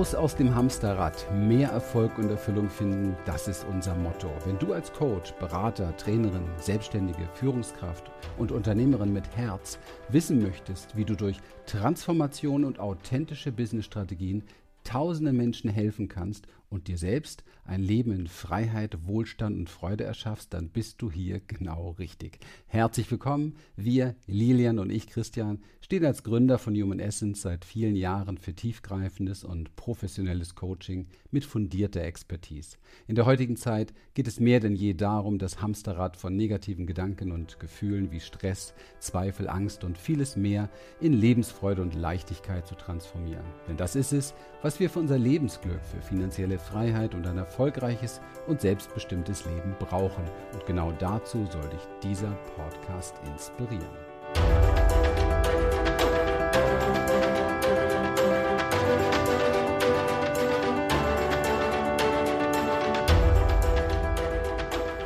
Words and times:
Raus 0.00 0.14
aus 0.14 0.34
dem 0.34 0.54
Hamsterrad, 0.54 1.26
mehr 1.30 1.68
Erfolg 1.68 2.16
und 2.16 2.30
Erfüllung 2.30 2.70
finden, 2.70 3.14
das 3.26 3.48
ist 3.48 3.66
unser 3.70 3.94
Motto. 3.94 4.30
Wenn 4.46 4.58
du 4.58 4.72
als 4.72 4.90
Coach, 4.94 5.32
Berater, 5.32 5.94
Trainerin, 5.98 6.48
Selbstständige, 6.58 7.28
Führungskraft 7.34 8.10
und 8.38 8.50
Unternehmerin 8.50 9.12
mit 9.12 9.36
Herz 9.36 9.78
wissen 10.08 10.40
möchtest, 10.40 10.96
wie 10.96 11.04
du 11.04 11.16
durch 11.16 11.36
Transformation 11.66 12.64
und 12.64 12.78
authentische 12.78 13.52
Businessstrategien 13.52 14.42
tausenden 14.84 15.36
Menschen 15.36 15.68
helfen 15.68 16.08
kannst 16.08 16.46
und 16.70 16.88
dir 16.88 16.96
selbst 16.96 17.44
ein 17.64 17.82
Leben 17.82 18.12
in 18.12 18.26
Freiheit, 18.26 19.06
Wohlstand 19.06 19.58
und 19.58 19.68
Freude 19.68 20.04
erschaffst, 20.04 20.54
dann 20.54 20.70
bist 20.70 21.02
du 21.02 21.10
hier 21.10 21.40
genau 21.40 21.90
richtig. 21.98 22.38
Herzlich 22.66 23.10
willkommen. 23.10 23.56
Wir, 23.76 24.14
Lilian 24.26 24.78
und 24.78 24.90
ich, 24.90 25.08
Christian, 25.08 25.60
stehen 25.90 26.04
als 26.04 26.22
Gründer 26.22 26.58
von 26.58 26.76
Human 26.76 27.00
Essence 27.00 27.42
seit 27.42 27.64
vielen 27.64 27.96
Jahren 27.96 28.38
für 28.38 28.54
tiefgreifendes 28.54 29.42
und 29.42 29.74
professionelles 29.74 30.54
Coaching 30.54 31.08
mit 31.32 31.44
fundierter 31.44 32.02
Expertise. 32.02 32.76
In 33.08 33.16
der 33.16 33.26
heutigen 33.26 33.56
Zeit 33.56 33.92
geht 34.14 34.28
es 34.28 34.38
mehr 34.38 34.60
denn 34.60 34.76
je 34.76 34.94
darum, 34.94 35.40
das 35.40 35.60
Hamsterrad 35.60 36.16
von 36.16 36.36
negativen 36.36 36.86
Gedanken 36.86 37.32
und 37.32 37.58
Gefühlen 37.58 38.12
wie 38.12 38.20
Stress, 38.20 38.72
Zweifel, 39.00 39.48
Angst 39.48 39.82
und 39.82 39.98
vieles 39.98 40.36
mehr 40.36 40.70
in 41.00 41.12
Lebensfreude 41.12 41.82
und 41.82 41.96
Leichtigkeit 41.96 42.68
zu 42.68 42.76
transformieren. 42.76 43.46
Denn 43.66 43.76
das 43.76 43.96
ist 43.96 44.12
es, 44.12 44.32
was 44.62 44.78
wir 44.78 44.90
für 44.90 45.00
unser 45.00 45.18
Lebensglück, 45.18 45.84
für 45.84 46.02
finanzielle 46.02 46.60
Freiheit 46.60 47.16
und 47.16 47.26
ein 47.26 47.36
erfolgreiches 47.36 48.20
und 48.46 48.60
selbstbestimmtes 48.60 49.44
Leben 49.44 49.74
brauchen. 49.80 50.22
Und 50.52 50.64
genau 50.66 50.92
dazu 51.00 51.48
soll 51.50 51.68
dich 51.68 51.82
dieser 52.04 52.30
Podcast 52.54 53.16
inspirieren. 53.26 54.79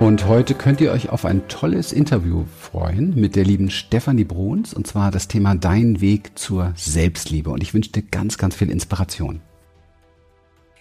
Und 0.04 0.26
heute 0.28 0.52
könnt 0.52 0.82
ihr 0.82 0.92
euch 0.92 1.08
auf 1.08 1.24
ein 1.24 1.48
tolles 1.48 1.90
Interview 1.90 2.44
freuen 2.60 3.14
mit 3.18 3.36
der 3.36 3.44
lieben 3.44 3.70
Stefanie 3.70 4.24
Bruns 4.24 4.74
und 4.74 4.86
zwar 4.86 5.10
das 5.10 5.28
Thema 5.28 5.54
Dein 5.54 6.02
Weg 6.02 6.38
zur 6.38 6.74
Selbstliebe. 6.76 7.48
Und 7.48 7.62
ich 7.62 7.72
wünsche 7.72 7.90
dir 7.90 8.02
ganz, 8.02 8.36
ganz 8.36 8.54
viel 8.54 8.68
Inspiration. 8.68 9.40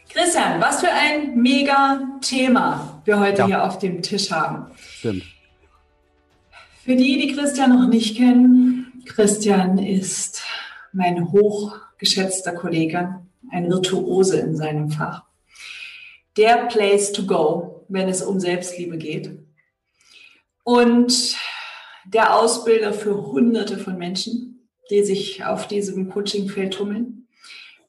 Christian, 0.09 0.59
was 0.59 0.81
für 0.81 0.91
ein 0.91 1.41
mega 1.41 2.01
Thema 2.19 3.01
wir 3.05 3.17
heute 3.17 3.37
ja. 3.37 3.45
hier 3.45 3.63
auf 3.63 3.79
dem 3.79 4.01
Tisch 4.01 4.29
haben. 4.29 4.65
Stimmt. 4.75 5.23
Für 6.83 6.97
die, 6.97 7.25
die 7.25 7.33
Christian 7.33 7.79
noch 7.79 7.87
nicht 7.87 8.17
kennen, 8.17 9.03
Christian 9.05 9.77
ist 9.77 10.41
mein 10.91 11.31
hochgeschätzter 11.31 12.51
Kollege, 12.51 13.21
ein 13.49 13.69
Virtuose 13.69 14.41
in 14.41 14.57
seinem 14.57 14.89
Fach. 14.91 15.23
Der 16.35 16.65
Place 16.65 17.13
to 17.13 17.25
go, 17.25 17.72
wenn 17.93 18.09
es 18.09 18.21
um 18.23 18.39
Selbstliebe 18.39 18.97
geht. 18.97 19.37
Und 20.63 21.37
der 22.05 22.35
Ausbilder 22.35 22.91
für 22.91 23.27
Hunderte 23.27 23.77
von 23.77 23.97
Menschen, 23.97 24.67
die 24.89 25.03
sich 25.03 25.45
auf 25.45 25.67
diesem 25.67 26.09
Coachingfeld 26.09 26.73
tummeln. 26.73 27.27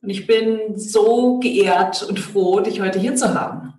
Und 0.03 0.11
ich 0.11 0.27
bin 0.27 0.77
so 0.77 1.39
geehrt 1.39 2.03
und 2.03 2.21
froh, 2.21 2.61
dich 2.61 2.81
heute 2.81 3.01
hier 3.01 3.17
zu 3.17 3.35
haben. 3.35 3.73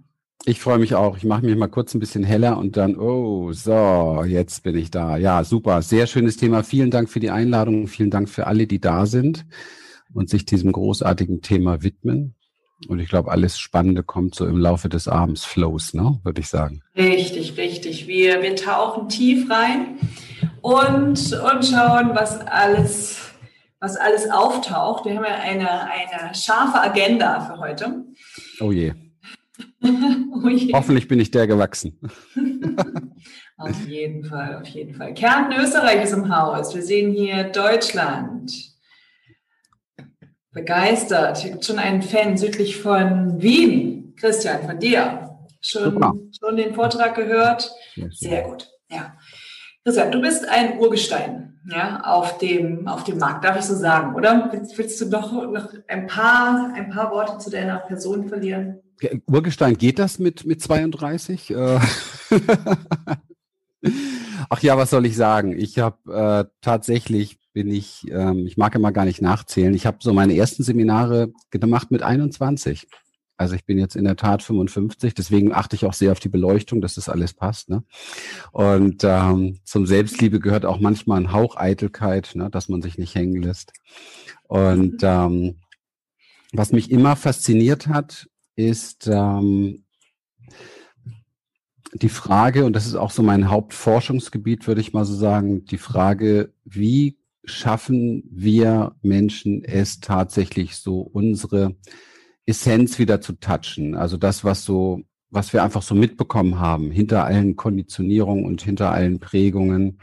Ich 0.46 0.60
freue 0.60 0.80
mich 0.80 0.96
auch. 0.96 1.18
Ich 1.18 1.24
mache 1.24 1.46
mich 1.46 1.56
mal 1.56 1.68
kurz 1.68 1.94
ein 1.94 2.00
bisschen 2.00 2.24
heller 2.24 2.58
und 2.58 2.78
dann, 2.78 2.98
oh, 2.98 3.52
so, 3.52 4.24
jetzt 4.28 4.64
bin 4.64 4.76
ich 4.76 4.92
da. 4.92 5.18
Ja, 5.18 5.44
super. 5.44 5.82
Sehr 5.82 6.08
schönes 6.08 6.38
Thema. 6.38 6.64
Vielen 6.64 6.92
Dank 6.92 7.10
für 7.10 7.20
die 7.20 7.32
Einladung. 7.32 7.88
Vielen 7.88 8.10
Dank 8.10 8.30
für 8.30 8.48
alle, 8.48 8.68
die 8.68 8.80
da 8.80 9.06
sind 9.06 9.46
und 10.14 10.30
sich 10.30 10.46
diesem 10.46 10.72
großartigen 10.72 11.42
Thema 11.42 11.84
widmen. 11.84 12.36
Und 12.88 13.00
ich 13.00 13.10
glaube, 13.10 13.32
alles 13.32 13.58
Spannende 13.58 14.04
kommt 14.04 14.36
so 14.36 14.46
im 14.46 14.58
Laufe 14.58 14.90
des 14.90 15.08
Abends, 15.08 15.46
Flows, 15.46 15.94
ne, 15.94 16.20
würde 16.24 16.42
ich 16.42 16.48
sagen. 16.48 16.82
Richtig, 16.96 17.58
richtig. 17.58 18.08
Wir, 18.08 18.42
wir 18.42 18.56
tauchen 18.56 19.10
tief 19.10 19.50
rein 19.50 19.98
und, 20.62 21.34
und 21.34 21.66
schauen, 21.66 22.12
was 22.14 22.40
alles 22.42 23.26
was 23.86 23.98
alles 23.98 24.30
auftaucht. 24.30 25.06
Wir 25.06 25.16
haben 25.16 25.26
ja 25.26 25.36
eine, 25.36 25.70
eine 25.82 26.34
scharfe 26.34 26.82
Agenda 26.82 27.42
für 27.42 27.60
heute. 27.60 28.04
Oh 28.60 28.72
je. 28.72 28.94
oh 29.84 30.48
je. 30.48 30.74
Hoffentlich 30.74 31.08
bin 31.08 31.20
ich 31.20 31.32
der 31.32 31.48
gewachsen. 31.48 32.00
auf 33.58 33.88
jeden 33.88 34.26
Fall, 34.26 34.60
auf 34.62 34.68
jeden 34.68 34.96
Fall. 34.96 35.14
Kärnten, 35.14 35.60
Österreich 35.62 36.04
ist 36.04 36.14
im 36.14 36.36
Haus. 36.36 36.74
Wir 36.74 36.82
sehen 36.82 37.12
hier 37.12 37.44
Deutschland. 37.46 38.75
Begeistert. 40.56 41.38
Hier 41.38 41.52
gibt 41.52 41.66
schon 41.66 41.80
einen 41.80 42.02
Fan 42.02 42.38
südlich 42.38 42.78
von 42.78 43.42
Wien. 43.42 44.16
Christian, 44.18 44.64
von 44.66 44.80
dir. 44.80 45.38
Schon, 45.60 46.32
schon 46.40 46.56
den 46.56 46.74
Vortrag 46.74 47.14
gehört? 47.16 47.72
Sehr 48.12 48.44
gut. 48.44 48.70
Ja. 48.90 49.18
Christian, 49.84 50.12
du 50.14 50.22
bist 50.22 50.48
ein 50.48 50.80
Urgestein 50.80 51.60
ja, 51.68 52.02
auf 52.06 52.38
dem, 52.38 52.88
auf 52.88 53.04
dem 53.04 53.18
Markt, 53.18 53.44
darf 53.44 53.60
ich 53.60 53.66
so 53.66 53.76
sagen, 53.76 54.16
oder? 54.16 54.50
Willst, 54.52 54.78
willst 54.78 55.02
du 55.02 55.10
noch, 55.10 55.34
noch 55.52 55.74
ein 55.90 56.08
paar, 56.08 56.72
ein 56.74 56.90
paar 56.90 57.12
Worte 57.12 57.38
zu 57.40 57.50
deiner 57.50 57.80
Person 57.80 58.30
verlieren? 58.30 58.80
Urgestein, 59.28 59.78
geht 59.78 60.00
das 60.00 60.20
mit, 60.20 60.46
mit 60.46 60.62
32? 60.62 61.52
Äh, 61.52 61.80
Ach 64.50 64.62
ja, 64.62 64.78
was 64.78 64.90
soll 64.92 65.06
ich 65.06 65.18
sagen? 65.18 65.52
Ich 65.58 65.80
habe 65.80 66.46
äh, 66.48 66.50
tatsächlich 66.62 67.40
bin 67.56 67.72
ich, 67.72 68.06
ähm, 68.12 68.46
ich 68.46 68.58
mag 68.58 68.76
immer 68.76 68.92
gar 68.92 69.06
nicht 69.06 69.22
nachzählen. 69.22 69.74
Ich 69.74 69.86
habe 69.86 70.00
so 70.02 70.14
meine 70.14 70.36
ersten 70.36 70.62
Seminare 70.62 71.32
gemacht 71.52 71.90
mit 71.90 72.04
21. 72.04 72.88
Also 73.38 73.56
ich 73.56 73.66
bin 73.66 73.80
jetzt 73.80 73.96
in 73.96 74.04
der 74.04 74.18
Tat 74.18 74.44
55, 74.44 75.14
deswegen 75.14 75.54
achte 75.54 75.78
ich 75.78 75.86
auch 75.86 75.94
sehr 75.94 76.12
auf 76.12 76.20
die 76.20 76.30
Beleuchtung, 76.30 76.82
dass 76.82 76.96
das 76.96 77.08
alles 77.08 77.34
passt. 77.34 77.70
Ne? 77.70 77.84
Und 78.52 79.04
ähm, 79.06 79.60
zum 79.64 79.86
Selbstliebe 79.86 80.42
gehört 80.42 80.66
auch 80.66 80.82
manchmal 80.82 81.22
ein 81.22 81.32
Hauch 81.32 81.56
Eitelkeit, 81.56 82.34
ne? 82.36 82.50
dass 82.50 82.68
man 82.68 82.82
sich 82.82 82.98
nicht 82.98 83.16
hängen 83.16 83.42
lässt. 83.42 83.72
Und 84.44 84.98
ähm, 85.04 85.62
was 86.52 86.74
mich 86.74 86.92
immer 86.92 87.16
fasziniert 87.16 87.88
hat, 87.88 88.28
ist 88.58 89.08
ähm, 89.12 89.86
die 91.94 92.10
Frage, 92.10 92.66
und 92.66 92.74
das 92.74 92.86
ist 92.86 92.96
auch 92.96 93.12
so 93.12 93.24
mein 93.24 93.50
Hauptforschungsgebiet, 93.50 94.68
würde 94.68 94.82
ich 94.82 94.92
mal 94.92 95.06
so 95.06 95.16
sagen, 95.16 95.64
die 95.66 95.78
Frage, 95.78 96.54
wie 96.66 97.18
schaffen 97.46 98.24
wir 98.32 98.96
Menschen 99.02 99.64
es 99.64 100.00
tatsächlich 100.00 100.76
so, 100.76 101.00
unsere 101.00 101.76
Essenz 102.46 103.00
wieder 103.00 103.22
zu 103.22 103.34
touchen. 103.34 103.96
Also 103.96 104.18
das, 104.18 104.44
was 104.44 104.66
so, 104.66 105.02
was 105.30 105.54
wir 105.54 105.64
einfach 105.64 105.82
so 105.82 105.96
mitbekommen 105.96 106.60
haben, 106.60 106.92
hinter 106.92 107.26
allen 107.26 107.56
Konditionierungen 107.56 108.46
und 108.46 108.62
hinter 108.62 108.92
allen 108.92 109.20
Prägungen. 109.20 110.00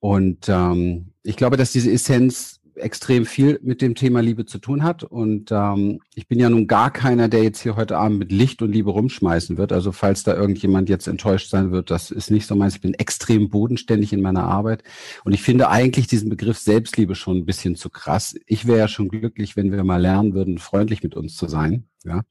Und 0.00 0.48
ähm, 0.48 1.12
ich 1.22 1.36
glaube, 1.36 1.56
dass 1.56 1.72
diese 1.72 1.90
Essenz 1.90 2.53
extrem 2.76 3.26
viel 3.26 3.58
mit 3.62 3.82
dem 3.82 3.94
Thema 3.94 4.20
Liebe 4.20 4.46
zu 4.46 4.58
tun 4.58 4.82
hat. 4.82 5.04
Und 5.04 5.50
ähm, 5.52 6.00
ich 6.14 6.28
bin 6.28 6.40
ja 6.40 6.50
nun 6.50 6.66
gar 6.66 6.90
keiner, 6.90 7.28
der 7.28 7.42
jetzt 7.42 7.60
hier 7.60 7.76
heute 7.76 7.98
Abend 7.98 8.18
mit 8.18 8.32
Licht 8.32 8.62
und 8.62 8.72
Liebe 8.72 8.90
rumschmeißen 8.90 9.56
wird. 9.56 9.72
Also 9.72 9.92
falls 9.92 10.22
da 10.22 10.34
irgendjemand 10.34 10.88
jetzt 10.88 11.06
enttäuscht 11.06 11.50
sein 11.50 11.70
wird, 11.70 11.90
das 11.90 12.10
ist 12.10 12.30
nicht 12.30 12.46
so 12.46 12.54
meins. 12.54 12.76
Ich 12.76 12.80
bin 12.80 12.94
extrem 12.94 13.50
bodenständig 13.50 14.12
in 14.12 14.22
meiner 14.22 14.44
Arbeit. 14.44 14.82
Und 15.24 15.32
ich 15.32 15.42
finde 15.42 15.68
eigentlich 15.68 16.06
diesen 16.06 16.28
Begriff 16.28 16.58
Selbstliebe 16.58 17.14
schon 17.14 17.38
ein 17.38 17.46
bisschen 17.46 17.76
zu 17.76 17.90
krass. 17.90 18.34
Ich 18.46 18.66
wäre 18.66 18.78
ja 18.78 18.88
schon 18.88 19.08
glücklich, 19.08 19.56
wenn 19.56 19.72
wir 19.72 19.84
mal 19.84 20.00
lernen 20.00 20.34
würden, 20.34 20.58
freundlich 20.58 21.02
mit 21.02 21.14
uns 21.14 21.36
zu 21.36 21.46
sein. 21.46 21.84
Ja, 22.04 22.22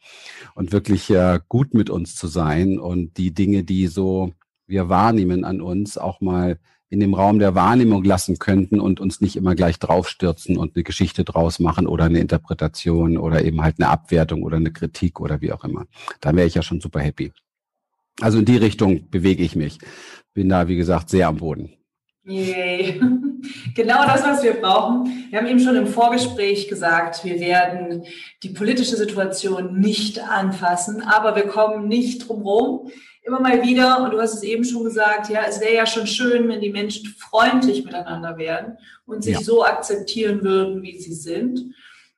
und 0.53 0.71
wirklich 0.71 1.09
äh, 1.09 1.39
gut 1.49 1.73
mit 1.73 1.89
uns 1.89 2.15
zu 2.15 2.27
sein 2.27 2.77
und 2.77 3.17
die 3.17 3.33
Dinge, 3.33 3.63
die 3.63 3.87
so 3.87 4.31
wir 4.67 4.87
wahrnehmen 4.87 5.43
an 5.45 5.61
uns, 5.61 5.97
auch 5.97 6.21
mal 6.21 6.59
in 6.93 6.99
dem 6.99 7.15
Raum 7.15 7.39
der 7.39 7.55
Wahrnehmung 7.55 8.03
lassen 8.03 8.37
könnten 8.37 8.79
und 8.79 8.99
uns 8.99 9.19
nicht 9.19 9.35
immer 9.35 9.55
gleich 9.55 9.79
draufstürzen 9.79 10.57
und 10.57 10.75
eine 10.75 10.83
Geschichte 10.83 11.23
draus 11.23 11.57
machen 11.57 11.87
oder 11.87 12.03
eine 12.03 12.19
Interpretation 12.19 13.17
oder 13.17 13.43
eben 13.43 13.63
halt 13.63 13.79
eine 13.79 13.89
Abwertung 13.89 14.43
oder 14.43 14.57
eine 14.57 14.71
Kritik 14.71 15.19
oder 15.19 15.41
wie 15.41 15.51
auch 15.51 15.63
immer. 15.63 15.87
Dann 16.21 16.35
wäre 16.35 16.45
ich 16.45 16.53
ja 16.53 16.61
schon 16.61 16.81
super 16.81 16.99
happy. 16.99 17.31
Also 18.21 18.37
in 18.37 18.45
die 18.45 18.57
Richtung 18.57 19.09
bewege 19.09 19.41
ich 19.41 19.55
mich. 19.55 19.79
Bin 20.35 20.49
da, 20.49 20.67
wie 20.67 20.75
gesagt, 20.75 21.09
sehr 21.09 21.27
am 21.27 21.37
Boden. 21.37 21.73
Yay. 22.25 23.01
Genau 23.75 24.05
das, 24.05 24.23
was 24.23 24.41
wir 24.41 24.53
brauchen. 24.53 25.27
Wir 25.29 25.39
haben 25.39 25.47
eben 25.47 25.59
schon 25.59 25.75
im 25.75 25.87
Vorgespräch 25.87 26.69
gesagt, 26.69 27.25
wir 27.25 27.41
werden 27.41 28.05
die 28.41 28.49
politische 28.49 28.95
Situation 28.95 29.81
nicht 29.81 30.19
anfassen, 30.19 31.01
aber 31.01 31.35
wir 31.35 31.47
kommen 31.47 31.89
nicht 31.89 32.25
drum 32.25 32.43
herum, 32.43 32.91
immer 33.23 33.39
mal 33.39 33.63
wieder, 33.63 34.03
und 34.03 34.11
du 34.11 34.19
hast 34.19 34.33
es 34.33 34.43
eben 34.43 34.63
schon 34.63 34.83
gesagt, 34.83 35.29
ja, 35.29 35.43
es 35.47 35.59
wäre 35.61 35.75
ja 35.75 35.85
schon 35.85 36.07
schön, 36.07 36.47
wenn 36.49 36.61
die 36.61 36.71
Menschen 36.71 37.07
freundlich 37.17 37.85
miteinander 37.85 38.37
werden 38.37 38.77
und 39.05 39.23
sich 39.23 39.35
ja. 39.35 39.41
so 39.41 39.63
akzeptieren 39.63 40.43
würden, 40.43 40.81
wie 40.83 40.99
sie 40.99 41.13
sind. 41.13 41.73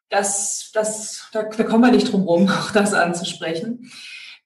Das, 0.10 0.72
das, 0.74 1.30
da, 1.32 1.44
da 1.44 1.64
kommen 1.64 1.84
wir 1.84 1.92
nicht 1.92 2.12
drum 2.12 2.24
rum, 2.24 2.50
auch 2.50 2.72
das 2.72 2.94
anzusprechen. 2.94 3.92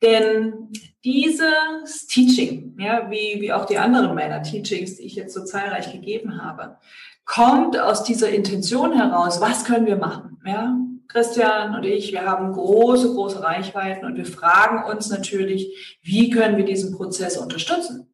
Denn 0.01 0.69
dieses 1.03 2.07
Teaching, 2.07 2.77
ja, 2.79 3.09
wie, 3.09 3.41
wie 3.41 3.51
auch 3.51 3.65
die 3.65 3.77
anderen 3.77 4.15
meiner 4.15 4.41
Teachings, 4.43 4.95
die 4.95 5.03
ich 5.03 5.15
jetzt 5.15 5.33
so 5.33 5.43
zahlreich 5.43 5.91
gegeben 5.91 6.41
habe, 6.41 6.77
kommt 7.25 7.77
aus 7.77 8.03
dieser 8.03 8.29
Intention 8.29 8.93
heraus, 8.93 9.39
was 9.39 9.63
können 9.63 9.85
wir 9.85 9.97
machen? 9.97 10.41
Ja? 10.45 10.77
Christian 11.09 11.75
und 11.75 11.85
ich, 11.85 12.11
wir 12.11 12.23
haben 12.23 12.53
große, 12.53 13.13
große 13.13 13.43
Reichweiten 13.43 14.05
und 14.05 14.15
wir 14.15 14.27
fragen 14.27 14.89
uns 14.89 15.09
natürlich, 15.09 15.99
wie 16.03 16.29
können 16.29 16.55
wir 16.55 16.65
diesen 16.65 16.95
Prozess 16.95 17.35
unterstützen? 17.35 18.13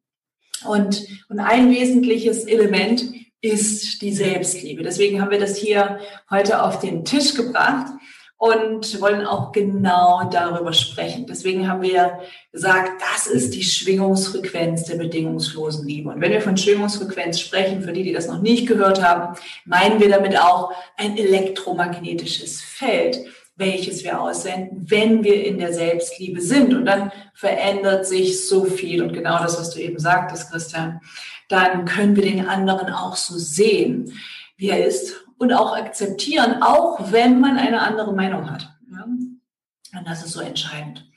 Und, 0.66 1.06
und 1.28 1.38
ein 1.38 1.70
wesentliches 1.70 2.44
Element 2.44 3.04
ist 3.42 4.00
die 4.00 4.12
Selbstliebe. 4.12 4.82
Deswegen 4.82 5.20
haben 5.20 5.30
wir 5.30 5.38
das 5.38 5.58
hier 5.58 6.00
heute 6.30 6.62
auf 6.62 6.80
den 6.80 7.04
Tisch 7.04 7.34
gebracht 7.34 7.92
und 8.38 9.00
wollen 9.00 9.26
auch 9.26 9.52
genau 9.52 10.28
darüber 10.30 10.72
sprechen. 10.72 11.26
Deswegen 11.26 11.68
haben 11.68 11.82
wir 11.82 12.20
gesagt, 12.52 13.00
das 13.00 13.26
ist 13.26 13.54
die 13.54 13.62
Schwingungsfrequenz 13.62 14.84
der 14.84 14.96
bedingungslosen 14.96 15.86
Liebe. 15.86 16.10
Und 16.10 16.20
wenn 16.20 16.32
wir 16.32 16.42
von 16.42 16.56
Schwingungsfrequenz 16.56 17.40
sprechen, 17.40 17.82
für 17.82 17.92
die, 17.92 18.02
die 18.02 18.12
das 18.12 18.28
noch 18.28 18.42
nicht 18.42 18.66
gehört 18.66 19.02
haben, 19.02 19.38
meinen 19.64 20.00
wir 20.00 20.10
damit 20.10 20.38
auch 20.38 20.72
ein 20.98 21.16
elektromagnetisches 21.16 22.60
Feld, 22.60 23.20
welches 23.56 24.04
wir 24.04 24.20
aussenden, 24.20 24.84
wenn 24.86 25.24
wir 25.24 25.42
in 25.42 25.58
der 25.58 25.72
Selbstliebe 25.72 26.42
sind. 26.42 26.74
Und 26.74 26.84
dann 26.84 27.10
verändert 27.32 28.06
sich 28.06 28.46
so 28.46 28.64
viel. 28.64 29.02
Und 29.02 29.14
genau 29.14 29.38
das, 29.38 29.58
was 29.58 29.70
du 29.70 29.80
eben 29.80 29.98
sagtest, 29.98 30.50
Christian, 30.50 31.00
dann 31.48 31.86
können 31.86 32.16
wir 32.16 32.22
den 32.22 32.46
anderen 32.46 32.92
auch 32.92 33.16
so 33.16 33.38
sehen, 33.38 34.12
wie 34.58 34.68
er 34.68 34.86
ist 34.86 35.25
und 35.38 35.52
auch 35.52 35.76
akzeptieren, 35.76 36.62
auch 36.62 37.12
wenn 37.12 37.40
man 37.40 37.56
eine 37.58 37.82
andere 37.82 38.14
Meinung 38.14 38.50
hat. 38.50 38.68
Ja? 38.90 39.04
Und 39.04 40.06
das 40.06 40.24
ist 40.24 40.32
so 40.32 40.40
entscheidend. 40.40 41.08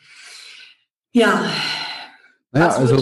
Ja. 1.11 1.43
Ja, 2.53 2.69
also 2.69 2.97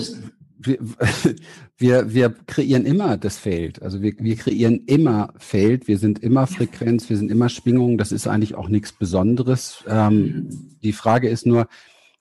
wir, 0.58 0.80
wir, 1.78 2.14
wir 2.14 2.36
kreieren 2.48 2.86
immer 2.86 3.18
das 3.18 3.38
Feld. 3.38 3.82
Also 3.82 4.02
wir, 4.02 4.14
wir 4.18 4.36
kreieren 4.36 4.86
immer 4.86 5.34
Feld, 5.38 5.88
wir 5.88 5.98
sind 5.98 6.20
immer 6.20 6.48
Frequenz, 6.48 7.10
wir 7.10 7.18
sind 7.18 7.32
immer 7.32 7.50
Schwingung. 7.50 7.98
Das 7.98 8.12
ist 8.12 8.28
eigentlich 8.28 8.56
auch 8.56 8.70
nichts 8.70 8.92
Besonderes. 8.92 9.84
Ähm, 9.88 10.16
mhm. 10.16 10.78
Die 10.82 10.94
Frage 10.94 11.30
ist 11.30 11.46
nur, 11.46 11.68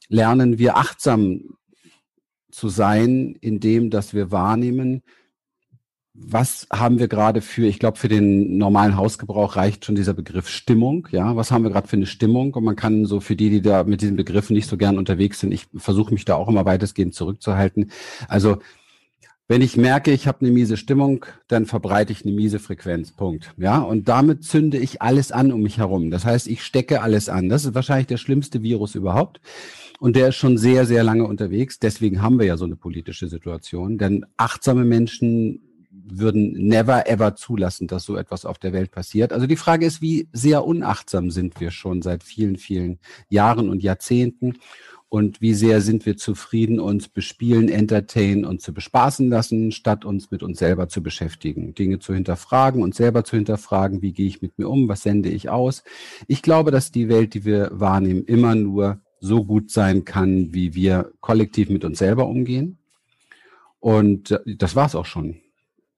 lernen 0.08 0.58
wir 0.58 0.76
achtsam 0.76 1.56
zu 2.50 2.68
sein, 2.68 3.36
indem 3.40 3.90
dass 3.90 4.14
wir 4.14 4.30
wahrnehmen, 4.30 5.02
was 6.18 6.66
haben 6.72 6.98
wir 6.98 7.08
gerade 7.08 7.40
für, 7.40 7.66
ich 7.66 7.78
glaube, 7.78 7.98
für 7.98 8.08
den 8.08 8.58
normalen 8.58 8.96
Hausgebrauch 8.96 9.56
reicht 9.56 9.84
schon 9.84 9.94
dieser 9.94 10.14
Begriff 10.14 10.48
Stimmung. 10.48 11.08
Ja, 11.12 11.36
was 11.36 11.50
haben 11.50 11.62
wir 11.62 11.70
gerade 11.70 11.88
für 11.88 11.96
eine 11.96 12.06
Stimmung? 12.06 12.54
Und 12.54 12.64
man 12.64 12.76
kann 12.76 13.04
so 13.04 13.20
für 13.20 13.36
die, 13.36 13.50
die 13.50 13.62
da 13.62 13.84
mit 13.84 14.00
diesen 14.00 14.16
Begriffen 14.16 14.54
nicht 14.54 14.68
so 14.68 14.76
gern 14.76 14.98
unterwegs 14.98 15.40
sind, 15.40 15.52
ich 15.52 15.66
versuche 15.76 16.12
mich 16.12 16.24
da 16.24 16.34
auch 16.34 16.48
immer 16.48 16.64
weitestgehend 16.64 17.14
zurückzuhalten. 17.14 17.90
Also 18.28 18.58
wenn 19.48 19.62
ich 19.62 19.76
merke, 19.76 20.10
ich 20.10 20.26
habe 20.26 20.40
eine 20.40 20.50
miese 20.50 20.76
Stimmung, 20.76 21.24
dann 21.46 21.66
verbreite 21.66 22.12
ich 22.12 22.24
eine 22.24 22.34
miese 22.34 22.58
Frequenz. 22.58 23.12
Punkt. 23.12 23.54
Ja, 23.56 23.78
und 23.78 24.08
damit 24.08 24.42
zünde 24.42 24.78
ich 24.78 25.02
alles 25.02 25.30
an 25.30 25.52
um 25.52 25.62
mich 25.62 25.78
herum. 25.78 26.10
Das 26.10 26.24
heißt, 26.24 26.48
ich 26.48 26.64
stecke 26.64 27.00
alles 27.00 27.28
an. 27.28 27.48
Das 27.48 27.64
ist 27.64 27.74
wahrscheinlich 27.74 28.08
der 28.08 28.16
schlimmste 28.16 28.62
Virus 28.62 28.96
überhaupt. 28.96 29.40
Und 30.00 30.16
der 30.16 30.28
ist 30.28 30.36
schon 30.36 30.58
sehr, 30.58 30.84
sehr 30.84 31.04
lange 31.04 31.24
unterwegs. 31.24 31.78
Deswegen 31.78 32.22
haben 32.22 32.40
wir 32.40 32.46
ja 32.46 32.56
so 32.56 32.64
eine 32.64 32.74
politische 32.74 33.28
Situation. 33.28 33.98
Denn 33.98 34.26
achtsame 34.36 34.84
Menschen 34.84 35.60
würden 36.08 36.52
never 36.52 37.08
ever 37.08 37.34
zulassen, 37.34 37.86
dass 37.86 38.04
so 38.04 38.16
etwas 38.16 38.44
auf 38.44 38.58
der 38.58 38.72
Welt 38.72 38.90
passiert. 38.90 39.32
Also 39.32 39.46
die 39.46 39.56
Frage 39.56 39.86
ist, 39.86 40.00
wie 40.00 40.28
sehr 40.32 40.64
unachtsam 40.64 41.30
sind 41.30 41.60
wir 41.60 41.70
schon 41.70 42.02
seit 42.02 42.22
vielen, 42.22 42.56
vielen 42.56 42.98
Jahren 43.28 43.68
und 43.68 43.82
Jahrzehnten 43.82 44.54
und 45.08 45.40
wie 45.40 45.54
sehr 45.54 45.80
sind 45.80 46.04
wir 46.04 46.16
zufrieden, 46.16 46.80
uns 46.80 47.08
bespielen, 47.08 47.68
entertainen 47.68 48.44
und 48.44 48.60
zu 48.60 48.74
bespaßen 48.74 49.28
lassen, 49.28 49.70
statt 49.70 50.04
uns 50.04 50.30
mit 50.30 50.42
uns 50.42 50.58
selber 50.58 50.88
zu 50.88 51.02
beschäftigen, 51.02 51.74
Dinge 51.74 52.00
zu 52.00 52.12
hinterfragen, 52.12 52.82
uns 52.82 52.96
selber 52.96 53.24
zu 53.24 53.36
hinterfragen, 53.36 54.02
wie 54.02 54.12
gehe 54.12 54.26
ich 54.26 54.42
mit 54.42 54.58
mir 54.58 54.68
um, 54.68 54.88
was 54.88 55.02
sende 55.02 55.28
ich 55.28 55.48
aus. 55.48 55.84
Ich 56.26 56.42
glaube, 56.42 56.70
dass 56.70 56.90
die 56.90 57.08
Welt, 57.08 57.34
die 57.34 57.44
wir 57.44 57.70
wahrnehmen, 57.72 58.24
immer 58.24 58.54
nur 58.54 59.00
so 59.20 59.44
gut 59.44 59.70
sein 59.70 60.04
kann, 60.04 60.52
wie 60.52 60.74
wir 60.74 61.12
kollektiv 61.20 61.70
mit 61.70 61.84
uns 61.84 61.98
selber 61.98 62.26
umgehen. 62.26 62.78
Und 63.80 64.32
äh, 64.32 64.56
das 64.56 64.74
war's 64.74 64.94
auch 64.94 65.06
schon. 65.06 65.36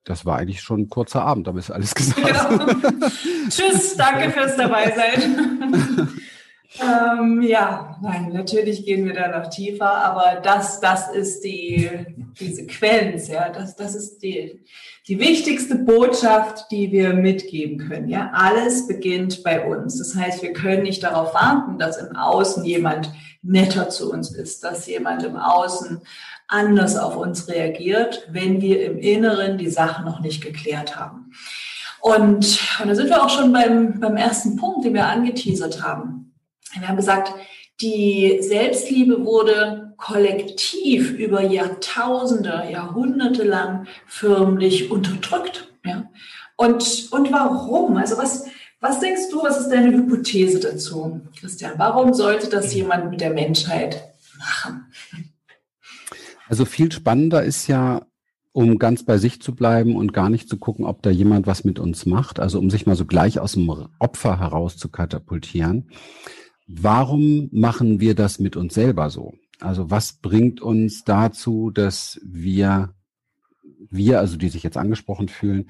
Das 0.09 0.25
war 0.25 0.39
eigentlich 0.39 0.61
schon 0.61 0.81
ein 0.81 0.89
kurzer 0.89 1.21
Abend, 1.21 1.47
aber 1.47 1.59
ist 1.59 1.69
alles 1.69 1.93
gesagt. 1.93 2.25
Genau. 2.25 3.07
Tschüss, 3.49 3.95
danke 3.95 4.31
fürs 4.31 4.57
Dabeisein. 4.57 6.09
ähm, 6.81 7.43
ja, 7.43 7.95
nein, 8.01 8.31
natürlich 8.33 8.85
gehen 8.85 9.05
wir 9.05 9.13
da 9.13 9.27
noch 9.27 9.51
tiefer, 9.51 9.87
aber 9.87 10.41
das, 10.41 10.79
das 10.79 11.13
ist 11.13 11.41
die, 11.41 11.91
die 12.39 12.51
Sequenz, 12.51 13.27
ja, 13.27 13.49
das, 13.49 13.75
das 13.75 13.93
ist 13.93 14.23
die, 14.23 14.59
die 15.07 15.19
wichtigste 15.19 15.75
Botschaft, 15.75 16.71
die 16.71 16.91
wir 16.91 17.13
mitgeben 17.13 17.77
können. 17.77 18.09
Ja, 18.09 18.31
alles 18.33 18.87
beginnt 18.87 19.43
bei 19.43 19.63
uns. 19.63 19.99
Das 19.99 20.15
heißt, 20.15 20.41
wir 20.41 20.53
können 20.53 20.81
nicht 20.81 21.03
darauf 21.03 21.35
warten, 21.35 21.77
dass 21.77 21.97
im 21.97 22.15
Außen 22.15 22.65
jemand 22.65 23.11
netter 23.43 23.89
zu 23.89 24.11
uns 24.11 24.31
ist, 24.31 24.63
dass 24.63 24.87
jemand 24.87 25.21
im 25.21 25.35
Außen 25.35 26.01
anders 26.49 26.97
auf 26.97 27.15
uns 27.15 27.47
reagiert, 27.47 28.27
wenn 28.31 28.59
wir 28.59 28.83
im 28.83 28.97
Inneren 28.97 29.57
die 29.57 29.69
Sachen 29.69 30.03
noch 30.03 30.19
nicht 30.19 30.43
geklärt 30.43 30.97
haben. 30.97 31.31
Und, 32.01 32.59
und 32.81 32.87
da 32.87 32.95
sind 32.95 33.09
wir 33.09 33.23
auch 33.23 33.29
schon 33.29 33.53
beim, 33.53 33.99
beim 33.99 34.17
ersten 34.17 34.55
Punkt, 34.55 34.83
den 34.83 34.93
wir 34.93 35.05
angeteasert 35.05 35.83
haben. 35.83 36.33
Wir 36.77 36.87
haben 36.87 36.97
gesagt, 36.97 37.33
die 37.81 38.39
Selbstliebe 38.41 39.25
wurde 39.25 39.93
kollektiv 39.97 41.11
über 41.11 41.41
Jahrtausende, 41.41 42.67
Jahrhunderte 42.71 43.43
lang 43.43 43.87
förmlich 44.07 44.91
unterdrückt. 44.91 45.71
Ja? 45.85 46.09
Und, 46.55 47.09
und 47.11 47.31
warum? 47.31 47.97
Also 47.97 48.17
was, 48.17 48.45
was 48.79 48.99
denkst 48.99 49.29
du, 49.29 49.43
was 49.43 49.59
ist 49.59 49.69
deine 49.69 49.91
Hypothese 49.91 50.59
dazu, 50.59 51.21
Christian? 51.39 51.73
Warum 51.77 52.13
sollte 52.13 52.49
das 52.49 52.73
jemand 52.73 53.11
mit 53.11 53.21
der 53.21 53.31
Menschheit 53.31 54.13
machen? 54.37 54.85
Also 56.49 56.65
viel 56.65 56.91
spannender 56.91 57.43
ist 57.43 57.67
ja, 57.67 58.07
um 58.53 58.79
ganz 58.79 59.05
bei 59.05 59.19
sich 59.19 59.39
zu 59.39 59.53
bleiben 59.53 59.95
und 59.95 60.13
gar 60.13 60.31
nicht 60.31 60.49
zu 60.49 60.57
gucken, 60.57 60.83
ob 60.83 61.03
da 61.03 61.11
jemand 61.11 61.45
was 61.45 61.63
mit 61.63 61.77
uns 61.77 62.07
macht, 62.07 62.39
also 62.39 62.57
um 62.57 62.71
sich 62.71 62.87
mal 62.87 62.95
so 62.95 63.05
gleich 63.05 63.39
aus 63.39 63.53
dem 63.53 63.69
Opfer 63.99 64.39
heraus 64.39 64.75
zu 64.75 64.89
katapultieren. 64.89 65.91
Warum 66.67 67.49
machen 67.51 67.99
wir 67.99 68.15
das 68.15 68.39
mit 68.39 68.57
uns 68.57 68.73
selber 68.73 69.11
so? 69.11 69.35
Also 69.59 69.91
was 69.91 70.13
bringt 70.13 70.59
uns 70.59 71.03
dazu, 71.03 71.69
dass 71.69 72.19
wir, 72.23 72.95
wir, 73.91 74.19
also 74.19 74.35
die 74.35 74.49
sich 74.49 74.63
jetzt 74.63 74.77
angesprochen 74.77 75.27
fühlen, 75.27 75.69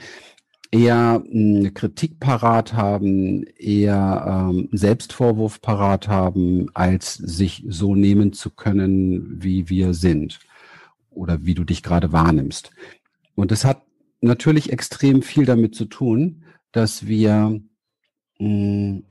eher 0.72 1.22
eine 1.30 1.72
Kritik 1.72 2.22
parat 2.22 2.74
haben, 2.74 3.44
eher 3.58 4.50
ähm, 4.50 4.70
Selbstvorwurf 4.72 5.62
parat 5.62 6.08
haben, 6.08 6.70
als 6.74 7.16
sich 7.16 7.66
so 7.68 7.96
nehmen 7.96 8.32
zu 8.32 8.50
können, 8.50 9.44
wie 9.44 9.68
wir 9.68 9.94
sind 9.94 10.40
oder 11.10 11.46
wie 11.46 11.54
du 11.54 11.64
dich 11.64 11.84
gerade 11.84 12.12
wahrnimmst. 12.12 12.72
Und 13.36 13.52
das 13.52 13.66
hat 13.66 13.84
natürlich 14.22 14.72
extrem 14.72 15.22
viel 15.22 15.46
damit 15.46 15.76
zu 15.76 15.86
tun, 15.86 16.44
dass 16.72 17.08
wir, 17.08 17.62
mh, 18.40 18.48
mm, 18.48 19.04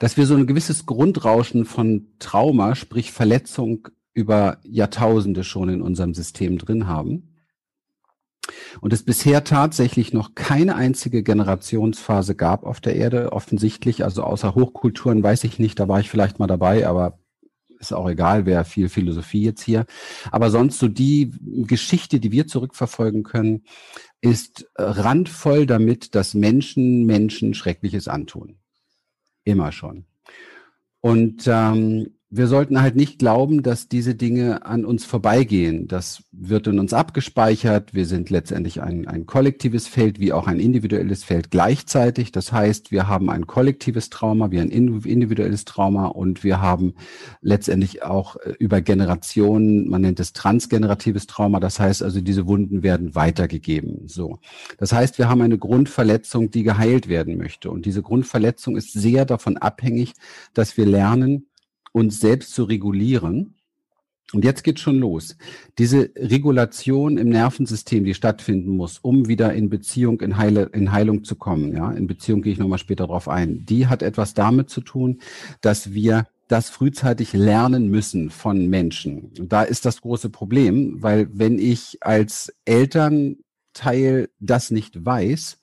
dass 0.00 0.16
wir 0.16 0.26
so 0.26 0.34
ein 0.34 0.46
gewisses 0.46 0.86
Grundrauschen 0.86 1.64
von 1.64 2.08
Trauma, 2.18 2.74
sprich 2.74 3.10
Verletzung 3.10 3.88
über 4.12 4.58
Jahrtausende 4.64 5.44
schon 5.44 5.68
in 5.68 5.80
unserem 5.80 6.12
System 6.12 6.58
drin 6.58 6.86
haben. 6.86 7.34
Und 8.80 8.92
es 8.92 9.04
bisher 9.04 9.44
tatsächlich 9.44 10.12
noch 10.12 10.34
keine 10.34 10.74
einzige 10.74 11.22
Generationsphase 11.22 12.34
gab 12.34 12.64
auf 12.64 12.80
der 12.80 12.96
Erde, 12.96 13.32
offensichtlich, 13.32 14.04
also 14.04 14.22
außer 14.22 14.54
Hochkulturen 14.54 15.22
weiß 15.22 15.44
ich 15.44 15.58
nicht, 15.58 15.78
da 15.78 15.88
war 15.88 16.00
ich 16.00 16.10
vielleicht 16.10 16.38
mal 16.38 16.46
dabei, 16.46 16.86
aber 16.86 17.18
ist 17.78 17.92
auch 17.92 18.08
egal, 18.08 18.46
wer 18.46 18.64
viel 18.64 18.88
Philosophie 18.88 19.42
jetzt 19.42 19.62
hier. 19.62 19.86
Aber 20.30 20.50
sonst 20.50 20.78
so 20.78 20.88
die 20.88 21.32
Geschichte, 21.40 22.20
die 22.20 22.32
wir 22.32 22.46
zurückverfolgen 22.46 23.22
können, 23.22 23.64
ist 24.20 24.68
randvoll 24.76 25.66
damit, 25.66 26.14
dass 26.14 26.34
Menschen 26.34 27.06
Menschen 27.06 27.54
Schreckliches 27.54 28.08
antun. 28.08 28.58
Immer 29.44 29.72
schon. 29.72 30.06
Und 31.00 31.44
ähm, 31.46 32.17
wir 32.30 32.46
sollten 32.46 32.82
halt 32.82 32.94
nicht 32.94 33.18
glauben, 33.18 33.62
dass 33.62 33.88
diese 33.88 34.14
Dinge 34.14 34.66
an 34.66 34.84
uns 34.84 35.06
vorbeigehen. 35.06 35.88
Das 35.88 36.22
wird 36.30 36.66
in 36.66 36.78
uns 36.78 36.92
abgespeichert. 36.92 37.94
Wir 37.94 38.04
sind 38.04 38.28
letztendlich 38.28 38.82
ein, 38.82 39.08
ein 39.08 39.24
kollektives 39.24 39.88
Feld 39.88 40.20
wie 40.20 40.34
auch 40.34 40.46
ein 40.46 40.60
individuelles 40.60 41.24
Feld 41.24 41.50
gleichzeitig. 41.50 42.30
Das 42.30 42.52
heißt, 42.52 42.90
wir 42.90 43.08
haben 43.08 43.30
ein 43.30 43.46
kollektives 43.46 44.10
Trauma, 44.10 44.50
wie 44.50 44.60
ein 44.60 44.68
individuelles 44.68 45.64
Trauma 45.64 46.06
und 46.06 46.44
wir 46.44 46.60
haben 46.60 46.92
letztendlich 47.40 48.02
auch 48.02 48.36
äh, 48.36 48.52
über 48.58 48.82
Generationen, 48.82 49.88
man 49.88 50.02
nennt 50.02 50.20
es 50.20 50.34
transgeneratives 50.34 51.26
Trauma. 51.26 51.60
Das 51.60 51.80
heißt 51.80 52.02
also, 52.02 52.20
diese 52.20 52.46
Wunden 52.46 52.82
werden 52.82 53.14
weitergegeben. 53.14 54.06
So. 54.06 54.38
Das 54.76 54.92
heißt, 54.92 55.16
wir 55.16 55.30
haben 55.30 55.40
eine 55.40 55.56
Grundverletzung, 55.56 56.50
die 56.50 56.62
geheilt 56.62 57.08
werden 57.08 57.38
möchte. 57.38 57.70
Und 57.70 57.86
diese 57.86 58.02
Grundverletzung 58.02 58.76
ist 58.76 58.92
sehr 58.92 59.24
davon 59.24 59.56
abhängig, 59.56 60.12
dass 60.52 60.76
wir 60.76 60.84
lernen, 60.84 61.47
uns 61.98 62.20
selbst 62.20 62.54
zu 62.54 62.64
regulieren 62.64 63.54
Und 64.34 64.44
jetzt 64.44 64.62
geht 64.62 64.78
schon 64.78 64.98
los. 64.98 65.36
Diese 65.78 66.10
Regulation 66.14 67.16
im 67.16 67.30
Nervensystem, 67.30 68.04
die 68.04 68.12
stattfinden 68.12 68.76
muss, 68.76 68.98
um 68.98 69.26
wieder 69.26 69.54
in 69.54 69.70
Beziehung, 69.70 70.20
in, 70.20 70.36
Heile, 70.36 70.64
in 70.74 70.92
Heilung 70.92 71.24
zu 71.24 71.34
kommen, 71.36 71.74
ja, 71.74 71.90
in 71.92 72.06
Beziehung 72.06 72.42
gehe 72.42 72.52
ich 72.52 72.58
nochmal 72.58 72.78
später 72.78 73.06
drauf 73.06 73.26
ein, 73.26 73.64
die 73.64 73.86
hat 73.86 74.02
etwas 74.02 74.34
damit 74.34 74.68
zu 74.68 74.82
tun, 74.82 75.20
dass 75.62 75.94
wir 75.94 76.26
das 76.46 76.68
frühzeitig 76.68 77.32
lernen 77.32 77.88
müssen 77.88 78.28
von 78.28 78.68
Menschen. 78.68 79.32
Und 79.38 79.52
da 79.52 79.62
ist 79.62 79.86
das 79.86 80.02
große 80.02 80.28
Problem, 80.28 81.02
weil 81.02 81.28
wenn 81.32 81.58
ich 81.58 81.98
als 82.02 82.52
Elternteil 82.66 84.28
das 84.40 84.70
nicht 84.70 85.06
weiß 85.06 85.58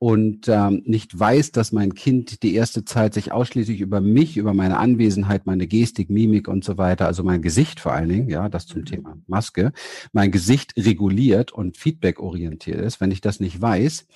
und 0.00 0.48
ähm, 0.48 0.82
nicht 0.86 1.16
weiß, 1.16 1.52
dass 1.52 1.72
mein 1.72 1.92
Kind 1.92 2.42
die 2.42 2.54
erste 2.54 2.86
Zeit 2.86 3.12
sich 3.12 3.32
ausschließlich 3.32 3.82
über 3.82 4.00
mich, 4.00 4.38
über 4.38 4.54
meine 4.54 4.78
Anwesenheit, 4.78 5.44
meine 5.44 5.66
Gestik, 5.66 6.08
Mimik 6.08 6.48
und 6.48 6.64
so 6.64 6.78
weiter, 6.78 7.04
also 7.04 7.22
mein 7.22 7.42
Gesicht 7.42 7.80
vor 7.80 7.92
allen 7.92 8.08
Dingen, 8.08 8.30
ja, 8.30 8.48
das 8.48 8.66
zum 8.66 8.80
mhm. 8.80 8.86
Thema 8.86 9.18
Maske, 9.26 9.72
mein 10.14 10.30
Gesicht 10.30 10.72
reguliert 10.78 11.52
und 11.52 11.76
Feedback 11.76 12.18
orientiert 12.18 12.80
ist. 12.80 13.02
Wenn 13.02 13.10
ich 13.10 13.20
das 13.20 13.40
nicht 13.40 13.60
weiß, 13.60 14.06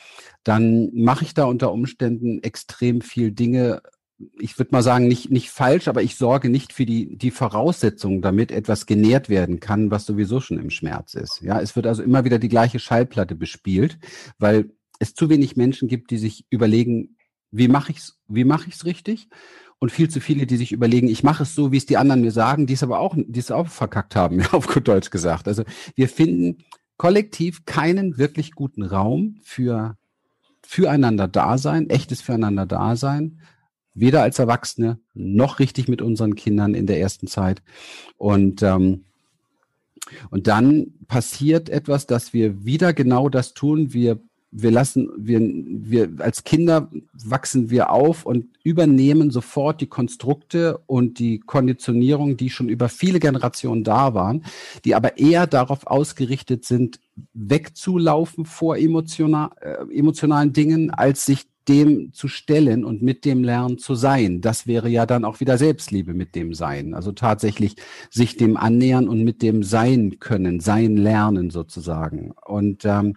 dann 0.43 0.91
mache 0.95 1.27
ich 1.27 1.35
da 1.35 1.45
unter 1.45 1.71
Umständen 1.71 2.43
extrem 2.43 3.03
viel 3.03 3.33
Dinge 3.33 3.83
ich 4.39 4.57
würde 4.59 4.71
mal 4.71 4.83
sagen, 4.83 5.09
nicht, 5.09 5.33
nicht 5.33 5.51
falsch, 5.51 5.89
aber 5.89 6.01
ich 6.01 6.15
sorge 6.15 6.49
nicht 6.49 6.73
für 6.73 6.87
die, 6.87 7.19
die 7.19 7.33
Voraussetzungen, 7.33 8.23
damit 8.23 8.53
etwas 8.53 8.87
genährt 8.87 9.29
werden 9.29 9.59
kann, 9.59 9.91
was 9.91 10.07
sowieso 10.07 10.41
schon 10.41 10.57
im 10.57 10.71
Schmerz 10.71 11.15
ist. 11.15 11.43
Ja, 11.43 11.61
es 11.61 11.75
wird 11.75 11.89
also 11.89 12.03
immer 12.03 12.25
wieder 12.25 12.39
die 12.39 12.49
gleiche 12.49 12.79
Schallplatte 12.79 13.35
bespielt, 13.35 13.99
weil 14.39 14.71
es 14.99 15.15
zu 15.15 15.29
wenig 15.29 15.57
Menschen 15.57 15.89
gibt, 15.89 16.11
die 16.11 16.19
sich 16.19 16.47
überlegen, 16.51 17.17
wie 17.51 17.69
mache 17.69 17.93
ich's, 17.93 18.19
wie 18.29 18.45
mache 18.45 18.69
ich's 18.69 18.85
richtig? 18.85 19.29
Und 19.79 19.93
viel 19.93 20.09
zu 20.09 20.21
viele, 20.21 20.47
die 20.47 20.57
sich 20.57 20.73
überlegen, 20.73 21.09
ich 21.09 21.23
mache 21.23 21.43
es 21.43 21.55
so, 21.55 21.73
wie 21.73 21.77
es 21.77 21.87
die 21.87 21.97
anderen 21.97 22.21
mir 22.21 22.31
sagen, 22.31 22.67
die 22.67 22.75
es 22.75 22.83
aber 22.83 23.01
auch, 23.01 23.15
die 23.17 23.41
es 23.41 23.51
auch 23.51 23.69
verkackt 23.69 24.17
haben, 24.17 24.45
auf 24.53 24.67
gut 24.67 24.89
Deutsch 24.89 25.11
gesagt. 25.11 25.49
Also 25.49 25.65
wir 25.95 26.09
finden 26.09 26.65
kollektiv 26.97 27.65
keinen 27.65 28.19
wirklich 28.19 28.53
guten 28.53 28.83
Raum 28.83 29.41
für 29.43 29.97
füreinander 30.63 31.29
Dasein, 31.29 31.91
echtes 31.91 32.23
füreinander 32.23 32.67
Dasein, 32.67 33.41
weder 33.93 34.23
als 34.23 34.39
Erwachsene 34.39 34.99
noch 35.13 35.59
richtig 35.59 35.89
mit 35.89 36.01
unseren 36.01 36.35
Kindern 36.35 36.75
in 36.75 36.87
der 36.87 37.01
ersten 37.01 37.27
Zeit. 37.27 37.63
Und 38.17 38.63
ähm, 38.63 39.05
und 40.31 40.47
dann 40.47 40.93
passiert 41.09 41.69
etwas, 41.69 42.07
dass 42.07 42.33
wir 42.33 42.65
wieder 42.65 42.93
genau 42.93 43.29
das 43.29 43.55
tun. 43.55 43.93
Wir 43.93 44.21
wir 44.57 44.71
lassen, 44.71 45.11
wir, 45.19 45.41
wir 45.41 46.11
als 46.19 46.45
Kinder 46.45 46.89
wachsen 47.13 47.71
wir 47.71 47.91
auf 47.91 48.25
und 48.25 48.47
übernehmen 48.63 49.33
sofort 49.33 49.81
die 49.81 49.89
Konstrukte 49.89 50.79
und 50.87 51.19
die 51.19 51.41
Konditionierung, 51.41 52.37
die 52.37 52.51
schon 52.51 52.69
über 52.69 52.89
viele 52.89 53.19
Generationen 53.19 53.83
da 53.83 54.15
waren, 54.15 54.45
die 54.85 54.95
aber 54.95 55.19
eher 55.19 55.49
darauf 55.49 55.89
ausgerichtet 55.89 56.65
sind, 56.65 57.01
wegzulaufen 57.33 58.45
vor 58.45 58.77
emotional, 58.77 59.51
äh, 59.61 59.99
emotionalen 59.99 60.53
Dingen, 60.53 60.91
als 60.91 61.27
sich 61.27 61.47
dem 61.69 62.13
zu 62.13 62.29
stellen 62.29 62.85
und 62.85 63.03
mit 63.03 63.25
dem 63.25 63.43
Lernen 63.43 63.79
zu 63.79 63.97
sein. 63.97 64.41
Das 64.41 64.67
wäre 64.67 64.89
ja 64.89 65.07
dann 65.07 65.25
auch 65.25 65.41
wieder 65.41 65.59
Selbstliebe 65.59 66.15
mit 66.15 66.35
dem 66.35 66.55
Sein. 66.55 66.95
Also 66.95 67.11
tatsächlich 67.11 67.77
sich 68.11 68.37
dem 68.37 68.57
annähern 68.57 69.09
und 69.09 69.25
mit 69.25 69.43
dem 69.43 69.63
Sein 69.63 70.21
können, 70.21 70.61
sein 70.61 70.97
lernen 70.97 71.51
sozusagen. 71.51 72.35
Und 72.45 72.85
ähm, 72.85 73.17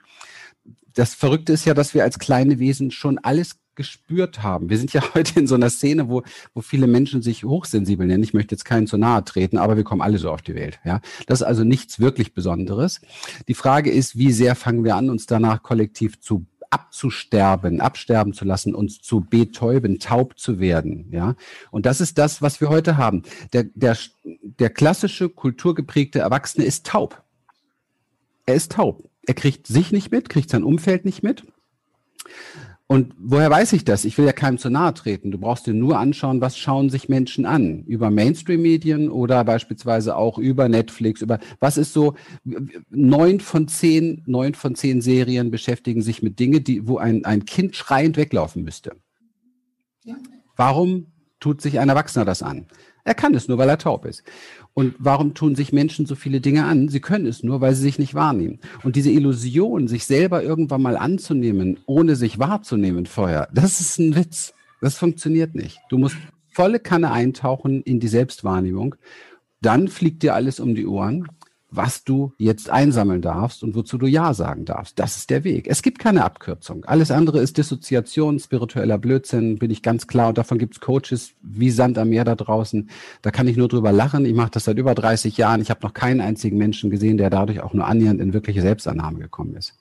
das 0.98 1.14
Verrückte 1.14 1.54
ist 1.54 1.66
ja, 1.66 1.76
dass 1.76 1.94
wir 1.94 2.04
als 2.04 2.18
kleine 2.18 2.58
Wesen 2.58 2.90
schon 2.90 3.20
alles 3.20 3.58
gespürt 3.76 4.42
haben. 4.42 4.72
Wir 4.72 4.80
sind 4.80 4.94
ja 4.94 5.04
heute 5.14 5.40
in 5.40 5.46
so 5.46 5.54
einer 5.54 5.70
Szene, 5.70 6.10
wo, 6.10 6.24
wo 6.56 6.62
viele 6.62 6.88
Menschen 6.88 7.22
sich 7.22 7.44
hochsensibel 7.44 8.08
nennen. 8.08 8.24
Ich 8.24 8.34
möchte 8.34 8.56
jetzt 8.56 8.66
keinen 8.66 8.88
zu 8.88 8.98
nahe 8.98 9.24
treten, 9.24 9.60
aber 9.60 9.78
wir 9.78 9.84
kommen 9.84 10.02
alle 10.02 10.18
so 10.18 10.32
auf 10.32 10.42
die 10.42 10.56
Welt. 10.56 10.80
Ja, 10.84 11.02
das 11.28 11.42
ist 11.42 11.48
also 11.48 11.64
nichts 11.64 12.00
wirklich 12.00 12.34
Besonderes. 12.34 13.00
Die 13.48 13.54
Frage 13.54 13.92
ist, 13.92 14.18
wie 14.18 14.32
sehr 14.32 14.56
fangen 14.56 14.84
wir 14.84 14.96
an, 14.96 15.12
uns 15.12 15.28
danach 15.28 15.62
kollektiv 15.62 16.20
zu 16.20 16.48
abzusterben, 16.72 17.80
absterben 17.80 18.34
zu 18.34 18.44
lassen, 18.44 18.74
uns 18.74 19.00
zu 19.00 19.22
betäuben, 19.22 20.00
taub 20.00 20.38
zu 20.38 20.60
werden, 20.60 21.10
ja. 21.12 21.36
Und 21.72 21.86
das 21.86 22.02
ist 22.02 22.18
das, 22.18 22.42
was 22.42 22.60
wir 22.60 22.68
heute 22.68 22.98
haben. 22.98 23.22
Der, 23.54 23.64
der, 23.76 23.96
der 24.26 24.70
klassische 24.72 25.30
kulturgeprägte 25.30 26.20
Erwachsene 26.20 26.66
ist 26.66 26.86
taub. 26.86 27.24
Er 28.46 28.56
ist 28.56 28.74
taub 28.74 29.08
er 29.28 29.34
kriegt 29.34 29.68
sich 29.68 29.92
nicht 29.92 30.12
mit, 30.12 30.30
kriegt 30.30 30.50
sein 30.50 30.64
Umfeld 30.64 31.06
nicht 31.06 31.22
mit. 31.22 31.44
Und 32.90 33.14
woher 33.20 33.50
weiß 33.50 33.74
ich 33.74 33.84
das? 33.84 34.06
Ich 34.06 34.18
will 34.18 34.26
ja 34.26 34.32
keinem 34.32 34.58
zu 34.58 34.70
nahe 34.70 34.94
treten. 34.94 35.30
Du 35.30 35.38
brauchst 35.38 35.68
dir 35.68 35.74
nur 35.74 36.00
anschauen, 36.00 36.40
was 36.40 36.58
schauen 36.58 36.90
sich 36.90 37.10
Menschen 37.10 37.46
an? 37.46 37.84
Über 37.84 38.10
Mainstream-Medien 38.10 39.10
oder 39.10 39.44
beispielsweise 39.44 40.16
auch 40.16 40.38
über 40.38 40.70
Netflix, 40.70 41.22
über 41.22 41.40
was 41.60 41.78
ist 41.78 41.92
so, 41.92 42.16
neun 42.90 43.42
von 43.42 43.68
zehn, 43.68 44.24
neun 44.26 44.54
von 44.54 44.76
zehn 44.76 45.02
Serien 45.02 45.52
beschäftigen 45.52 46.02
sich 46.02 46.24
mit 46.24 46.40
Dingen, 46.40 46.64
die, 46.64 46.88
wo 46.88 46.98
ein, 46.98 47.26
ein 47.26 47.44
Kind 47.44 47.76
schreiend 47.76 48.16
weglaufen 48.16 48.64
müsste. 48.64 48.96
Ja. 50.06 50.16
Warum 50.56 51.08
tut 51.42 51.62
sich 51.62 51.80
ein 51.80 51.90
Erwachsener 51.90 52.24
das 52.24 52.42
an? 52.42 52.68
Er 53.08 53.14
kann 53.14 53.34
es 53.36 53.48
nur, 53.48 53.58
weil 53.58 53.70
er 53.70 53.78
taub 53.78 54.04
ist. 54.04 54.22
Und 54.74 54.94
warum 55.00 55.34
tun 55.34 55.56
sich 55.56 55.72
Menschen 55.72 56.06
so 56.06 56.14
viele 56.14 56.42
Dinge 56.42 56.66
an? 56.66 56.90
Sie 56.90 57.00
können 57.00 57.26
es 57.26 57.42
nur, 57.42 57.62
weil 57.62 57.74
sie 57.74 57.82
sich 57.82 58.00
nicht 58.00 58.16
wahrnehmen. 58.16 58.60
Und 58.84 58.98
diese 58.98 59.10
Illusion, 59.10 59.88
sich 59.88 60.06
selber 60.06 60.44
irgendwann 60.44 60.82
mal 60.82 60.98
anzunehmen, 60.98 61.80
ohne 61.86 62.18
sich 62.18 62.38
wahrzunehmen 62.38 63.06
vorher, 63.06 63.48
das 63.54 63.80
ist 63.80 63.98
ein 63.98 64.18
Witz. 64.18 64.54
Das 64.82 64.98
funktioniert 64.98 65.56
nicht. 65.56 65.80
Du 65.90 65.98
musst 65.98 66.18
volle 66.52 66.82
Kanne 66.82 67.14
eintauchen 67.14 67.82
in 67.82 68.02
die 68.02 68.10
Selbstwahrnehmung. 68.10 68.96
Dann 69.62 69.88
fliegt 69.88 70.22
dir 70.22 70.36
alles 70.36 70.60
um 70.60 70.76
die 70.76 70.86
Ohren 70.86 71.30
was 71.70 72.04
du 72.04 72.34
jetzt 72.38 72.70
einsammeln 72.70 73.22
darfst 73.22 73.62
und 73.62 73.76
wozu 73.76 73.98
du 73.98 74.08
Ja 74.08 74.34
sagen 74.34 74.64
darfst. 74.64 74.98
Das 75.00 75.18
ist 75.18 75.30
der 75.30 75.44
Weg. 75.44 75.68
Es 75.68 75.82
gibt 75.82 76.00
keine 76.00 76.24
Abkürzung. 76.24 76.86
Alles 76.86 77.12
andere 77.12 77.40
ist 77.40 77.58
Dissoziation, 77.58 78.40
spiritueller 78.40 78.98
Blödsinn, 78.98 79.60
bin 79.60 79.70
ich 79.70 79.84
ganz 79.84 80.08
klar. 80.08 80.30
Und 80.30 80.38
davon 80.38 80.60
gibt's 80.60 80.80
Coaches 80.80 81.32
wie 81.42 81.70
Sand 81.70 81.98
am 81.98 82.10
Meer 82.10 82.24
da 82.24 82.36
draußen. 82.36 82.90
Da 83.22 83.32
kann 83.32 83.48
ich 83.48 83.58
nur 83.58 83.68
drüber 83.68 83.92
lachen. 83.92 84.26
Ich 84.26 84.34
mache 84.34 84.52
das 84.52 84.64
seit 84.64 84.78
über 84.78 84.96
30 84.96 85.36
Jahren. 85.36 85.62
Ich 85.62 85.70
habe 85.70 85.82
noch 85.84 85.94
keinen 85.94 86.22
einzigen 86.22 86.58
Menschen 86.58 86.90
gesehen, 86.90 87.18
der 87.18 87.30
dadurch 87.30 87.62
auch 87.62 87.74
nur 87.74 87.86
annähernd 87.86 88.22
in 88.22 88.34
wirkliche 88.34 88.62
Selbstannahme 88.62 89.20
gekommen 89.20 89.56
ist. 89.56 89.74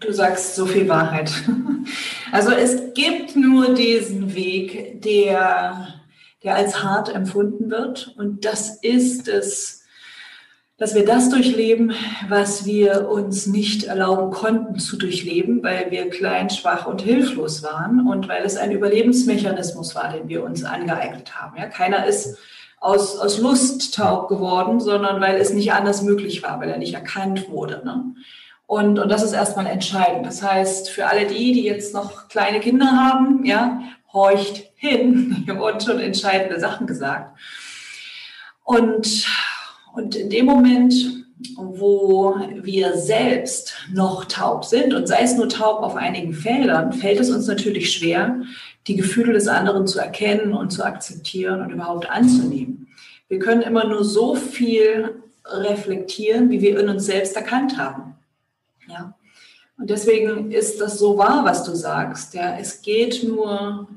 Du 0.00 0.12
sagst 0.12 0.56
so 0.56 0.66
viel 0.66 0.88
Wahrheit. 0.88 1.32
Also 2.32 2.50
es 2.50 2.94
gibt 2.94 3.36
nur 3.36 3.74
diesen 3.74 4.34
Weg, 4.34 5.02
der 5.02 6.01
der 6.44 6.56
als 6.56 6.82
hart 6.82 7.14
empfunden 7.14 7.70
wird. 7.70 8.14
Und 8.18 8.44
das 8.44 8.76
ist 8.82 9.28
es, 9.28 9.82
dass 10.78 10.94
wir 10.94 11.04
das 11.04 11.30
durchleben, 11.30 11.92
was 12.28 12.64
wir 12.64 13.08
uns 13.08 13.46
nicht 13.46 13.84
erlauben 13.84 14.32
konnten 14.32 14.78
zu 14.80 14.96
durchleben, 14.96 15.62
weil 15.62 15.90
wir 15.90 16.10
klein, 16.10 16.50
schwach 16.50 16.86
und 16.86 17.02
hilflos 17.02 17.62
waren 17.62 18.08
und 18.08 18.28
weil 18.28 18.44
es 18.44 18.56
ein 18.56 18.72
Überlebensmechanismus 18.72 19.94
war, 19.94 20.12
den 20.12 20.28
wir 20.28 20.42
uns 20.42 20.64
angeeignet 20.64 21.40
haben. 21.40 21.56
Ja, 21.56 21.66
keiner 21.66 22.06
ist 22.06 22.36
aus, 22.80 23.16
aus 23.16 23.38
Lust 23.38 23.94
taub 23.94 24.28
geworden, 24.28 24.80
sondern 24.80 25.20
weil 25.20 25.40
es 25.40 25.52
nicht 25.52 25.72
anders 25.72 26.02
möglich 26.02 26.42
war, 26.42 26.60
weil 26.60 26.70
er 26.70 26.78
nicht 26.78 26.94
erkannt 26.94 27.48
wurde. 27.48 27.82
Ne? 27.84 28.16
Und, 28.66 28.98
und 28.98 29.08
das 29.08 29.22
ist 29.22 29.34
erstmal 29.34 29.66
entscheidend. 29.66 30.26
Das 30.26 30.42
heißt, 30.42 30.90
für 30.90 31.06
alle 31.06 31.26
die, 31.26 31.52
die 31.52 31.62
jetzt 31.62 31.94
noch 31.94 32.28
kleine 32.28 32.58
Kinder 32.58 32.86
haben, 32.86 33.44
ja, 33.44 33.82
horcht 34.12 34.71
hin. 34.82 35.44
Wurden 35.56 35.80
schon 35.80 36.00
entscheidende 36.00 36.60
Sachen 36.60 36.86
gesagt. 36.86 37.38
Und, 38.64 39.26
und 39.94 40.14
in 40.16 40.28
dem 40.28 40.46
Moment, 40.46 40.94
wo 41.56 42.36
wir 42.62 42.96
selbst 42.96 43.74
noch 43.92 44.24
taub 44.26 44.64
sind 44.64 44.94
und 44.94 45.08
sei 45.08 45.22
es 45.22 45.36
nur 45.36 45.48
taub 45.48 45.82
auf 45.82 45.96
einigen 45.96 46.32
Feldern, 46.32 46.92
fällt 46.92 47.20
es 47.20 47.30
uns 47.30 47.46
natürlich 47.46 47.92
schwer, 47.92 48.42
die 48.86 48.96
Gefühle 48.96 49.32
des 49.32 49.48
anderen 49.48 49.86
zu 49.86 49.98
erkennen 49.98 50.52
und 50.52 50.70
zu 50.70 50.84
akzeptieren 50.84 51.60
und 51.60 51.70
überhaupt 51.70 52.10
anzunehmen. 52.10 52.88
Wir 53.28 53.38
können 53.38 53.62
immer 53.62 53.86
nur 53.86 54.04
so 54.04 54.34
viel 54.34 55.22
reflektieren, 55.44 56.50
wie 56.50 56.60
wir 56.60 56.78
in 56.78 56.88
uns 56.88 57.06
selbst 57.06 57.36
erkannt 57.36 57.78
haben. 57.78 58.16
Ja. 58.88 59.14
Und 59.78 59.90
deswegen 59.90 60.50
ist 60.50 60.80
das 60.80 60.98
so 60.98 61.18
wahr, 61.18 61.44
was 61.44 61.64
du 61.64 61.74
sagst. 61.74 62.34
Ja, 62.34 62.56
es 62.58 62.82
geht 62.82 63.24
nur 63.24 63.88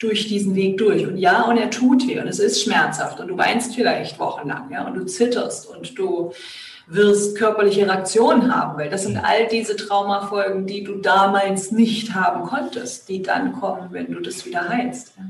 durch 0.00 0.26
diesen 0.26 0.56
Weg 0.56 0.78
durch. 0.78 1.06
Und 1.06 1.18
ja, 1.18 1.42
und 1.42 1.58
er 1.58 1.70
tut 1.70 2.08
weh 2.08 2.18
und 2.18 2.26
es 2.26 2.40
ist 2.40 2.62
schmerzhaft 2.62 3.20
und 3.20 3.28
du 3.28 3.38
weinst 3.38 3.74
vielleicht 3.74 4.18
wochenlang, 4.18 4.70
ja, 4.72 4.88
und 4.88 4.94
du 4.94 5.04
zitterst 5.04 5.68
und 5.68 5.96
du 5.96 6.32
wirst 6.88 7.36
körperliche 7.36 7.86
Reaktionen 7.86 8.52
haben, 8.52 8.76
weil 8.76 8.90
das 8.90 9.04
sind 9.04 9.16
all 9.16 9.46
diese 9.46 9.76
Traumafolgen, 9.76 10.66
die 10.66 10.82
du 10.82 10.96
damals 10.96 11.70
nicht 11.70 12.14
haben 12.14 12.48
konntest, 12.48 13.08
die 13.08 13.22
dann 13.22 13.52
kommen, 13.52 13.92
wenn 13.92 14.10
du 14.10 14.20
das 14.20 14.44
wieder 14.44 14.68
heilst. 14.68 15.12
Ja. 15.16 15.24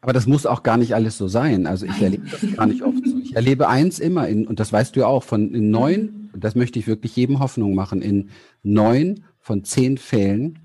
Aber 0.00 0.12
das 0.12 0.26
muss 0.26 0.44
auch 0.44 0.62
gar 0.62 0.76
nicht 0.76 0.94
alles 0.94 1.16
so 1.16 1.26
sein. 1.28 1.66
Also 1.66 1.86
ich 1.86 2.02
erlebe 2.02 2.28
das 2.28 2.40
gar 2.54 2.66
nicht 2.66 2.82
oft 2.82 2.98
so. 3.04 3.18
Ich 3.18 3.34
erlebe 3.34 3.68
eins 3.68 3.98
immer, 3.98 4.28
in, 4.28 4.46
und 4.46 4.60
das 4.60 4.72
weißt 4.72 4.94
du 4.94 5.00
ja 5.00 5.06
auch, 5.06 5.22
von 5.22 5.54
in 5.54 5.70
neun, 5.70 6.30
das 6.36 6.54
möchte 6.54 6.78
ich 6.78 6.86
wirklich 6.86 7.16
jedem 7.16 7.40
Hoffnung 7.40 7.74
machen, 7.74 8.02
in 8.02 8.30
neun 8.62 9.24
von 9.40 9.64
zehn 9.64 9.96
Fällen 9.98 10.58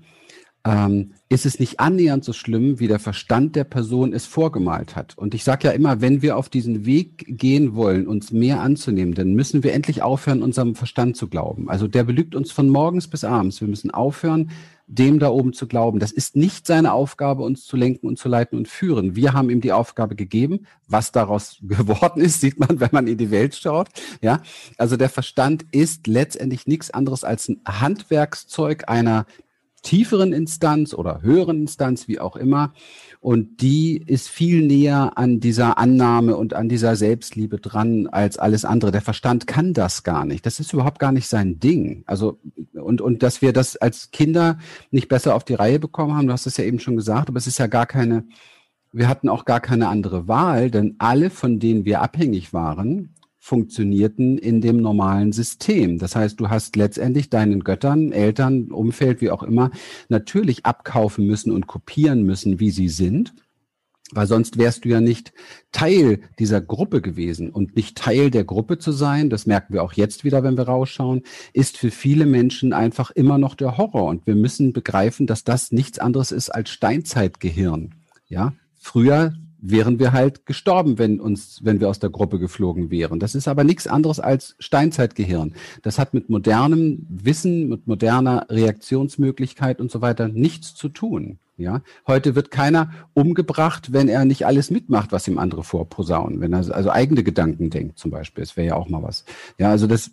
ähm, 0.64 1.12
ist 1.28 1.46
es 1.46 1.58
nicht 1.58 1.80
annähernd 1.80 2.24
so 2.24 2.32
schlimm, 2.32 2.78
wie 2.78 2.86
der 2.86 3.00
Verstand 3.00 3.56
der 3.56 3.64
Person 3.64 4.12
es 4.12 4.26
vorgemalt 4.26 4.94
hat. 4.94 5.18
Und 5.18 5.34
ich 5.34 5.42
sage 5.42 5.68
ja 5.68 5.74
immer, 5.74 6.00
wenn 6.00 6.22
wir 6.22 6.36
auf 6.36 6.48
diesen 6.48 6.86
Weg 6.86 7.24
gehen 7.26 7.74
wollen, 7.74 8.06
uns 8.06 8.30
mehr 8.30 8.60
anzunehmen, 8.60 9.14
dann 9.14 9.34
müssen 9.34 9.64
wir 9.64 9.72
endlich 9.72 10.02
aufhören, 10.02 10.42
unserem 10.42 10.74
Verstand 10.76 11.16
zu 11.16 11.28
glauben. 11.28 11.68
Also 11.68 11.88
der 11.88 12.04
belügt 12.04 12.34
uns 12.34 12.52
von 12.52 12.68
morgens 12.68 13.08
bis 13.08 13.24
abends. 13.24 13.60
Wir 13.60 13.68
müssen 13.68 13.90
aufhören, 13.90 14.50
dem 14.86 15.18
da 15.18 15.30
oben 15.30 15.52
zu 15.52 15.66
glauben. 15.66 15.98
Das 15.98 16.12
ist 16.12 16.36
nicht 16.36 16.66
seine 16.66 16.92
Aufgabe, 16.92 17.42
uns 17.42 17.64
zu 17.64 17.76
lenken 17.76 18.06
und 18.06 18.18
zu 18.18 18.28
leiten 18.28 18.58
und 18.58 18.68
führen. 18.68 19.16
Wir 19.16 19.32
haben 19.32 19.50
ihm 19.50 19.62
die 19.62 19.72
Aufgabe 19.72 20.14
gegeben. 20.14 20.66
Was 20.86 21.10
daraus 21.10 21.58
geworden 21.62 22.20
ist, 22.20 22.40
sieht 22.40 22.60
man, 22.60 22.78
wenn 22.78 22.90
man 22.92 23.08
in 23.08 23.18
die 23.18 23.32
Welt 23.32 23.56
schaut. 23.56 23.88
Ja, 24.20 24.42
also 24.78 24.96
der 24.96 25.08
Verstand 25.08 25.64
ist 25.72 26.06
letztendlich 26.06 26.66
nichts 26.68 26.90
anderes 26.90 27.24
als 27.24 27.48
ein 27.48 27.60
Handwerkszeug 27.66 28.88
einer 28.88 29.26
tieferen 29.82 30.32
Instanz 30.32 30.94
oder 30.94 31.22
höheren 31.22 31.62
Instanz, 31.62 32.08
wie 32.08 32.20
auch 32.20 32.36
immer. 32.36 32.72
Und 33.20 33.60
die 33.60 34.02
ist 34.04 34.28
viel 34.28 34.66
näher 34.66 35.12
an 35.16 35.40
dieser 35.40 35.78
Annahme 35.78 36.36
und 36.36 36.54
an 36.54 36.68
dieser 36.68 36.96
Selbstliebe 36.96 37.58
dran 37.58 38.08
als 38.08 38.38
alles 38.38 38.64
andere. 38.64 38.90
Der 38.90 39.00
Verstand 39.00 39.46
kann 39.46 39.74
das 39.74 40.02
gar 40.02 40.24
nicht. 40.24 40.46
Das 40.46 40.60
ist 40.60 40.72
überhaupt 40.72 40.98
gar 40.98 41.12
nicht 41.12 41.28
sein 41.28 41.60
Ding. 41.60 42.02
Also, 42.06 42.38
und, 42.72 43.00
und 43.00 43.22
dass 43.22 43.42
wir 43.42 43.52
das 43.52 43.76
als 43.76 44.10
Kinder 44.10 44.58
nicht 44.90 45.08
besser 45.08 45.34
auf 45.34 45.44
die 45.44 45.54
Reihe 45.54 45.78
bekommen 45.78 46.16
haben, 46.16 46.26
du 46.26 46.32
hast 46.32 46.46
es 46.46 46.56
ja 46.56 46.64
eben 46.64 46.80
schon 46.80 46.96
gesagt, 46.96 47.28
aber 47.28 47.38
es 47.38 47.46
ist 47.46 47.58
ja 47.58 47.66
gar 47.66 47.86
keine, 47.86 48.24
wir 48.92 49.08
hatten 49.08 49.28
auch 49.28 49.44
gar 49.44 49.60
keine 49.60 49.88
andere 49.88 50.28
Wahl, 50.28 50.70
denn 50.70 50.96
alle, 50.98 51.30
von 51.30 51.58
denen 51.58 51.84
wir 51.84 52.02
abhängig 52.02 52.52
waren, 52.52 53.14
funktionierten 53.44 54.38
in 54.38 54.60
dem 54.60 54.76
normalen 54.76 55.32
System. 55.32 55.98
Das 55.98 56.14
heißt, 56.14 56.38
du 56.38 56.48
hast 56.48 56.76
letztendlich 56.76 57.28
deinen 57.28 57.64
Göttern, 57.64 58.12
Eltern, 58.12 58.70
Umfeld, 58.70 59.20
wie 59.20 59.32
auch 59.32 59.42
immer, 59.42 59.72
natürlich 60.08 60.64
abkaufen 60.64 61.26
müssen 61.26 61.50
und 61.50 61.66
kopieren 61.66 62.22
müssen, 62.22 62.60
wie 62.60 62.70
sie 62.70 62.88
sind. 62.88 63.34
Weil 64.12 64.28
sonst 64.28 64.58
wärst 64.58 64.84
du 64.84 64.90
ja 64.90 65.00
nicht 65.00 65.32
Teil 65.72 66.20
dieser 66.38 66.60
Gruppe 66.60 67.02
gewesen. 67.02 67.50
Und 67.50 67.74
nicht 67.74 67.98
Teil 67.98 68.30
der 68.30 68.44
Gruppe 68.44 68.78
zu 68.78 68.92
sein, 68.92 69.28
das 69.28 69.44
merken 69.44 69.74
wir 69.74 69.82
auch 69.82 69.94
jetzt 69.94 70.22
wieder, 70.22 70.44
wenn 70.44 70.56
wir 70.56 70.68
rausschauen, 70.68 71.22
ist 71.52 71.76
für 71.76 71.90
viele 71.90 72.26
Menschen 72.26 72.72
einfach 72.72 73.10
immer 73.10 73.38
noch 73.38 73.56
der 73.56 73.76
Horror. 73.76 74.04
Und 74.04 74.24
wir 74.24 74.36
müssen 74.36 74.72
begreifen, 74.72 75.26
dass 75.26 75.42
das 75.42 75.72
nichts 75.72 75.98
anderes 75.98 76.30
ist 76.30 76.50
als 76.50 76.70
Steinzeitgehirn. 76.70 77.96
Ja, 78.28 78.52
früher 78.78 79.34
wären 79.62 79.98
wir 79.98 80.12
halt 80.12 80.44
gestorben, 80.44 80.98
wenn 80.98 81.20
uns, 81.20 81.60
wenn 81.62 81.80
wir 81.80 81.88
aus 81.88 82.00
der 82.00 82.10
Gruppe 82.10 82.38
geflogen 82.38 82.90
wären. 82.90 83.20
Das 83.20 83.34
ist 83.34 83.48
aber 83.48 83.64
nichts 83.64 83.86
anderes 83.86 84.20
als 84.20 84.56
Steinzeitgehirn. 84.58 85.54
Das 85.82 85.98
hat 85.98 86.12
mit 86.12 86.28
modernem 86.28 87.06
Wissen, 87.08 87.68
mit 87.68 87.86
moderner 87.86 88.46
Reaktionsmöglichkeit 88.50 89.80
und 89.80 89.90
so 89.90 90.02
weiter 90.02 90.28
nichts 90.28 90.74
zu 90.74 90.88
tun. 90.88 91.38
Ja, 91.58 91.82
heute 92.08 92.34
wird 92.34 92.50
keiner 92.50 92.90
umgebracht, 93.14 93.92
wenn 93.92 94.08
er 94.08 94.24
nicht 94.24 94.46
alles 94.46 94.70
mitmacht, 94.70 95.12
was 95.12 95.28
ihm 95.28 95.38
andere 95.38 95.62
vorposaunen. 95.62 96.40
Wenn 96.40 96.52
er 96.52 96.74
also 96.74 96.90
eigene 96.90 97.22
Gedanken 97.22 97.70
denkt, 97.70 97.98
zum 97.98 98.10
Beispiel. 98.10 98.42
Das 98.42 98.56
wäre 98.56 98.68
ja 98.68 98.74
auch 98.74 98.88
mal 98.88 99.02
was. 99.02 99.24
Ja, 99.58 99.70
also 99.70 99.86
das 99.86 100.10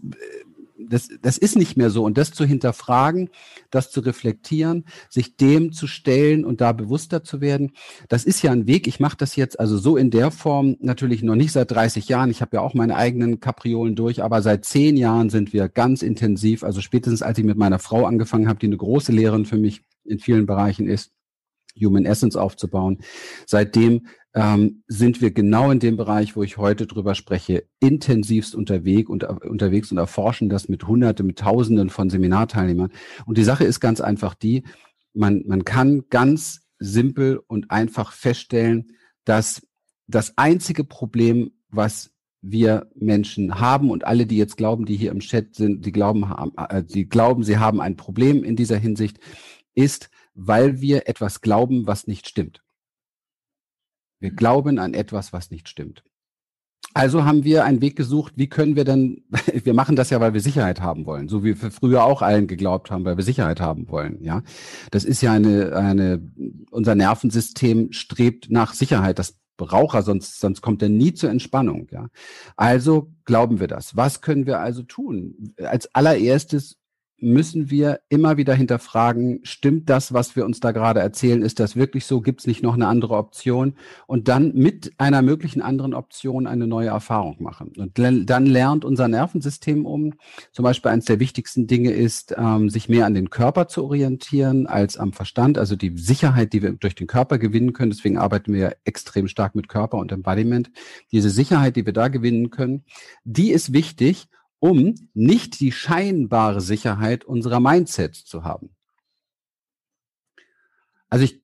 das, 0.87 1.09
das 1.21 1.37
ist 1.37 1.55
nicht 1.55 1.77
mehr 1.77 1.89
so. 1.89 2.03
Und 2.03 2.17
das 2.17 2.31
zu 2.31 2.45
hinterfragen, 2.45 3.29
das 3.69 3.91
zu 3.91 3.99
reflektieren, 3.99 4.85
sich 5.09 5.35
dem 5.35 5.71
zu 5.71 5.87
stellen 5.87 6.45
und 6.45 6.61
da 6.61 6.71
bewusster 6.71 7.23
zu 7.23 7.41
werden, 7.41 7.71
das 8.07 8.23
ist 8.23 8.41
ja 8.41 8.51
ein 8.51 8.67
Weg. 8.67 8.87
Ich 8.87 8.99
mache 8.99 9.17
das 9.17 9.35
jetzt 9.35 9.59
also 9.59 9.77
so 9.77 9.97
in 9.97 10.11
der 10.11 10.31
Form 10.31 10.77
natürlich 10.79 11.23
noch 11.23 11.35
nicht 11.35 11.51
seit 11.51 11.71
30 11.71 12.07
Jahren. 12.07 12.31
Ich 12.31 12.41
habe 12.41 12.57
ja 12.57 12.61
auch 12.61 12.73
meine 12.73 12.95
eigenen 12.95 13.39
Kapriolen 13.39 13.95
durch, 13.95 14.23
aber 14.23 14.41
seit 14.41 14.65
zehn 14.65 14.97
Jahren 14.97 15.29
sind 15.29 15.53
wir 15.53 15.67
ganz 15.67 16.01
intensiv. 16.01 16.63
Also 16.63 16.81
spätestens 16.81 17.21
als 17.21 17.37
ich 17.37 17.45
mit 17.45 17.57
meiner 17.57 17.79
Frau 17.79 18.05
angefangen 18.05 18.47
habe, 18.47 18.59
die 18.59 18.67
eine 18.67 18.77
große 18.77 19.11
Lehrerin 19.11 19.45
für 19.45 19.57
mich 19.57 19.81
in 20.05 20.19
vielen 20.19 20.45
Bereichen 20.45 20.87
ist, 20.87 21.11
Human 21.79 22.05
Essence 22.05 22.35
aufzubauen. 22.35 22.99
Seitdem 23.45 24.07
ähm, 24.33 24.83
sind 24.87 25.21
wir 25.21 25.31
genau 25.31 25.71
in 25.71 25.79
dem 25.79 25.97
Bereich, 25.97 26.35
wo 26.35 26.43
ich 26.43 26.57
heute 26.57 26.85
drüber 26.85 27.15
spreche, 27.15 27.65
intensivst 27.79 28.55
unterwegs 28.55 29.09
und, 29.09 29.23
unterwegs 29.23 29.91
und 29.91 29.97
erforschen 29.97 30.49
das 30.49 30.69
mit 30.69 30.87
Hunderten, 30.87 31.25
mit 31.25 31.39
Tausenden 31.39 31.89
von 31.89 32.09
Seminarteilnehmern. 32.09 32.91
Und 33.25 33.37
die 33.37 33.43
Sache 33.43 33.63
ist 33.63 33.79
ganz 33.79 34.01
einfach 34.01 34.35
die, 34.35 34.63
man, 35.13 35.43
man 35.47 35.65
kann 35.65 36.03
ganz 36.09 36.61
simpel 36.77 37.41
und 37.47 37.71
einfach 37.71 38.11
feststellen, 38.11 38.93
dass 39.25 39.65
das 40.07 40.37
einzige 40.37 40.83
Problem, 40.83 41.51
was 41.69 42.11
wir 42.41 42.89
Menschen 42.95 43.59
haben 43.59 43.91
und 43.91 44.05
alle, 44.05 44.25
die 44.25 44.37
jetzt 44.37 44.57
glauben, 44.57 44.85
die 44.85 44.95
hier 44.95 45.11
im 45.11 45.19
Chat 45.19 45.55
sind, 45.55 45.85
die 45.85 45.91
glauben, 45.91 46.25
äh, 46.57 46.83
die 46.83 47.07
glauben, 47.09 47.43
sie 47.43 47.57
haben 47.57 47.81
ein 47.81 47.97
Problem 47.97 48.43
in 48.43 48.55
dieser 48.55 48.77
Hinsicht, 48.77 49.19
ist, 49.75 50.09
weil 50.33 50.79
wir 50.79 51.07
etwas 51.07 51.41
glauben, 51.41 51.85
was 51.85 52.07
nicht 52.07 52.27
stimmt. 52.27 52.63
Wir 54.19 54.31
glauben 54.31 54.79
an 54.79 54.93
etwas, 54.93 55.33
was 55.33 55.51
nicht 55.51 55.69
stimmt. 55.69 56.03
Also 56.93 57.23
haben 57.23 57.43
wir 57.43 57.65
einen 57.65 57.81
Weg 57.81 57.95
gesucht, 57.95 58.33
wie 58.35 58.47
können 58.47 58.75
wir 58.75 58.83
denn, 58.83 59.23
wir 59.63 59.73
machen 59.73 59.95
das 59.95 60.09
ja, 60.09 60.19
weil 60.19 60.33
wir 60.33 60.41
Sicherheit 60.41 60.81
haben 60.81 61.05
wollen, 61.05 61.29
so 61.29 61.43
wie 61.43 61.61
wir 61.61 61.71
früher 61.71 62.03
auch 62.03 62.21
allen 62.21 62.47
geglaubt 62.47 62.89
haben, 62.89 63.05
weil 63.05 63.17
wir 63.17 63.23
Sicherheit 63.23 63.61
haben 63.61 63.89
wollen, 63.89 64.23
ja. 64.23 64.41
Das 64.91 65.05
ist 65.05 65.21
ja 65.21 65.33
eine, 65.33 65.75
eine, 65.75 66.21
unser 66.71 66.95
Nervensystem 66.95 67.91
strebt 67.91 68.49
nach 68.49 68.73
Sicherheit, 68.73 69.19
das 69.19 69.37
braucht 69.57 69.95
er, 69.95 70.01
sonst, 70.01 70.39
sonst 70.39 70.61
kommt 70.61 70.81
er 70.81 70.89
nie 70.89 71.13
zur 71.13 71.29
Entspannung, 71.29 71.87
ja. 71.91 72.07
Also 72.55 73.13
glauben 73.25 73.59
wir 73.59 73.67
das. 73.67 73.95
Was 73.95 74.21
können 74.21 74.47
wir 74.47 74.59
also 74.59 74.81
tun? 74.81 75.53
Als 75.57 75.93
allererstes 75.93 76.78
müssen 77.21 77.69
wir 77.69 77.99
immer 78.09 78.37
wieder 78.37 78.53
hinterfragen, 78.53 79.39
stimmt 79.43 79.89
das, 79.89 80.13
was 80.13 80.35
wir 80.35 80.45
uns 80.45 80.59
da 80.59 80.71
gerade 80.71 80.99
erzählen, 80.99 81.41
ist 81.41 81.59
das 81.59 81.75
wirklich 81.75 82.05
so, 82.05 82.21
gibt 82.21 82.41
es 82.41 82.47
nicht 82.47 82.63
noch 82.63 82.73
eine 82.73 82.87
andere 82.87 83.15
Option 83.15 83.75
und 84.07 84.27
dann 84.27 84.53
mit 84.53 84.93
einer 84.97 85.21
möglichen 85.21 85.61
anderen 85.61 85.93
Option 85.93 86.47
eine 86.47 86.67
neue 86.67 86.89
Erfahrung 86.89 87.37
machen. 87.41 87.73
Und 87.77 87.97
dann 87.99 88.45
lernt 88.45 88.85
unser 88.85 89.07
Nervensystem 89.07 89.85
um. 89.85 90.13
Zum 90.51 90.63
Beispiel 90.63 90.91
eines 90.91 91.05
der 91.05 91.19
wichtigsten 91.19 91.67
Dinge 91.67 91.91
ist, 91.91 92.35
ähm, 92.37 92.69
sich 92.69 92.89
mehr 92.89 93.05
an 93.05 93.13
den 93.13 93.29
Körper 93.29 93.67
zu 93.67 93.83
orientieren 93.83 94.67
als 94.67 94.97
am 94.97 95.13
Verstand, 95.13 95.57
also 95.57 95.75
die 95.75 95.97
Sicherheit, 95.97 96.53
die 96.53 96.61
wir 96.61 96.73
durch 96.73 96.95
den 96.95 97.07
Körper 97.07 97.37
gewinnen 97.37 97.73
können. 97.73 97.91
Deswegen 97.91 98.17
arbeiten 98.17 98.53
wir 98.53 98.75
extrem 98.85 99.27
stark 99.27 99.55
mit 99.55 99.69
Körper 99.69 99.97
und 99.97 100.11
Embodiment. 100.11 100.71
Diese 101.11 101.29
Sicherheit, 101.29 101.75
die 101.75 101.85
wir 101.85 101.93
da 101.93 102.07
gewinnen 102.07 102.49
können, 102.49 102.83
die 103.23 103.51
ist 103.51 103.73
wichtig, 103.73 104.27
um 104.59 104.95
nicht 105.13 105.59
die 105.59 105.71
scheinbare 105.71 106.61
Sicherheit 106.61 107.25
unserer 107.25 107.59
Mindsets 107.59 108.25
zu 108.25 108.43
haben. 108.43 108.69
Also 111.09 111.25
ich 111.25 111.41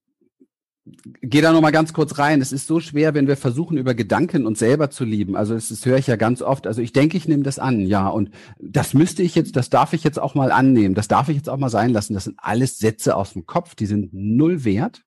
gehe 1.21 1.41
da 1.41 1.51
noch 1.51 1.61
mal 1.61 1.71
ganz 1.71 1.93
kurz 1.93 2.19
rein. 2.19 2.41
Es 2.41 2.51
ist 2.51 2.67
so 2.67 2.79
schwer, 2.79 3.13
wenn 3.13 3.27
wir 3.27 3.37
versuchen, 3.37 3.77
über 3.77 3.95
Gedanken 3.95 4.45
uns 4.45 4.59
selber 4.59 4.91
zu 4.91 5.03
lieben. 5.03 5.35
Also 5.35 5.55
das, 5.55 5.69
das 5.69 5.85
höre 5.85 5.97
ich 5.97 6.07
ja 6.07 6.15
ganz 6.15 6.41
oft. 6.41 6.67
Also 6.67 6.81
ich 6.81 6.93
denke, 6.93 7.17
ich 7.17 7.27
nehme 7.27 7.43
das 7.43 7.57
an, 7.57 7.81
ja. 7.81 8.07
Und 8.07 8.29
das 8.59 8.93
müsste 8.93 9.23
ich 9.23 9.33
jetzt, 9.33 9.55
das 9.55 9.69
darf 9.69 9.93
ich 9.93 10.03
jetzt 10.03 10.19
auch 10.19 10.35
mal 10.35 10.51
annehmen. 10.51 10.93
Das 10.93 11.07
darf 11.07 11.29
ich 11.29 11.37
jetzt 11.37 11.49
auch 11.49 11.57
mal 11.57 11.69
sein 11.69 11.91
lassen. 11.91 12.13
Das 12.13 12.25
sind 12.25 12.37
alles 12.37 12.77
Sätze 12.77 13.15
aus 13.15 13.33
dem 13.33 13.47
Kopf, 13.47 13.73
die 13.73 13.87
sind 13.87 14.13
null 14.13 14.63
wert 14.63 15.05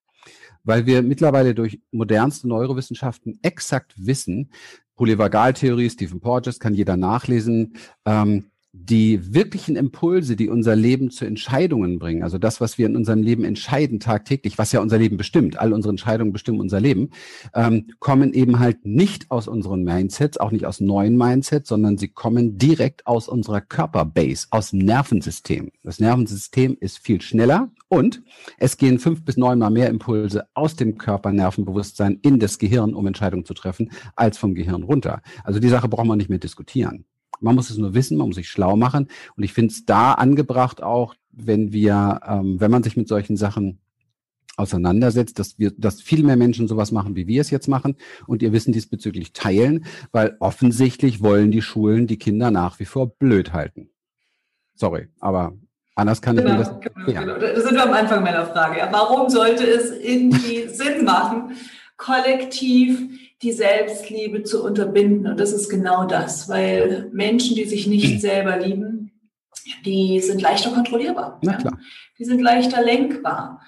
weil 0.65 0.85
wir 0.85 1.03
mittlerweile 1.03 1.55
durch 1.55 1.81
modernste 1.93 2.47
Neurowissenschaften 2.47 3.39
exakt 3.43 3.95
wissen, 3.97 4.51
Polyvagaltheorie, 4.99 5.89
Stephen 5.89 6.21
Porges, 6.21 6.59
kann 6.59 6.75
jeder 6.75 6.97
nachlesen. 6.97 7.75
Ähm, 8.05 8.51
die 8.81 9.35
wirklichen 9.35 9.77
Impulse, 9.77 10.37
die 10.37 10.49
unser 10.49 10.77
Leben 10.77 11.11
zu 11.11 11.25
Entscheidungen 11.25 11.99
bringen, 11.99 12.23
also 12.23 12.39
das, 12.39 12.61
was 12.61 12.79
wir 12.79 12.87
in 12.87 12.97
unserem 12.97 13.23
Leben 13.23 13.45
entscheiden 13.45 14.01
tagtäglich, 14.01 14.59
was 14.59 14.73
ja 14.73 14.81
unser 14.81 14.99
Leben 14.99 15.17
bestimmt, 15.17 15.59
all 15.59 15.73
unsere 15.73 15.91
Entscheidungen 15.91 16.33
bestimmen 16.33 16.61
unser 16.61 16.81
Leben, 16.81 17.11
ähm, 17.55 17.89
kommen 17.99 18.33
eben 18.33 18.59
halt 18.59 18.87
nicht 18.87 19.31
aus 19.31 19.49
unseren 19.49 19.83
Mindsets, 19.83 20.39
auch 20.39 20.53
nicht 20.53 20.65
aus 20.65 20.81
neuen 20.81 21.17
Mindsets, 21.17 21.69
sondern 21.69 21.99
sie 21.99 22.09
kommen 22.09 22.59
direkt 22.59 23.07
aus 23.07 23.29
unserer 23.29 23.61
Körperbase, 23.61 24.47
aus 24.51 24.71
dem 24.71 24.81
Nervensystem. 24.81 25.71
Das 25.83 25.99
Nervensystem 25.99 26.77
ist 26.79 26.99
viel 26.99 27.21
schneller 27.21 27.71
und 27.89 28.23
es 28.59 28.77
gehen 28.77 28.99
fünf 28.99 29.25
bis 29.25 29.37
neunmal 29.37 29.71
mehr 29.71 29.89
Impulse 29.89 30.47
aus 30.55 30.77
dem 30.77 30.99
Körpernervenbewusstsein 30.99 32.19
in 32.23 32.39
das 32.39 32.59
Gehirn, 32.59 32.95
um 32.95 33.07
Entscheidungen 33.07 33.45
zu 33.45 33.55
treffen, 33.55 33.91
als 34.15 34.39
vom 34.39 34.55
Gehirn 34.55 34.83
runter. 34.83 35.21
Also 35.45 35.59
die 35.59 35.69
Sache 35.69 35.89
braucht 35.89 36.07
man 36.07 36.19
nicht 36.19 36.31
mehr 36.31 36.39
diskutieren. 36.39 37.05
Man 37.41 37.55
muss 37.55 37.71
es 37.71 37.79
nur 37.79 37.95
wissen, 37.95 38.17
man 38.17 38.29
muss 38.29 38.37
sich 38.37 38.49
schlau 38.49 38.77
machen. 38.77 39.09
Und 39.37 39.43
ich 39.43 39.53
finde 39.53 39.73
es 39.73 39.85
da 39.85 40.13
angebracht 40.13 40.83
auch, 40.83 41.15
wenn 41.31 41.73
wir, 41.73 42.21
ähm, 42.27 42.61
wenn 42.61 42.71
man 42.71 42.83
sich 42.83 42.97
mit 42.97 43.09
solchen 43.09 43.37
Sachen 43.37 43.79
auseinandersetzt, 44.59 45.39
dass 45.39 45.59
wir, 45.59 45.73
dass 45.77 46.03
viel 46.03 46.25
mehr 46.25 46.37
Menschen 46.37 46.67
sowas 46.67 46.91
machen, 46.91 47.15
wie 47.15 47.29
wir 47.29 47.41
es 47.41 47.51
jetzt 47.51 47.69
machen 47.69 47.97
und 48.27 48.43
ihr 48.43 48.53
Wissen 48.53 48.73
diesbezüglich 48.73 49.33
teilen, 49.33 49.85
weil 50.11 50.37
offensichtlich 50.41 51.23
wollen 51.23 51.51
die 51.51 51.63
Schulen 51.63 52.07
die 52.07 52.19
Kinder 52.19 52.51
nach 52.51 52.81
wie 52.81 52.85
vor 52.85 53.09
blöd 53.09 53.53
halten. 53.53 53.91
Sorry, 54.75 55.09
aber 55.21 55.55
anders 55.95 56.21
kann 56.21 56.37
genau, 56.37 56.51
ich 56.51 56.59
mir 56.59 56.65
das. 56.65 56.81
Genau, 56.81 57.21
genau. 57.21 57.39
Da 57.39 57.61
sind 57.61 57.75
wir 57.75 57.85
am 57.85 57.93
Anfang 57.93 58.23
meiner 58.23 58.47
Frage. 58.47 58.81
Warum 58.91 59.29
sollte 59.29 59.65
es 59.65 59.93
irgendwie 59.93 60.69
Sinn 60.69 61.05
machen, 61.05 61.53
kollektiv 61.97 63.28
die 63.43 63.53
Selbstliebe 63.53 64.43
zu 64.43 64.65
unterbinden. 64.65 65.27
Und 65.27 65.39
das 65.39 65.53
ist 65.53 65.69
genau 65.69 66.05
das, 66.05 66.49
weil 66.49 67.09
Menschen, 67.13 67.55
die 67.55 67.65
sich 67.65 67.87
nicht 67.87 68.21
selber 68.21 68.59
lieben, 68.59 69.13
die 69.85 70.21
sind 70.21 70.41
leichter 70.41 70.71
kontrollierbar. 70.71 71.39
Na 71.43 71.55
klar. 71.55 71.79
Die 72.19 72.25
sind 72.25 72.41
leichter 72.41 72.83
lenkbar. 72.83 73.61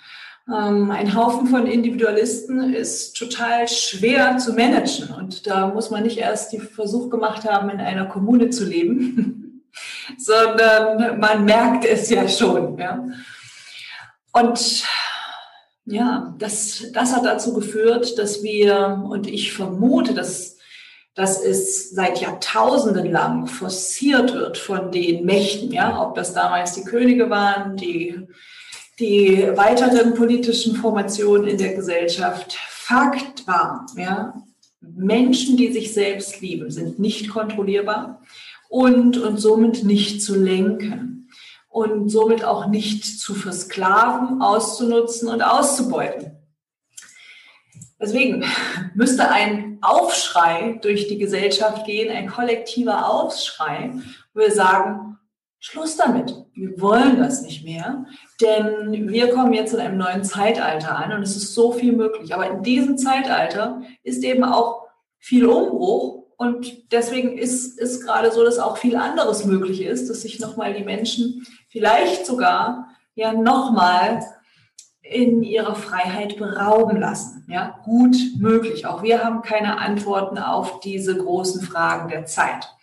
Ähm, 0.49 0.91
ein 0.91 1.15
Haufen 1.15 1.47
von 1.47 1.67
Individualisten 1.67 2.75
ist 2.75 3.17
total 3.17 3.69
schwer 3.69 4.39
zu 4.39 4.53
managen. 4.55 5.15
Und 5.15 5.47
da 5.47 5.69
muss 5.69 5.91
man 5.91 6.03
nicht 6.03 6.19
erst 6.19 6.53
den 6.53 6.63
Versuch 6.63 7.11
gemacht 7.11 7.45
haben, 7.45 7.71
in 7.71 7.81
einer 7.81 8.07
Kommune 8.07 8.51
zu 8.51 8.65
leben, 8.65 9.63
sondern 10.19 11.21
man 11.21 11.45
merkt 11.45 11.85
es 11.85 12.11
ja 12.11 12.29
schon. 12.29 12.79
Ja. 12.79 13.05
Und 14.33 14.85
ja, 15.91 16.35
das, 16.39 16.87
das 16.93 17.15
hat 17.15 17.25
dazu 17.25 17.53
geführt, 17.53 18.17
dass 18.17 18.45
wir, 18.45 19.05
und 19.09 19.27
ich 19.27 19.53
vermute, 19.53 20.15
dass, 20.15 20.57
dass 21.15 21.43
es 21.43 21.91
seit 21.91 22.21
Jahrtausenden 22.21 23.11
lang 23.11 23.49
forciert 23.49 24.33
wird 24.33 24.57
von 24.57 24.93
den 24.93 25.25
Mächten, 25.25 25.73
ja, 25.73 26.01
ob 26.01 26.15
das 26.15 26.33
damals 26.33 26.75
die 26.75 26.85
Könige 26.85 27.29
waren, 27.29 27.77
die, 27.77 28.21
die 29.01 29.49
weiteren 29.57 30.15
politischen 30.15 30.77
Formationen 30.77 31.49
in 31.49 31.59
der 31.59 31.75
Gesellschaft. 31.75 32.57
Fakt 32.69 33.47
war, 33.49 33.87
ja, 33.97 34.35
Menschen, 34.81 35.57
die 35.57 35.73
sich 35.73 35.93
selbst 35.93 36.41
lieben, 36.41 36.71
sind 36.71 37.01
nicht 37.01 37.29
kontrollierbar 37.31 38.23
und, 38.69 39.19
und 39.19 39.39
somit 39.39 39.83
nicht 39.83 40.23
zu 40.23 40.39
lenken 40.39 41.20
und 41.71 42.11
somit 42.11 42.45
auch 42.45 42.67
nicht 42.67 43.05
zu 43.05 43.35
versklaven, 43.35 44.43
auszunutzen 44.43 45.29
und 45.29 45.43
auszubeuten. 45.43 46.37
Deswegen 47.99 48.45
müsste 48.95 49.31
ein 49.31 49.79
Aufschrei 49.81 50.79
durch 50.83 51.07
die 51.09 51.19
Gesellschaft 51.19 51.87
gehen, 51.87 52.15
ein 52.15 52.29
kollektiver 52.29 53.09
Aufschrei, 53.09 53.93
wo 54.35 54.41
wir 54.41 54.51
sagen, 54.51 55.19
Schluss 55.59 55.97
damit. 55.97 56.35
Wir 56.55 56.81
wollen 56.81 57.19
das 57.19 57.43
nicht 57.43 57.65
mehr, 57.65 58.07
denn 58.41 59.09
wir 59.11 59.33
kommen 59.33 59.53
jetzt 59.53 59.75
in 59.75 59.81
einem 59.81 59.99
neuen 59.99 60.25
Zeitalter 60.25 60.97
an 60.97 61.13
und 61.13 61.23
es 61.23 61.37
ist 61.37 61.55
so 61.55 61.73
viel 61.73 61.93
möglich. 61.93 62.35
Aber 62.35 62.49
in 62.49 62.63
diesem 62.63 62.97
Zeitalter 62.97 63.83
ist 64.03 64.25
eben 64.25 64.43
auch 64.43 64.87
viel 65.19 65.47
Umbruch 65.47 66.20
und 66.41 66.91
deswegen 66.91 67.37
ist 67.37 67.79
es 67.79 68.01
gerade 68.01 68.33
so, 68.33 68.43
dass 68.43 68.59
auch 68.59 68.79
viel 68.79 68.97
anderes 68.97 69.45
möglich 69.45 69.83
ist, 69.83 70.09
dass 70.09 70.23
sich 70.23 70.41
nochmal 70.41 70.73
die 70.73 70.85
Menschen 70.85 71.47
vielleicht 71.69 72.25
sogar 72.25 72.89
ja 73.15 73.35
nochmal 73.35 74.25
in 75.03 75.43
ihrer 75.43 75.75
Freiheit 75.75 76.39
berauben 76.39 76.99
lassen. 76.99 77.45
Ja, 77.47 77.79
gut 77.85 78.17
möglich. 78.39 78.87
Auch 78.87 79.03
wir 79.03 79.23
haben 79.23 79.43
keine 79.43 79.77
Antworten 79.77 80.39
auf 80.39 80.81
diese 80.81 81.15
großen 81.15 81.61
Fragen 81.61 82.09
der 82.09 82.25
Zeit. 82.25 82.75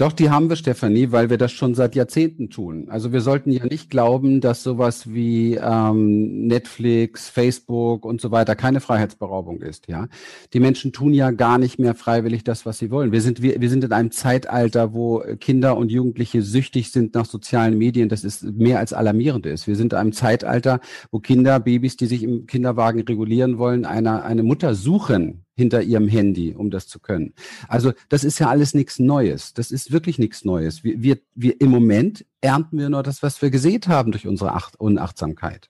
Doch, 0.00 0.14
die 0.14 0.30
haben 0.30 0.48
wir, 0.48 0.56
Stefanie, 0.56 1.12
weil 1.12 1.28
wir 1.28 1.36
das 1.36 1.52
schon 1.52 1.74
seit 1.74 1.94
Jahrzehnten 1.94 2.48
tun. 2.48 2.86
Also 2.88 3.12
wir 3.12 3.20
sollten 3.20 3.50
ja 3.50 3.66
nicht 3.66 3.90
glauben, 3.90 4.40
dass 4.40 4.62
sowas 4.62 5.12
wie 5.12 5.56
ähm, 5.56 6.46
Netflix, 6.46 7.28
Facebook 7.28 8.06
und 8.06 8.18
so 8.18 8.30
weiter 8.30 8.56
keine 8.56 8.80
Freiheitsberaubung 8.80 9.60
ist. 9.60 9.88
Ja, 9.88 10.08
die 10.54 10.60
Menschen 10.60 10.94
tun 10.94 11.12
ja 11.12 11.32
gar 11.32 11.58
nicht 11.58 11.78
mehr 11.78 11.94
freiwillig 11.94 12.44
das, 12.44 12.64
was 12.64 12.78
sie 12.78 12.90
wollen. 12.90 13.12
Wir 13.12 13.20
sind 13.20 13.42
wir, 13.42 13.60
wir 13.60 13.68
sind 13.68 13.84
in 13.84 13.92
einem 13.92 14.10
Zeitalter, 14.10 14.94
wo 14.94 15.22
Kinder 15.38 15.76
und 15.76 15.92
Jugendliche 15.92 16.40
süchtig 16.40 16.92
sind 16.92 17.14
nach 17.14 17.26
sozialen 17.26 17.76
Medien. 17.76 18.08
Das 18.08 18.24
ist 18.24 18.42
mehr 18.42 18.78
als 18.78 18.94
alarmierend 18.94 19.44
ist. 19.44 19.66
Wir 19.66 19.76
sind 19.76 19.92
in 19.92 19.98
einem 19.98 20.12
Zeitalter, 20.12 20.80
wo 21.10 21.18
Kinder, 21.18 21.60
Babys, 21.60 21.98
die 21.98 22.06
sich 22.06 22.22
im 22.22 22.46
Kinderwagen 22.46 23.02
regulieren 23.02 23.58
wollen, 23.58 23.84
eine 23.84 24.24
eine 24.24 24.44
Mutter 24.44 24.74
suchen 24.74 25.44
hinter 25.60 25.82
ihrem 25.82 26.08
Handy, 26.08 26.54
um 26.54 26.70
das 26.70 26.88
zu 26.88 26.98
können. 26.98 27.34
Also 27.68 27.92
das 28.08 28.24
ist 28.24 28.38
ja 28.38 28.48
alles 28.48 28.72
nichts 28.72 28.98
Neues. 28.98 29.52
Das 29.52 29.70
ist 29.70 29.92
wirklich 29.92 30.18
nichts 30.18 30.44
Neues. 30.44 30.82
Wir, 30.82 31.02
wir, 31.02 31.18
wir 31.34 31.60
im 31.60 31.70
Moment 31.70 32.24
ernten 32.40 32.78
wir 32.78 32.88
nur 32.88 33.02
das, 33.02 33.22
was 33.22 33.40
wir 33.42 33.50
gesät 33.50 33.86
haben 33.86 34.10
durch 34.10 34.26
unsere 34.26 34.54
Acht 34.54 34.80
Unachtsamkeit. 34.80 35.68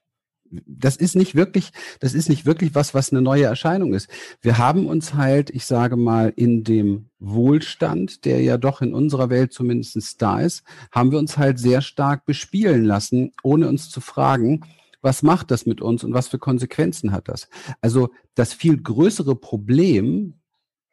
Das 0.66 0.96
ist 0.96 1.14
nicht 1.14 1.34
wirklich, 1.34 1.72
das 2.00 2.14
ist 2.14 2.28
nicht 2.28 2.46
wirklich 2.46 2.74
was, 2.74 2.94
was 2.94 3.12
eine 3.12 3.22
neue 3.22 3.44
Erscheinung 3.44 3.94
ist. 3.94 4.08
Wir 4.42 4.58
haben 4.58 4.86
uns 4.86 5.14
halt, 5.14 5.50
ich 5.50 5.64
sage 5.64 5.96
mal, 5.96 6.32
in 6.34 6.64
dem 6.64 7.06
Wohlstand, 7.18 8.24
der 8.24 8.42
ja 8.42 8.58
doch 8.58 8.82
in 8.82 8.94
unserer 8.94 9.30
Welt 9.30 9.52
zumindest 9.52 10.20
da 10.22 10.40
ist, 10.40 10.64
haben 10.92 11.12
wir 11.12 11.18
uns 11.18 11.36
halt 11.36 11.58
sehr 11.58 11.82
stark 11.82 12.26
bespielen 12.26 12.84
lassen, 12.84 13.32
ohne 13.42 13.68
uns 13.68 13.90
zu 13.90 14.00
fragen, 14.00 14.62
was 15.02 15.22
macht 15.22 15.50
das 15.50 15.66
mit 15.66 15.80
uns 15.80 16.04
und 16.04 16.12
was 16.12 16.28
für 16.28 16.38
Konsequenzen 16.38 17.12
hat 17.12 17.28
das? 17.28 17.48
Also 17.80 18.10
das 18.34 18.52
viel 18.52 18.80
größere 18.80 19.34
Problem 19.36 20.34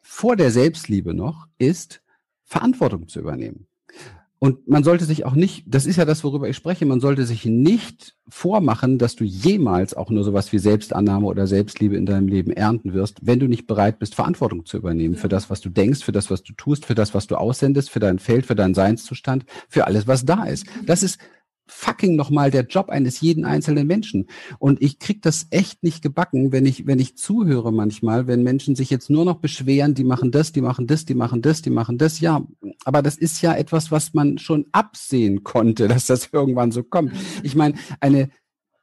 vor 0.01 0.35
der 0.35 0.51
Selbstliebe 0.51 1.13
noch 1.13 1.47
ist, 1.57 2.01
Verantwortung 2.43 3.07
zu 3.07 3.19
übernehmen. 3.19 3.67
Und 4.39 4.67
man 4.67 4.83
sollte 4.83 5.05
sich 5.05 5.25
auch 5.25 5.33
nicht, 5.33 5.63
das 5.65 5.87
ist 5.87 5.95
ja 5.95 6.05
das, 6.05 6.23
worüber 6.23 6.47
ich 6.47 6.55
spreche, 6.55 6.85
man 6.85 6.99
sollte 6.99 7.25
sich 7.25 7.45
nicht 7.45 8.15
vormachen, 8.29 8.99
dass 8.99 9.15
du 9.15 9.23
jemals 9.23 9.95
auch 9.95 10.11
nur 10.11 10.23
sowas 10.23 10.53
wie 10.53 10.59
Selbstannahme 10.59 11.25
oder 11.25 11.47
Selbstliebe 11.47 11.97
in 11.97 12.05
deinem 12.05 12.27
Leben 12.27 12.51
ernten 12.51 12.93
wirst, 12.93 13.17
wenn 13.23 13.39
du 13.39 13.47
nicht 13.47 13.65
bereit 13.65 13.97
bist, 13.97 14.13
Verantwortung 14.13 14.63
zu 14.65 14.77
übernehmen 14.77 15.15
für 15.15 15.27
das, 15.27 15.49
was 15.49 15.59
du 15.59 15.69
denkst, 15.69 16.03
für 16.03 16.11
das, 16.11 16.29
was 16.29 16.43
du 16.43 16.53
tust, 16.53 16.85
für 16.85 16.93
das, 16.93 17.15
was 17.15 17.25
du 17.25 17.35
aussendest, 17.35 17.89
für 17.89 17.99
dein 17.99 18.19
Feld, 18.19 18.45
für 18.45 18.55
deinen 18.55 18.75
Seinszustand, 18.75 19.43
für 19.67 19.87
alles, 19.87 20.05
was 20.05 20.23
da 20.23 20.43
ist. 20.43 20.67
Das 20.85 21.01
ist 21.01 21.17
fucking 21.67 22.15
nochmal 22.15 22.51
der 22.51 22.65
Job 22.65 22.89
eines 22.89 23.21
jeden 23.21 23.45
einzelnen 23.45 23.87
Menschen. 23.87 24.27
Und 24.59 24.81
ich 24.81 24.99
krieg 24.99 25.21
das 25.21 25.47
echt 25.51 25.83
nicht 25.83 26.01
gebacken, 26.01 26.51
wenn 26.51 26.65
ich, 26.65 26.87
wenn 26.87 26.99
ich 26.99 27.17
zuhöre 27.17 27.71
manchmal, 27.71 28.27
wenn 28.27 28.43
Menschen 28.43 28.75
sich 28.75 28.89
jetzt 28.89 29.09
nur 29.09 29.25
noch 29.25 29.39
beschweren, 29.39 29.93
die 29.93 30.03
machen 30.03 30.31
das, 30.31 30.51
die 30.51 30.61
machen 30.61 30.87
das, 30.87 31.05
die 31.05 31.15
machen 31.15 31.41
das, 31.41 31.61
die 31.61 31.69
machen 31.69 31.97
das. 31.97 32.19
Ja, 32.19 32.45
aber 32.85 33.01
das 33.01 33.17
ist 33.17 33.41
ja 33.41 33.53
etwas, 33.55 33.91
was 33.91 34.13
man 34.13 34.37
schon 34.37 34.65
absehen 34.71 35.43
konnte, 35.43 35.87
dass 35.87 36.07
das 36.07 36.29
irgendwann 36.31 36.71
so 36.71 36.83
kommt. 36.83 37.13
Ich 37.43 37.55
meine, 37.55 37.75
eine 37.99 38.29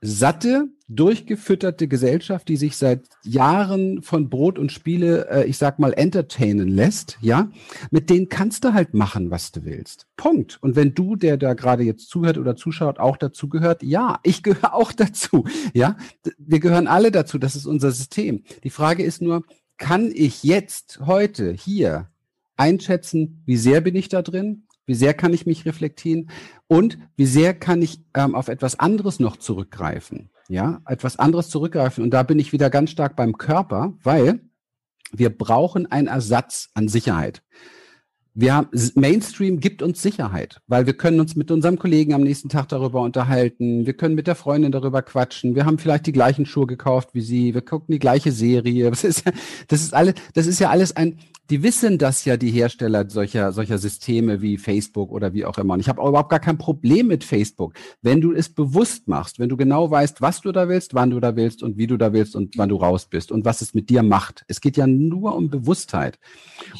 satte, 0.07 0.69
durchgefütterte 0.87 1.89
Gesellschaft, 1.89 2.49
die 2.49 2.59
sich 2.59 2.77
seit 2.77 3.07
Jahren 3.23 4.03
von 4.03 4.29
Brot 4.29 4.59
und 4.59 4.71
Spiele, 4.71 5.29
äh, 5.31 5.45
ich 5.47 5.57
sag 5.57 5.79
mal, 5.79 5.95
entertainen 5.95 6.69
lässt, 6.69 7.17
ja, 7.23 7.51
mit 7.91 8.11
denen 8.11 8.29
kannst 8.29 8.65
du 8.65 8.75
halt 8.75 8.93
machen, 8.93 9.31
was 9.31 9.51
du 9.51 9.65
willst. 9.65 10.07
Punkt. 10.17 10.59
Und 10.61 10.77
wenn 10.77 10.95
du, 10.95 11.17
der 11.17 11.39
da 11.39 11.55
gerade 11.55 11.85
jetzt 11.85 12.11
zuhört 12.11 12.37
oder 12.37 12.55
zuschaut, 12.55 12.99
auch 12.99 13.17
dazu 13.17 13.49
gehört, 13.49 13.83
ja, 13.83 14.21
ich 14.23 14.43
gehöre 14.43 14.75
auch 14.75 14.93
dazu, 14.93 15.47
ja. 15.73 15.97
Wir 16.39 16.61
gehören 16.61 16.87
alle 16.87 17.11
dazu, 17.11 17.39
das 17.39 17.57
ist 17.57 17.67
unser 17.67 17.91
System. 17.91 18.45
Die 18.63 18.71
Frage 18.71 19.03
ist 19.03 19.23
nur, 19.23 19.43
kann 19.79 20.13
ich 20.15 20.45
jetzt, 20.45 21.01
heute, 21.07 21.53
hier 21.53 22.09
einschätzen, 22.57 23.43
wie 23.47 23.57
sehr 23.57 23.81
bin 23.81 23.97
ich 23.97 24.09
da 24.09 24.23
drin? 24.23 24.64
Wie 24.87 24.95
sehr 24.95 25.15
kann 25.15 25.33
ich 25.33 25.47
mich 25.47 25.65
reflektieren? 25.65 26.31
Und 26.67 26.99
wie 27.17 27.27
sehr 27.27 27.55
kann 27.55 27.81
ich 27.83 28.01
ähm, 28.15 28.35
auf 28.35 28.49
etwas 28.49 28.79
anderes 28.79 29.21
noch 29.21 29.37
zurückgreifen? 29.37 30.31
Ja, 30.49 30.83
etwas 30.87 31.19
anderes 31.19 31.49
zurückgreifen. 31.49 32.05
Und 32.05 32.11
da 32.11 32.23
bin 32.23 32.39
ich 32.39 32.53
wieder 32.53 32.69
ganz 32.69 32.91
stark 32.91 33.17
beim 33.17 33.39
Körper, 33.39 33.95
weil 34.03 34.41
wir 35.13 35.31
brauchen 35.31 35.91
einen 35.91 36.09
Ersatz 36.09 36.71
an 36.75 36.89
Sicherheit. 36.89 37.43
Wir 38.37 38.69
Mainstream 38.97 39.61
gibt 39.61 39.81
uns 39.81 40.03
Sicherheit, 40.03 40.61
weil 40.67 40.87
wir 40.87 40.95
können 40.95 41.21
uns 41.21 41.37
mit 41.37 41.53
unserem 41.53 41.79
Kollegen 41.79 42.15
am 42.15 42.23
nächsten 42.23 42.49
Tag 42.49 42.69
darüber 42.69 43.01
unterhalten. 43.03 43.87
Wir 43.87 43.93
können 43.93 44.17
mit 44.17 44.27
der 44.27 44.35
Freundin 44.35 44.73
darüber 44.73 45.03
quatschen. 45.03 45.55
Wir 45.55 45.67
haben 45.67 45.79
vielleicht 45.79 46.07
die 46.07 46.13
gleichen 46.13 46.45
Schuhe 46.45 46.67
gekauft 46.67 47.11
wie 47.13 47.21
sie. 47.21 47.55
Wir 47.55 47.63
gucken 47.63 47.93
die 47.93 48.01
gleiche 48.01 48.33
Serie. 48.33 48.91
Das 48.91 49.05
ist, 49.05 49.23
das 49.69 49.83
ist 49.83 49.95
alles, 49.95 50.15
das 50.35 50.49
ist 50.49 50.59
ja 50.59 50.71
alles 50.71 50.97
ein, 50.97 51.19
die 51.51 51.63
wissen 51.63 51.99
das 51.99 52.25
ja, 52.25 52.37
die 52.39 52.51
Hersteller 52.51 53.09
solcher, 53.11 53.53
solcher 53.53 53.77
Systeme 53.77 54.41
wie 54.41 54.57
Facebook 54.57 55.13
oder 55.13 55.35
wie 55.35 55.45
auch 55.45 55.59
immer. 55.59 55.75
Und 55.75 55.81
ich 55.81 55.89
habe 55.89 56.01
überhaupt 56.01 56.31
gar 56.31 56.41
kein 56.41 56.57
Problem 56.57 57.09
mit 57.09 57.23
Facebook, 57.23 57.75
wenn 58.01 58.21
du 58.21 58.33
es 58.33 58.49
bewusst 58.49 59.09
machst, 59.09 59.39
wenn 59.39 59.51
du 59.51 59.57
genau 59.57 59.91
weißt, 59.91 60.23
was 60.23 60.41
du 60.41 60.53
da 60.53 60.69
willst, 60.69 60.95
wann 60.95 61.11
du 61.11 61.21
da 61.21 61.37
willst 61.37 61.63
und 61.63 61.77
wie 61.77 61.87
du 61.87 61.99
da 61.99 62.15
willst 62.15 62.35
und 62.35 62.57
wann 62.57 62.71
du 62.71 62.77
raus 62.77 63.07
bist 63.07 63.31
und 63.31 63.45
was 63.45 63.61
es 63.61 63.75
mit 63.75 63.91
dir 63.91 64.03
macht. 64.03 64.45
Es 64.49 64.63
geht 64.63 64.79
ja 64.79 64.87
nur 64.87 65.37
um 65.37 65.51
Bewusstheit. 65.51 66.19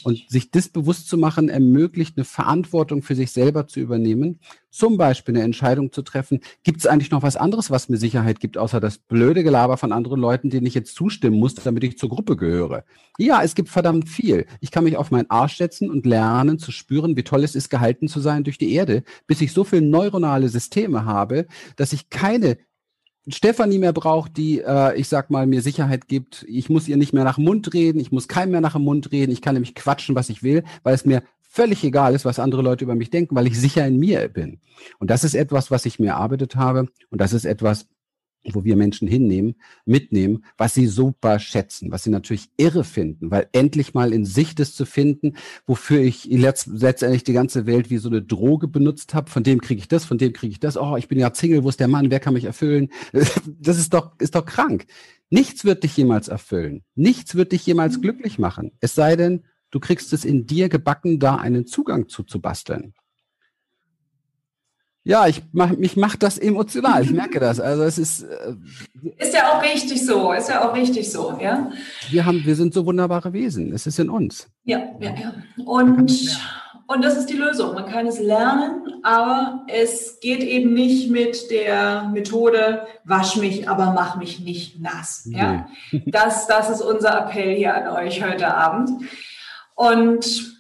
Und 0.03 0.25
sich 0.29 0.51
das 0.51 0.69
bewusst 0.69 1.09
zu 1.09 1.19
machen, 1.19 1.44
ermöglicht 1.49 2.17
eine 2.17 2.25
Verantwortung 2.25 3.03
für 3.03 3.15
sich 3.15 3.33
selber 3.33 3.67
zu 3.67 3.81
übernehmen 3.81 4.41
zum 4.75 4.97
Beispiel 4.97 5.37
eine 5.37 5.45
Entscheidung 5.45 5.93
zu 5.93 6.03
treffen, 6.03 6.41
gibt 6.65 6.81
es 6.81 6.87
eigentlich 6.87 7.13
noch 7.13 7.23
was 7.23 7.37
anderes, 7.37 7.71
was 7.71 7.89
mir 7.89 7.97
Sicherheit 7.97 8.41
gibt, 8.41 8.59
außer 8.59 8.81
das 8.81 8.99
blöde 8.99 9.45
Gelaber 9.45 9.77
von 9.77 9.93
anderen 9.93 10.21
Leuten, 10.21 10.51
denen 10.51 10.67
ich 10.67 10.75
jetzt 10.75 10.97
zustimmen 10.97 11.39
muss, 11.39 11.55
damit 11.55 11.85
ich 11.85 11.97
zur 11.97 12.09
Gruppe 12.09 12.37
gehöre. 12.37 12.85
Ja, 13.17 13.45
es 13.45 13.55
gibt 13.55 13.69
verdammt 13.69 14.09
viel. 14.09 14.47
Ich 14.61 14.73
kann 14.73 14.83
mich 14.83 14.97
auf 14.97 15.13
meinen 15.13 15.31
Arsch 15.31 15.59
setzen 15.59 15.91
und 15.91 16.07
lernen 16.07 16.59
zu 16.59 16.73
spüren, 16.73 17.17
wie 17.17 17.23
toll 17.23 17.45
es 17.45 17.55
ist, 17.55 17.71
gehalten 17.71 18.09
zu 18.09 18.19
sein 18.19 18.43
durch 18.43 18.59
die 18.59 18.73
Erde, 18.73 19.05
bis 19.29 19.41
ich 19.41 19.53
so 19.53 19.63
viele 19.63 19.83
neuronale 19.83 20.49
Systeme 20.49 21.05
habe, 21.05 21.47
dass 21.77 21.93
ich 21.93 22.11
keine 22.11 22.59
Stefanie 23.29 23.79
mehr 23.79 23.93
braucht, 23.93 24.37
die, 24.37 24.61
äh, 24.61 24.97
ich 24.97 25.09
sag 25.09 25.31
mal, 25.31 25.47
mir 25.47 25.63
Sicherheit 25.63 26.09
gibt. 26.09 26.45
Ich 26.49 26.69
muss 26.69 26.89
ihr 26.89 26.97
nicht 26.97 27.13
mehr 27.13 27.25
nach 27.25 27.37
dem 27.37 27.45
Mund 27.45 27.73
reden, 27.73 27.99
ich 27.99 28.13
muss 28.13 28.29
keinem 28.29 28.53
mehr 28.53 28.61
nach 28.61 28.75
dem 28.75 28.83
Mund 28.83 29.13
reden, 29.13 29.33
ich 29.33 29.41
kann 29.41 29.55
nämlich 29.55 29.75
quatschen, 29.75 30.15
was 30.15 30.29
ich 30.29 30.43
will, 30.43 30.65
weil 30.83 30.95
es 30.95 31.07
mir 31.07 31.23
völlig 31.41 31.85
egal 31.85 32.15
ist, 32.15 32.25
was 32.25 32.39
andere 32.39 32.63
Leute 32.63 32.85
über 32.85 32.97
mich 32.97 33.11
denken, 33.11 33.37
weil 33.37 33.47
ich 33.47 33.59
sicher 33.59 33.87
in 33.87 33.99
mir 33.99 34.29
bin. 34.29 34.59
Und 34.99 35.11
das 35.11 35.25
ist 35.25 35.35
etwas, 35.35 35.71
was 35.71 35.87
ich 35.87 35.99
mir 35.99 36.09
erarbeitet 36.09 36.57
habe. 36.57 36.89
Und 37.11 37.21
das 37.21 37.33
ist 37.33 37.45
etwas, 37.45 37.87
wo 38.53 38.65
wir 38.65 38.77
Menschen 38.77 39.09
hinnehmen, 39.09 39.55
mitnehmen, 39.85 40.45
was 40.59 40.75
sie 40.75 40.87
super 40.87 41.39
schätzen, 41.39 41.91
was 41.91 42.05
sie 42.05 42.11
natürlich 42.11 42.51
irre 42.57 42.85
finden, 42.85 43.31
weil 43.31 43.49
endlich 43.53 43.95
mal 43.95 44.13
in 44.13 44.25
sich 44.25 44.55
das 44.55 44.75
zu 44.75 44.85
finden, 44.85 45.35
wofür 45.67 46.01
ich 46.01 46.27
letztendlich 46.27 47.25
die 47.25 47.33
ganze 47.33 47.67
Welt 47.67 47.91
wie 47.91 47.99
so 47.99 48.09
eine 48.09 48.23
Droge 48.23 48.69
benutzt 48.69 49.15
habe, 49.15 49.31
von 49.31 49.43
dem 49.43 49.61
kriege 49.61 49.79
ich 49.79 49.89
das, 49.89 50.05
von 50.05 50.19
dem 50.19 50.33
kriege 50.33 50.53
ich 50.53 50.61
das, 50.61 50.77
oh, 50.77 50.97
ich 50.97 51.09
bin 51.09 51.19
ja 51.19 51.35
Single, 51.35 51.65
wo 51.65 51.69
ist 51.69 51.81
der 51.81 51.89
Mann, 51.89 52.11
wer 52.11 52.21
kann 52.21 52.35
mich 52.35 52.45
erfüllen? 52.45 52.89
Das 53.47 53.79
ist 53.79 53.95
doch, 53.95 54.13
ist 54.19 54.35
doch 54.35 54.45
krank. 54.45 54.87
Nichts 55.31 55.65
wird 55.65 55.85
dich 55.85 55.97
jemals 55.97 56.29
erfüllen. 56.29 56.85
Nichts 56.95 57.35
wird 57.35 57.53
dich 57.53 57.65
jemals 57.67 58.01
glücklich 58.01 58.39
machen. 58.39 58.73
Es 58.81 58.95
sei 58.95 59.17
denn, 59.17 59.45
du 59.71 59.81
kriegst 59.81 60.13
es 60.13 60.25
in 60.25 60.47
dir 60.47 60.69
gebacken, 60.69 61.19
da 61.19 61.37
einen 61.37 61.67
Zugang 61.67 62.09
zu, 62.09 62.23
zu 62.25 62.41
basteln. 62.41 62.95
Ja, 65.07 65.27
ich 65.27 65.43
mach, 65.53 65.71
mich 65.77 65.99
macht 65.99 66.23
das 66.23 66.39
emotional. 66.39 67.03
Ich 67.03 67.11
merke 67.11 67.39
das. 67.39 67.61
Also 67.61 67.83
es 67.83 67.99
ist. 67.99 68.23
Äh, 68.23 68.55
ist 69.19 69.35
ja 69.35 69.53
auch 69.53 69.63
richtig 69.63 70.05
so. 70.05 70.33
Ist 70.33 70.49
ja 70.49 70.67
auch 70.67 70.75
richtig 70.75 71.13
so, 71.13 71.39
ja. 71.41 71.71
Wir 72.09 72.25
haben, 72.25 72.43
wir 72.45 72.57
sind 72.57 72.73
so 72.73 72.87
wunderbare 72.87 73.35
Wesen. 73.35 73.73
Es 73.75 73.87
ist 73.87 73.99
in 73.99 74.09
uns. 74.09 74.49
Ja, 74.65 74.79
ja, 75.01 75.15
ja. 75.15 75.35
Und, 75.63 76.39
und 76.87 77.05
das 77.05 77.19
ist 77.19 77.27
die 77.27 77.37
Lösung. 77.37 77.75
Man 77.75 77.85
kann 77.85 78.07
es 78.07 78.19
lernen, 78.19 78.81
aber 79.03 79.67
es 79.69 80.21
geht 80.21 80.43
eben 80.43 80.73
nicht 80.73 81.11
mit 81.11 81.51
der 81.51 82.09
Methode, 82.11 82.87
wasch 83.05 83.37
mich, 83.37 83.69
aber 83.69 83.93
mach 83.93 84.17
mich 84.17 84.41
nicht 84.41 84.81
nass. 84.81 85.29
Ja. 85.31 85.69
Nee. 85.93 86.03
Das, 86.07 86.47
das 86.47 86.71
ist 86.71 86.81
unser 86.81 87.27
Appell 87.27 87.55
hier 87.55 87.75
an 87.75 88.07
euch 88.07 88.25
heute 88.25 88.55
Abend. 88.55 88.89
Und 89.75 90.54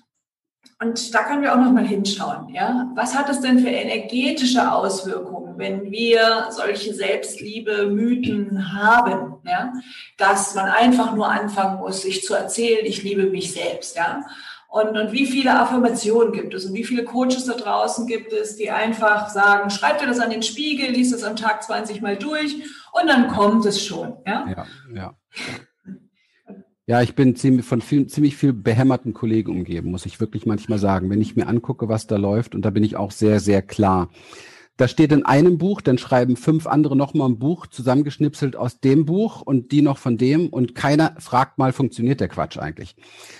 und 0.84 1.14
da 1.14 1.24
können 1.24 1.42
wir 1.42 1.52
auch 1.52 1.58
noch 1.58 1.72
mal 1.72 1.86
hinschauen. 1.86 2.48
Ja? 2.54 2.90
Was 2.94 3.16
hat 3.16 3.28
es 3.30 3.40
denn 3.40 3.58
für 3.58 3.68
energetische 3.68 4.70
Auswirkungen, 4.70 5.54
wenn 5.56 5.90
wir 5.90 6.48
solche 6.50 6.94
Selbstliebe-Mythen 6.94 8.74
haben? 8.74 9.36
Ja? 9.44 9.72
Dass 10.18 10.54
man 10.54 10.66
einfach 10.66 11.14
nur 11.14 11.30
anfangen 11.30 11.78
muss, 11.78 12.02
sich 12.02 12.22
zu 12.24 12.34
erzählen, 12.34 12.84
ich 12.84 13.02
liebe 13.02 13.24
mich 13.24 13.52
selbst. 13.52 13.96
Ja? 13.96 14.24
Und, 14.68 14.98
und 14.98 15.12
wie 15.12 15.26
viele 15.26 15.58
Affirmationen 15.58 16.32
gibt 16.32 16.52
es 16.52 16.64
und 16.64 16.74
wie 16.74 16.84
viele 16.84 17.04
Coaches 17.04 17.44
da 17.46 17.54
draußen 17.54 18.06
gibt 18.06 18.32
es, 18.32 18.56
die 18.56 18.70
einfach 18.70 19.28
sagen, 19.28 19.70
schreib 19.70 20.00
dir 20.00 20.06
das 20.06 20.18
an 20.18 20.30
den 20.30 20.42
Spiegel, 20.42 20.90
lies 20.90 21.12
das 21.12 21.22
am 21.22 21.36
Tag 21.36 21.62
20 21.62 22.02
Mal 22.02 22.16
durch 22.16 22.56
und 22.92 23.08
dann 23.08 23.28
kommt 23.28 23.64
es 23.66 23.84
schon. 23.84 24.16
Ja, 24.26 24.44
ja. 24.48 24.66
ja. 24.92 25.14
Ja, 26.86 27.00
ich 27.00 27.14
bin 27.14 27.34
ziemlich, 27.34 27.64
von 27.64 27.80
viel, 27.80 28.06
ziemlich 28.08 28.36
viel 28.36 28.52
behämmerten 28.52 29.14
Kollegen 29.14 29.52
umgeben, 29.52 29.90
muss 29.90 30.04
ich 30.04 30.20
wirklich 30.20 30.44
manchmal 30.44 30.78
sagen. 30.78 31.08
Wenn 31.08 31.22
ich 31.22 31.34
mir 31.34 31.46
angucke, 31.46 31.88
was 31.88 32.06
da 32.06 32.16
läuft, 32.16 32.54
und 32.54 32.62
da 32.62 32.68
bin 32.68 32.84
ich 32.84 32.96
auch 32.96 33.10
sehr, 33.10 33.40
sehr 33.40 33.62
klar. 33.62 34.10
Da 34.76 34.86
steht 34.88 35.12
in 35.12 35.24
einem 35.24 35.56
Buch, 35.56 35.80
dann 35.80 35.98
schreiben 35.98 36.36
fünf 36.36 36.66
andere 36.66 36.94
nochmal 36.94 37.28
ein 37.30 37.38
Buch, 37.38 37.68
zusammengeschnipselt 37.68 38.56
aus 38.56 38.80
dem 38.80 39.06
Buch 39.06 39.40
und 39.40 39.70
die 39.70 39.82
noch 39.82 39.98
von 39.98 40.18
dem 40.18 40.48
und 40.48 40.74
keiner 40.74 41.14
fragt 41.20 41.58
mal, 41.58 41.72
funktioniert 41.72 42.20
der 42.20 42.28
Quatsch 42.28 42.58
eigentlich? 42.58 42.96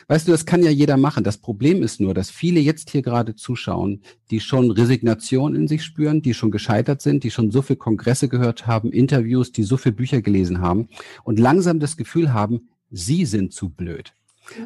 Weißt 0.06 0.28
du, 0.28 0.32
das 0.32 0.46
kann 0.46 0.62
ja 0.62 0.70
jeder 0.70 0.96
machen. 0.96 1.24
Das 1.24 1.38
Problem 1.38 1.82
ist 1.82 2.00
nur, 2.00 2.14
dass 2.14 2.30
viele 2.30 2.60
jetzt 2.60 2.90
hier 2.90 3.02
gerade 3.02 3.34
zuschauen, 3.34 4.02
die 4.30 4.38
schon 4.38 4.70
Resignation 4.70 5.56
in 5.56 5.66
sich 5.66 5.82
spüren, 5.82 6.22
die 6.22 6.34
schon 6.34 6.52
gescheitert 6.52 7.02
sind, 7.02 7.24
die 7.24 7.32
schon 7.32 7.50
so 7.50 7.62
viel 7.62 7.76
Kongresse 7.76 8.28
gehört 8.28 8.68
haben, 8.68 8.92
Interviews, 8.92 9.50
die 9.50 9.64
so 9.64 9.76
viel 9.76 9.92
Bücher 9.92 10.22
gelesen 10.22 10.60
haben 10.60 10.88
und 11.24 11.40
langsam 11.40 11.80
das 11.80 11.96
Gefühl 11.96 12.32
haben, 12.32 12.68
Sie 12.90 13.24
sind 13.24 13.52
zu 13.52 13.70
blöd. 13.70 14.12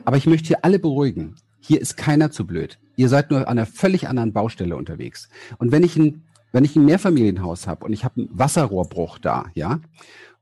Aber 0.05 0.17
ich 0.17 0.27
möchte 0.27 0.49
hier 0.49 0.65
alle 0.65 0.79
beruhigen. 0.79 1.37
Hier 1.61 1.81
ist 1.81 1.97
keiner 1.97 2.31
zu 2.31 2.47
blöd. 2.47 2.79
Ihr 2.97 3.09
seid 3.09 3.31
nur 3.31 3.41
an 3.41 3.47
einer 3.47 3.67
völlig 3.67 4.09
anderen 4.09 4.33
Baustelle 4.33 4.77
unterwegs. 4.77 5.29
Und 5.59 5.73
wenn 5.73 5.83
ich 5.83 5.97
ein, 5.97 6.25
wenn 6.53 6.65
ich 6.65 6.77
ein 6.77 6.85
Mehrfamilienhaus 6.85 7.67
habe 7.67 7.85
und 7.85 7.93
ich 7.93 8.05
habe 8.05 8.23
einen 8.23 8.31
Wasserrohrbruch 8.33 9.19
da, 9.19 9.47
ja, 9.55 9.81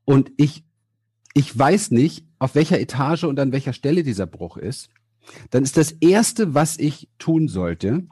und 0.04 0.30
ich, 0.36 0.64
ich 1.34 1.56
weiß 1.58 1.90
nicht, 1.90 2.24
auf 2.38 2.54
welcher 2.54 2.80
Etage 2.80 3.24
und 3.24 3.38
an 3.40 3.52
welcher 3.52 3.72
Stelle 3.72 4.02
dieser 4.02 4.26
Bruch 4.26 4.56
ist, 4.56 4.88
dann 5.50 5.64
ist 5.64 5.76
das 5.76 5.92
erste, 5.92 6.54
was 6.54 6.78
ich 6.78 7.08
tun 7.18 7.48
sollte, 7.48 8.06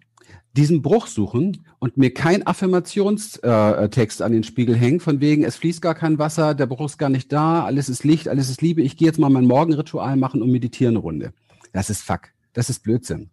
diesen 0.57 0.83
Bruch 0.83 1.07
suchen 1.07 1.67
und 1.79 1.97
mir 1.97 2.15
kein 2.15 2.47
Affirmationstext 2.47 4.21
äh, 4.21 4.25
an 4.25 4.33
den 4.33 4.45
Spiegel 4.45 4.77
hängen, 4.77 5.01
von 5.01 5.21
wegen, 5.21 5.45
es 5.45 5.57
fließt 5.57 5.83
gar 5.83 5.95
kein 5.95 6.19
Wasser, 6.19 6.55
der 6.55 6.67
Bruch 6.67 6.87
ist 6.87 6.99
gar 6.99 7.11
nicht 7.11 7.33
da, 7.33 7.65
alles 7.65 7.89
ist 7.89 8.05
Licht, 8.05 8.29
alles 8.29 8.49
ist 8.49 8.63
Liebe, 8.63 8.83
ich 8.83 8.97
gehe 8.97 9.07
jetzt 9.07 9.19
mal 9.19 9.31
mein 9.31 9.47
Morgenritual 9.47 10.17
machen 10.17 10.43
und 10.43 10.51
meditiere 10.51 10.91
eine 10.91 10.99
Runde. 10.99 11.33
Das 11.73 11.91
ist 11.91 12.03
Fuck. 12.03 12.29
Das 12.55 12.71
ist 12.71 12.85
Blödsinn. 12.85 13.31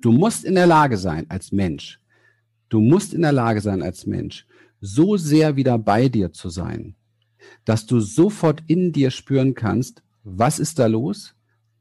Du 0.00 0.10
musst 0.10 0.44
in 0.44 0.54
der 0.54 0.66
Lage 0.66 0.96
sein, 0.96 1.26
als 1.28 1.52
Mensch, 1.52 2.00
du 2.70 2.80
musst 2.80 3.12
in 3.12 3.22
der 3.22 3.32
Lage 3.32 3.60
sein, 3.60 3.82
als 3.82 4.06
Mensch, 4.06 4.46
so 4.80 5.16
sehr 5.16 5.56
wieder 5.56 5.78
bei 5.78 6.08
dir 6.08 6.32
zu 6.32 6.48
sein, 6.48 6.94
dass 7.64 7.86
du 7.86 8.00
sofort 8.00 8.62
in 8.66 8.92
dir 8.92 9.10
spüren 9.10 9.54
kannst, 9.54 10.02
was 10.24 10.58
ist 10.58 10.78
da 10.78 10.86
los, 10.86 11.34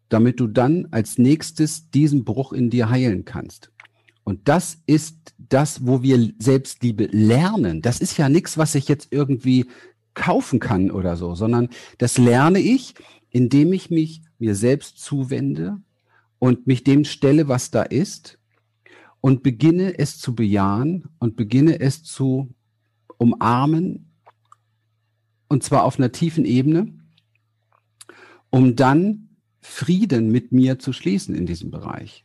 damit 0.09 0.39
du 0.39 0.47
dann 0.47 0.87
als 0.91 1.17
nächstes 1.17 1.89
diesen 1.89 2.25
Bruch 2.25 2.53
in 2.53 2.69
dir 2.69 2.89
heilen 2.89 3.25
kannst. 3.25 3.71
Und 4.25 4.47
das 4.47 4.79
ist 4.88 5.35
das, 5.38 5.85
wo 5.85 6.01
wir 6.01 6.33
Selbstliebe 6.39 7.05
lernen. 7.11 7.83
Das 7.83 7.99
ist 8.01 8.17
ja 8.17 8.27
nichts, 8.27 8.57
was 8.57 8.73
ich 8.73 8.88
jetzt 8.88 9.09
irgendwie 9.11 9.67
kaufen 10.15 10.59
kann 10.59 10.89
oder 10.89 11.15
so, 11.15 11.35
sondern 11.35 11.69
das 11.99 12.17
lerne 12.17 12.59
ich, 12.59 12.95
indem 13.29 13.71
ich 13.71 13.91
mich 13.91 14.23
mir 14.39 14.55
selbst 14.55 14.99
zuwende 14.99 15.77
und 16.39 16.65
mich 16.65 16.83
dem 16.83 17.05
stelle, 17.05 17.47
was 17.47 17.69
da 17.69 17.83
ist 17.83 18.39
und 19.21 19.43
beginne 19.43 19.99
es 19.99 20.17
zu 20.17 20.33
bejahen 20.33 21.09
und 21.19 21.35
beginne 21.35 21.79
es 21.79 22.03
zu 22.03 22.49
umarmen 23.17 24.11
und 25.47 25.63
zwar 25.63 25.83
auf 25.83 25.99
einer 25.99 26.11
tiefen 26.11 26.45
Ebene, 26.45 26.97
um 28.49 28.75
dann 28.75 29.29
Frieden 29.61 30.31
mit 30.31 30.51
mir 30.51 30.79
zu 30.79 30.93
schließen 30.93 31.35
in 31.35 31.45
diesem 31.45 31.69
Bereich. 31.69 32.24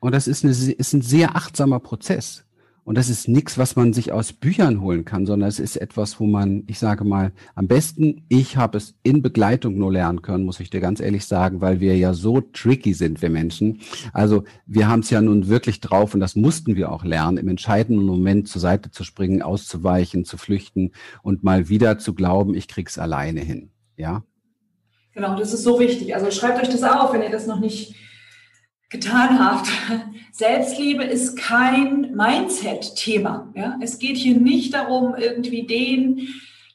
Und 0.00 0.14
das 0.14 0.28
ist, 0.28 0.44
eine, 0.44 0.52
ist 0.52 0.92
ein 0.92 1.02
sehr 1.02 1.36
achtsamer 1.36 1.80
Prozess. 1.80 2.44
Und 2.88 2.96
das 2.96 3.10
ist 3.10 3.28
nichts, 3.28 3.58
was 3.58 3.76
man 3.76 3.92
sich 3.92 4.12
aus 4.12 4.32
Büchern 4.32 4.80
holen 4.80 5.04
kann, 5.04 5.26
sondern 5.26 5.46
es 5.46 5.60
ist 5.60 5.76
etwas, 5.76 6.20
wo 6.20 6.26
man, 6.26 6.62
ich 6.68 6.78
sage 6.78 7.04
mal, 7.04 7.32
am 7.54 7.66
besten, 7.66 8.24
ich 8.30 8.56
habe 8.56 8.78
es 8.78 8.94
in 9.02 9.20
Begleitung 9.20 9.76
nur 9.76 9.92
lernen 9.92 10.22
können, 10.22 10.46
muss 10.46 10.58
ich 10.58 10.70
dir 10.70 10.80
ganz 10.80 10.98
ehrlich 10.98 11.26
sagen, 11.26 11.60
weil 11.60 11.80
wir 11.80 11.98
ja 11.98 12.14
so 12.14 12.40
tricky 12.40 12.94
sind, 12.94 13.20
wir 13.20 13.28
Menschen. 13.28 13.82
Also 14.14 14.44
wir 14.64 14.88
haben 14.88 15.00
es 15.00 15.10
ja 15.10 15.20
nun 15.20 15.48
wirklich 15.48 15.80
drauf 15.80 16.14
und 16.14 16.20
das 16.20 16.34
mussten 16.34 16.76
wir 16.76 16.90
auch 16.90 17.04
lernen, 17.04 17.36
im 17.36 17.48
entscheidenden 17.48 18.06
Moment 18.06 18.48
zur 18.48 18.62
Seite 18.62 18.90
zu 18.90 19.04
springen, 19.04 19.42
auszuweichen, 19.42 20.24
zu 20.24 20.38
flüchten 20.38 20.92
und 21.22 21.44
mal 21.44 21.68
wieder 21.68 21.98
zu 21.98 22.14
glauben, 22.14 22.54
ich 22.54 22.68
krieg's 22.68 22.96
alleine 22.98 23.40
hin. 23.40 23.68
Ja? 23.98 24.22
Genau, 25.12 25.38
das 25.38 25.52
ist 25.52 25.62
so 25.62 25.78
wichtig. 25.78 26.14
Also 26.14 26.30
schreibt 26.30 26.62
euch 26.62 26.70
das 26.70 26.82
auf, 26.82 27.12
wenn 27.12 27.20
ihr 27.20 27.30
das 27.30 27.46
noch 27.46 27.60
nicht 27.60 27.94
getan 28.90 29.38
habt. 29.38 29.68
Selbstliebe 30.32 31.04
ist 31.04 31.36
kein 31.36 32.14
Mindset-Thema. 32.14 33.52
Ja? 33.54 33.76
Es 33.80 33.98
geht 33.98 34.16
hier 34.16 34.38
nicht 34.38 34.74
darum, 34.74 35.14
irgendwie 35.14 35.66
den 35.66 36.28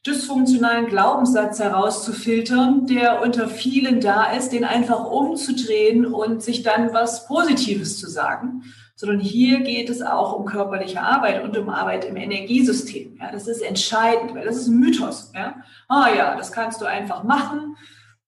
dysfunktionalen 0.05 0.87
Glaubenssatz 0.87 1.59
herauszufiltern, 1.59 2.87
der 2.87 3.21
unter 3.21 3.47
vielen 3.47 4.01
da 4.01 4.31
ist, 4.31 4.49
den 4.49 4.65
einfach 4.65 5.05
umzudrehen 5.05 6.05
und 6.05 6.43
sich 6.43 6.61
dann 6.61 6.93
was 6.93 7.25
Positives 7.25 7.99
zu 7.99 8.09
sagen, 8.09 8.63
sondern 8.95 9.21
hier 9.21 9.61
geht 9.61 9.89
es 9.89 10.01
auch 10.01 10.37
um 10.37 10.45
körperliche 10.45 11.01
Arbeit 11.01 11.43
und 11.43 11.57
um 11.57 11.69
Arbeit 11.69 12.03
im 12.03 12.17
Energiesystem. 12.17 13.17
Ja, 13.19 13.31
das 13.31 13.47
ist 13.47 13.61
entscheidend, 13.61 14.35
weil 14.35 14.45
das 14.45 14.57
ist 14.57 14.67
ein 14.67 14.77
Mythos. 14.77 15.31
Ja? 15.33 15.63
Ah 15.87 16.09
ja, 16.15 16.35
das 16.35 16.51
kannst 16.51 16.81
du 16.81 16.85
einfach 16.85 17.23
machen 17.23 17.77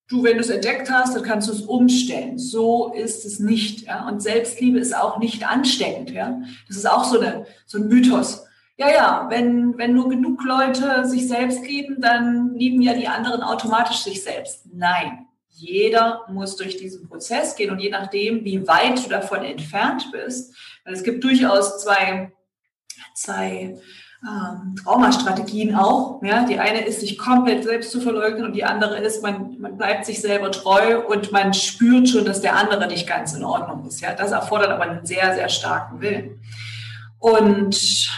Du, 0.07 0.23
wenn 0.23 0.35
du 0.35 0.41
es 0.41 0.49
entdeckt 0.49 0.89
hast, 0.91 1.15
dann 1.15 1.23
kannst 1.23 1.47
du 1.47 1.53
es 1.53 1.61
umstellen. 1.61 2.37
So 2.37 2.93
ist 2.93 3.25
es 3.25 3.39
nicht. 3.39 3.87
Ja? 3.87 4.07
Und 4.07 4.21
Selbstliebe 4.21 4.77
ist 4.77 4.95
auch 4.95 5.17
nicht 5.17 5.47
ansteckend. 5.47 6.11
Ja? 6.11 6.41
Das 6.67 6.77
ist 6.77 6.89
auch 6.89 7.03
so, 7.05 7.19
eine, 7.19 7.45
so 7.65 7.79
ein 7.79 7.87
Mythos. 7.87 8.45
Ja, 8.77 8.89
ja, 8.89 9.27
wenn, 9.29 9.77
wenn 9.77 9.93
nur 9.93 10.09
genug 10.09 10.43
Leute 10.43 11.05
sich 11.05 11.27
selbst 11.27 11.65
lieben, 11.65 12.01
dann 12.01 12.55
lieben 12.55 12.81
ja 12.81 12.93
die 12.93 13.07
anderen 13.07 13.41
automatisch 13.41 13.99
sich 13.99 14.21
selbst. 14.21 14.65
Nein, 14.73 15.25
jeder 15.47 16.25
muss 16.27 16.57
durch 16.57 16.75
diesen 16.75 17.07
Prozess 17.07 17.55
gehen 17.55 17.71
und 17.71 17.79
je 17.79 17.89
nachdem, 17.89 18.43
wie 18.43 18.67
weit 18.67 19.03
du 19.05 19.09
davon 19.09 19.45
entfernt 19.45 20.11
bist, 20.11 20.53
weil 20.83 20.93
es 20.93 21.03
gibt 21.03 21.23
durchaus 21.23 21.81
zwei, 21.81 22.33
zwei 23.13 23.77
ähm, 24.25 24.75
Traumastrategien 24.75 25.75
auch. 25.75 26.21
Ja? 26.23 26.45
Die 26.45 26.59
eine 26.59 26.85
ist, 26.85 26.99
sich 26.99 27.17
komplett 27.17 27.63
selbst 27.63 27.91
zu 27.91 28.01
verleugnen 28.01 28.45
und 28.45 28.53
die 28.53 28.63
andere 28.63 28.97
ist, 28.97 29.21
man, 29.21 29.59
man 29.59 29.77
bleibt 29.77 30.05
sich 30.05 30.21
selber 30.21 30.51
treu 30.51 31.05
und 31.07 31.31
man 31.31 31.53
spürt 31.53 32.09
schon, 32.09 32.25
dass 32.25 32.41
der 32.41 32.55
andere 32.55 32.87
nicht 32.87 33.07
ganz 33.07 33.33
in 33.33 33.43
Ordnung 33.43 33.85
ist. 33.87 34.01
Ja? 34.01 34.13
Das 34.13 34.31
erfordert 34.31 34.69
aber 34.69 34.83
einen 34.83 35.05
sehr, 35.05 35.35
sehr 35.35 35.49
starken 35.49 36.01
Willen. 36.01 36.41
Und, 37.19 38.09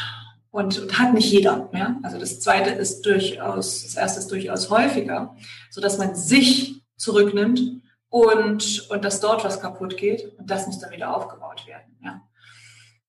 und, 0.51 0.79
und 0.79 0.99
hat 0.99 1.13
nicht 1.13 1.31
jeder. 1.31 1.69
Ja? 1.73 1.97
Also 2.03 2.19
das 2.19 2.39
zweite 2.39 2.69
ist 2.69 3.05
durchaus, 3.05 3.83
das 3.83 3.95
erste 3.95 4.19
ist 4.19 4.31
durchaus 4.31 4.69
häufiger, 4.69 5.35
so 5.69 5.81
dass 5.81 5.97
man 5.97 6.15
sich 6.15 6.83
zurücknimmt 6.95 7.61
und, 8.09 8.89
und 8.89 9.05
dass 9.05 9.19
dort 9.19 9.43
was 9.43 9.59
kaputt 9.59 9.97
geht 9.97 10.33
und 10.37 10.49
das 10.49 10.65
muss 10.67 10.79
dann 10.79 10.91
wieder 10.91 11.15
aufgebaut 11.15 11.65
werden. 11.67 11.96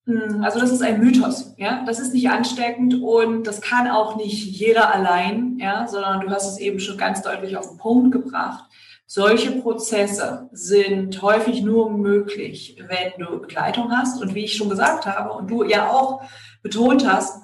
Ja? 0.08 0.14
hm, 0.14 0.42
also 0.42 0.58
das 0.58 0.72
ist 0.72 0.82
ein 0.82 1.00
Mythos, 1.00 1.54
ja. 1.56 1.84
Das 1.86 2.00
ist 2.00 2.14
nicht 2.14 2.30
ansteckend 2.30 3.02
und 3.02 3.46
das 3.46 3.60
kann 3.60 3.88
auch 3.88 4.16
nicht 4.16 4.46
jeder 4.46 4.94
allein, 4.94 5.58
ja, 5.58 5.86
sondern 5.86 6.20
du 6.20 6.30
hast 6.30 6.50
es 6.50 6.58
eben 6.58 6.80
schon 6.80 6.96
ganz 6.96 7.22
deutlich 7.22 7.56
auf 7.56 7.68
den 7.68 7.78
Punkt 7.78 8.12
gebracht. 8.12 8.64
Solche 9.10 9.52
Prozesse 9.52 10.50
sind 10.52 11.22
häufig 11.22 11.62
nur 11.62 11.90
möglich, 11.90 12.76
wenn 12.88 13.24
du 13.24 13.40
Begleitung 13.40 13.90
hast. 13.90 14.20
Und 14.20 14.34
wie 14.34 14.44
ich 14.44 14.54
schon 14.54 14.68
gesagt 14.68 15.06
habe 15.06 15.32
und 15.32 15.50
du 15.50 15.64
ja 15.64 15.90
auch 15.90 16.20
betont 16.62 17.08
hast, 17.08 17.40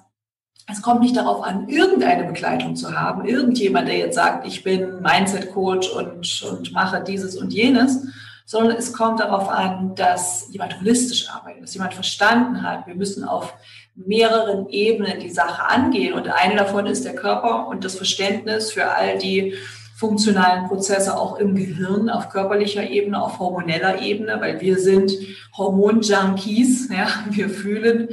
es 0.70 0.82
kommt 0.82 1.00
nicht 1.00 1.16
darauf 1.16 1.42
an, 1.42 1.68
irgendeine 1.68 2.24
Begleitung 2.24 2.76
zu 2.76 2.98
haben, 2.98 3.26
irgendjemand, 3.26 3.88
der 3.88 3.96
jetzt 3.98 4.14
sagt, 4.14 4.46
ich 4.46 4.62
bin 4.62 5.00
Mindset-Coach 5.00 5.90
und, 5.90 6.42
und 6.42 6.72
mache 6.72 7.02
dieses 7.02 7.36
und 7.36 7.52
jenes, 7.52 8.08
sondern 8.44 8.76
es 8.76 8.92
kommt 8.92 9.20
darauf 9.20 9.48
an, 9.48 9.94
dass 9.94 10.48
jemand 10.50 10.78
holistisch 10.80 11.30
arbeitet, 11.30 11.62
dass 11.62 11.74
jemand 11.74 11.94
verstanden 11.94 12.62
hat, 12.62 12.86
wir 12.86 12.94
müssen 12.94 13.24
auf 13.24 13.54
mehreren 13.94 14.68
Ebenen 14.68 15.20
die 15.20 15.30
Sache 15.30 15.64
angehen. 15.64 16.14
Und 16.14 16.28
eine 16.28 16.56
davon 16.56 16.86
ist 16.86 17.04
der 17.04 17.14
Körper 17.14 17.68
und 17.68 17.84
das 17.84 17.94
Verständnis 17.94 18.72
für 18.72 18.90
all 18.90 19.18
die 19.18 19.54
funktionalen 19.96 20.66
Prozesse 20.66 21.16
auch 21.16 21.38
im 21.38 21.54
Gehirn 21.54 22.10
auf 22.10 22.28
körperlicher 22.28 22.88
Ebene, 22.88 23.22
auf 23.22 23.38
hormoneller 23.38 24.02
Ebene, 24.02 24.40
weil 24.40 24.60
wir 24.60 24.78
sind 24.78 25.12
Hormonjunkies, 25.56 26.90
ja, 26.90 27.08
wir 27.30 27.48
fühlen 27.48 28.08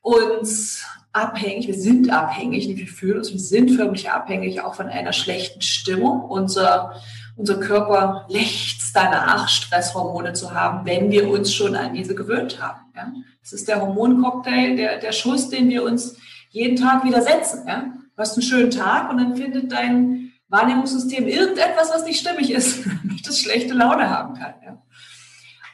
uns 0.00 0.82
abhängig, 1.12 1.66
wir 1.66 1.74
sind 1.74 2.10
abhängig, 2.10 2.68
nicht 2.68 2.78
wir 2.78 2.86
fühlen 2.86 3.18
uns, 3.18 3.32
wir 3.32 3.40
sind 3.40 3.70
förmlich 3.72 4.10
abhängig 4.10 4.62
auch 4.62 4.74
von 4.74 4.88
einer 4.88 5.12
schlechten 5.12 5.60
Stimmung. 5.60 6.24
Unser, 6.24 6.94
unser 7.40 7.58
Körper 7.58 8.26
lechzt 8.28 8.94
danach, 8.94 9.48
Stresshormone 9.48 10.34
zu 10.34 10.52
haben, 10.52 10.84
wenn 10.84 11.10
wir 11.10 11.28
uns 11.30 11.52
schon 11.52 11.74
an 11.74 11.94
diese 11.94 12.14
gewöhnt 12.14 12.60
haben. 12.62 12.80
Ja. 12.94 13.12
Das 13.40 13.52
ist 13.52 13.66
der 13.66 13.80
Hormoncocktail, 13.80 14.76
der, 14.76 14.98
der 14.98 15.12
Schuss, 15.12 15.48
den 15.48 15.70
wir 15.70 15.82
uns 15.82 16.16
jeden 16.50 16.76
Tag 16.76 17.04
wieder 17.04 17.22
setzen. 17.22 17.64
Ja. 17.66 17.92
Du 18.14 18.18
hast 18.18 18.34
einen 18.34 18.42
schönen 18.42 18.70
Tag 18.70 19.10
und 19.10 19.16
dann 19.16 19.36
findet 19.36 19.72
dein 19.72 20.32
Wahrnehmungssystem 20.48 21.26
irgendetwas, 21.26 21.90
was 21.90 22.04
nicht 22.04 22.20
stimmig 22.20 22.50
ist, 22.50 22.84
damit 23.02 23.26
es 23.26 23.40
schlechte 23.40 23.72
Laune 23.72 24.10
haben 24.10 24.34
kann. 24.34 24.54
Ja. 24.62 24.82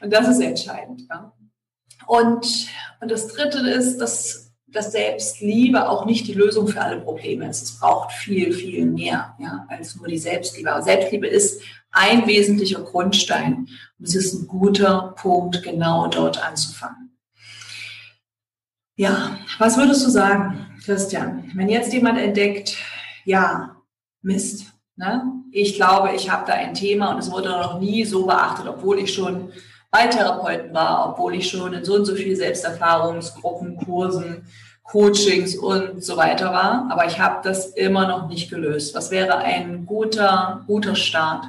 Und 0.01 0.13
das 0.13 0.29
ist 0.29 0.39
entscheidend. 0.39 1.03
Ja. 1.09 1.33
Und, 2.05 2.67
und 3.01 3.11
das 3.11 3.27
Dritte 3.27 3.59
ist, 3.59 3.97
dass, 3.97 4.46
dass 4.77 4.91
Selbstliebe 4.91 5.89
auch 5.89 6.05
nicht 6.05 6.27
die 6.27 6.33
Lösung 6.33 6.67
für 6.67 6.81
alle 6.81 7.01
Probleme 7.01 7.49
ist. 7.49 7.63
Es 7.63 7.79
braucht 7.79 8.11
viel, 8.11 8.53
viel 8.53 8.85
mehr 8.85 9.35
ja, 9.39 9.65
als 9.69 9.95
nur 9.95 10.07
die 10.07 10.19
Selbstliebe. 10.19 10.71
Aber 10.71 10.83
Selbstliebe 10.83 11.27
ist 11.27 11.61
ein 11.91 12.27
wesentlicher 12.27 12.81
Grundstein. 12.81 13.67
Und 13.97 14.07
es 14.07 14.15
ist 14.15 14.33
ein 14.33 14.47
guter 14.47 15.15
Punkt, 15.17 15.63
genau 15.63 16.07
dort 16.07 16.43
anzufangen. 16.43 17.17
Ja, 18.95 19.37
was 19.57 19.77
würdest 19.77 20.05
du 20.05 20.09
sagen, 20.09 20.67
Christian, 20.83 21.51
wenn 21.55 21.69
jetzt 21.69 21.91
jemand 21.93 22.19
entdeckt, 22.19 22.77
ja, 23.25 23.75
Mist. 24.21 24.73
Ne? 24.95 25.23
Ich 25.51 25.75
glaube, 25.75 26.13
ich 26.15 26.29
habe 26.29 26.45
da 26.45 26.53
ein 26.53 26.73
Thema 26.73 27.11
und 27.11 27.19
es 27.19 27.31
wurde 27.31 27.49
noch 27.49 27.79
nie 27.79 28.03
so 28.05 28.25
beachtet, 28.25 28.67
obwohl 28.67 28.99
ich 28.99 29.13
schon 29.13 29.51
bei 29.91 30.07
Therapeuten 30.07 30.73
war, 30.73 31.09
obwohl 31.09 31.35
ich 31.35 31.49
schon 31.49 31.73
in 31.73 31.85
so 31.85 31.95
und 31.95 32.05
so 32.05 32.15
viel 32.15 32.35
Selbsterfahrungsgruppen, 32.35 33.77
Kursen, 33.77 34.47
Coachings 34.87 35.55
und 35.55 36.03
so 36.03 36.17
weiter 36.17 36.51
war. 36.51 36.89
Aber 36.89 37.05
ich 37.05 37.19
habe 37.19 37.41
das 37.43 37.67
immer 37.67 38.07
noch 38.07 38.29
nicht 38.29 38.49
gelöst. 38.49 38.95
Was 38.95 39.11
wäre 39.11 39.37
ein 39.37 39.85
guter, 39.85 40.63
guter 40.65 40.95
Start? 40.95 41.45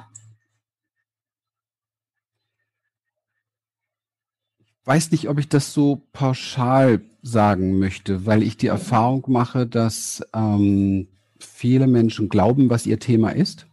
Ich 4.58 4.86
weiß 4.86 5.10
nicht, 5.12 5.28
ob 5.28 5.38
ich 5.38 5.48
das 5.48 5.72
so 5.72 6.02
pauschal 6.12 7.00
sagen 7.22 7.78
möchte, 7.78 8.26
weil 8.26 8.42
ich 8.42 8.56
die 8.56 8.68
Erfahrung 8.68 9.24
mache, 9.28 9.66
dass 9.66 10.22
ähm, 10.34 11.08
viele 11.38 11.86
Menschen 11.86 12.28
glauben, 12.28 12.70
was 12.70 12.86
ihr 12.86 12.98
Thema 12.98 13.30
ist 13.30 13.66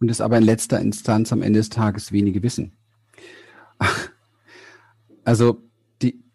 und 0.00 0.10
es 0.10 0.20
aber 0.20 0.38
in 0.38 0.44
letzter 0.44 0.80
Instanz 0.80 1.32
am 1.32 1.42
Ende 1.42 1.60
des 1.60 1.70
Tages 1.70 2.12
wenige 2.12 2.42
wissen. 2.42 2.76
Also 5.24 5.62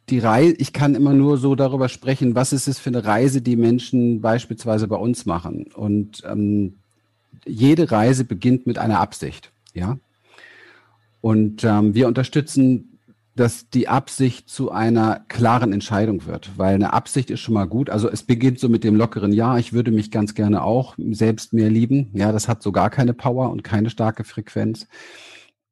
die 0.09 0.19
Reise, 0.19 0.55
ich 0.57 0.73
kann 0.73 0.95
immer 0.95 1.13
nur 1.13 1.37
so 1.37 1.55
darüber 1.55 1.89
sprechen, 1.89 2.35
was 2.35 2.53
ist 2.53 2.67
es 2.67 2.79
für 2.79 2.89
eine 2.89 3.05
Reise, 3.05 3.41
die 3.41 3.55
Menschen 3.55 4.21
beispielsweise 4.21 4.87
bei 4.87 4.95
uns 4.95 5.25
machen. 5.25 5.67
Und 5.73 6.23
ähm, 6.25 6.77
jede 7.45 7.91
Reise 7.91 8.23
beginnt 8.23 8.67
mit 8.67 8.77
einer 8.77 8.99
Absicht, 8.99 9.51
ja. 9.73 9.97
Und 11.21 11.63
ähm, 11.63 11.93
wir 11.93 12.07
unterstützen 12.07 12.97
dass 13.37 13.69
die 13.69 13.87
Absicht 13.87 14.49
zu 14.49 14.71
einer 14.71 15.21
klaren 15.27 15.71
Entscheidung 15.71 16.25
wird, 16.25 16.49
weil 16.57 16.75
eine 16.75 16.93
Absicht 16.93 17.29
ist 17.29 17.39
schon 17.39 17.53
mal 17.53 17.65
gut. 17.65 17.89
Also 17.89 18.09
es 18.09 18.23
beginnt 18.23 18.59
so 18.59 18.67
mit 18.67 18.83
dem 18.83 18.95
lockeren 18.95 19.31
Ja, 19.31 19.57
ich 19.57 19.73
würde 19.73 19.91
mich 19.91 20.11
ganz 20.11 20.33
gerne 20.33 20.63
auch 20.63 20.95
selbst 21.11 21.53
mehr 21.53 21.69
lieben. 21.69 22.09
Ja, 22.13 22.31
das 22.31 22.47
hat 22.47 22.63
so 22.63 22.71
gar 22.71 22.89
keine 22.89 23.13
Power 23.13 23.51
und 23.51 23.63
keine 23.63 23.89
starke 23.89 24.23
Frequenz. 24.23 24.87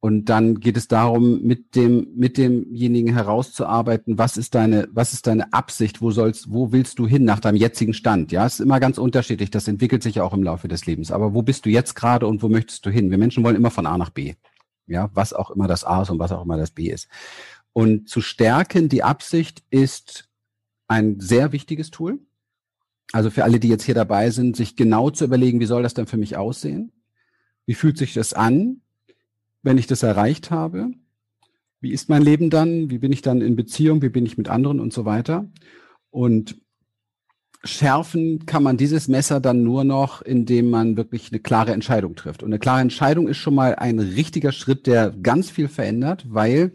Und 0.05 0.25
dann 0.25 0.59
geht 0.59 0.77
es 0.77 0.87
darum, 0.87 1.41
mit 1.41 1.75
dem, 1.75 2.09
mit 2.15 2.37
demjenigen 2.37 3.11
herauszuarbeiten, 3.11 4.19
was 4.19 4.37
ist 4.37 4.53
deine, 4.53 4.87
was 4.91 5.13
ist 5.13 5.25
deine 5.25 5.51
Absicht? 5.51 5.99
Wo 5.99 6.11
sollst, 6.11 6.51
wo 6.51 6.71
willst 6.71 6.99
du 6.99 7.07
hin 7.07 7.25
nach 7.25 7.39
deinem 7.39 7.55
jetzigen 7.55 7.95
Stand? 7.95 8.31
Ja, 8.31 8.45
es 8.45 8.53
ist 8.53 8.59
immer 8.59 8.79
ganz 8.79 8.99
unterschiedlich. 8.99 9.49
Das 9.49 9.67
entwickelt 9.67 10.03
sich 10.03 10.13
ja 10.13 10.23
auch 10.23 10.35
im 10.35 10.43
Laufe 10.43 10.67
des 10.67 10.85
Lebens. 10.85 11.11
Aber 11.11 11.33
wo 11.33 11.41
bist 11.41 11.65
du 11.65 11.71
jetzt 11.71 11.95
gerade 11.95 12.27
und 12.27 12.43
wo 12.43 12.49
möchtest 12.49 12.85
du 12.85 12.91
hin? 12.91 13.09
Wir 13.09 13.17
Menschen 13.17 13.43
wollen 13.43 13.55
immer 13.55 13.71
von 13.71 13.87
A 13.87 13.97
nach 13.97 14.11
B. 14.11 14.35
Ja, 14.85 15.09
was 15.15 15.33
auch 15.33 15.49
immer 15.49 15.67
das 15.67 15.83
A 15.83 16.03
ist 16.03 16.11
und 16.11 16.19
was 16.19 16.31
auch 16.31 16.43
immer 16.43 16.57
das 16.57 16.69
B 16.69 16.91
ist. 16.91 17.07
Und 17.73 18.07
zu 18.07 18.21
stärken, 18.21 18.89
die 18.89 19.01
Absicht 19.01 19.63
ist 19.71 20.29
ein 20.87 21.19
sehr 21.19 21.51
wichtiges 21.51 21.89
Tool. 21.89 22.19
Also 23.11 23.31
für 23.31 23.43
alle, 23.43 23.59
die 23.59 23.69
jetzt 23.69 23.85
hier 23.85 23.95
dabei 23.95 24.29
sind, 24.29 24.55
sich 24.55 24.75
genau 24.75 25.09
zu 25.09 25.25
überlegen, 25.25 25.59
wie 25.61 25.65
soll 25.65 25.81
das 25.81 25.95
denn 25.95 26.05
für 26.05 26.17
mich 26.17 26.37
aussehen? 26.37 26.91
Wie 27.65 27.73
fühlt 27.73 27.97
sich 27.97 28.13
das 28.13 28.33
an, 28.35 28.81
wenn 29.65 29.77
ich 29.77 29.87
das 29.87 30.03
erreicht 30.03 30.51
habe? 30.51 30.91
Wie 31.81 31.91
ist 31.91 32.07
mein 32.07 32.21
Leben 32.21 32.49
dann? 32.49 32.89
Wie 32.89 32.99
bin 32.99 33.11
ich 33.11 33.21
dann 33.21 33.41
in 33.41 33.55
Beziehung? 33.55 34.01
Wie 34.01 34.09
bin 34.09 34.25
ich 34.25 34.37
mit 34.37 34.47
anderen 34.47 34.79
und 34.79 34.93
so 34.93 35.05
weiter? 35.05 35.49
Und 36.09 36.61
schärfen 37.63 38.45
kann 38.45 38.63
man 38.63 38.77
dieses 38.77 39.07
Messer 39.07 39.39
dann 39.39 39.63
nur 39.63 39.83
noch, 39.83 40.21
indem 40.21 40.69
man 40.69 40.97
wirklich 40.97 41.31
eine 41.31 41.39
klare 41.39 41.73
Entscheidung 41.73 42.15
trifft. 42.15 42.43
Und 42.43 42.49
eine 42.49 42.59
klare 42.59 42.81
Entscheidung 42.81 43.27
ist 43.27 43.37
schon 43.37 43.55
mal 43.55 43.75
ein 43.75 43.99
richtiger 43.99 44.51
Schritt, 44.51 44.87
der 44.87 45.09
ganz 45.09 45.49
viel 45.49 45.67
verändert, 45.67 46.25
weil 46.29 46.73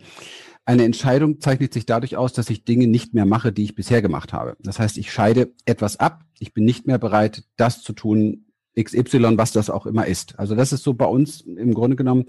eine 0.64 0.84
Entscheidung 0.84 1.40
zeichnet 1.40 1.72
sich 1.72 1.86
dadurch 1.86 2.16
aus, 2.16 2.32
dass 2.32 2.50
ich 2.50 2.64
Dinge 2.64 2.88
nicht 2.88 3.14
mehr 3.14 3.24
mache, 3.24 3.52
die 3.52 3.64
ich 3.64 3.76
bisher 3.76 4.02
gemacht 4.02 4.32
habe. 4.32 4.56
Das 4.60 4.78
heißt, 4.78 4.98
ich 4.98 5.12
scheide 5.12 5.52
etwas 5.64 5.98
ab. 5.98 6.24
Ich 6.38 6.52
bin 6.52 6.64
nicht 6.64 6.86
mehr 6.86 6.98
bereit, 6.98 7.44
das 7.56 7.82
zu 7.82 7.92
tun, 7.92 8.46
XY, 8.84 9.36
was 9.36 9.52
das 9.52 9.70
auch 9.70 9.86
immer 9.86 10.06
ist. 10.06 10.38
Also 10.38 10.54
das 10.54 10.72
ist 10.72 10.82
so 10.82 10.94
bei 10.94 11.06
uns 11.06 11.40
im 11.42 11.74
Grunde 11.74 11.96
genommen 11.96 12.26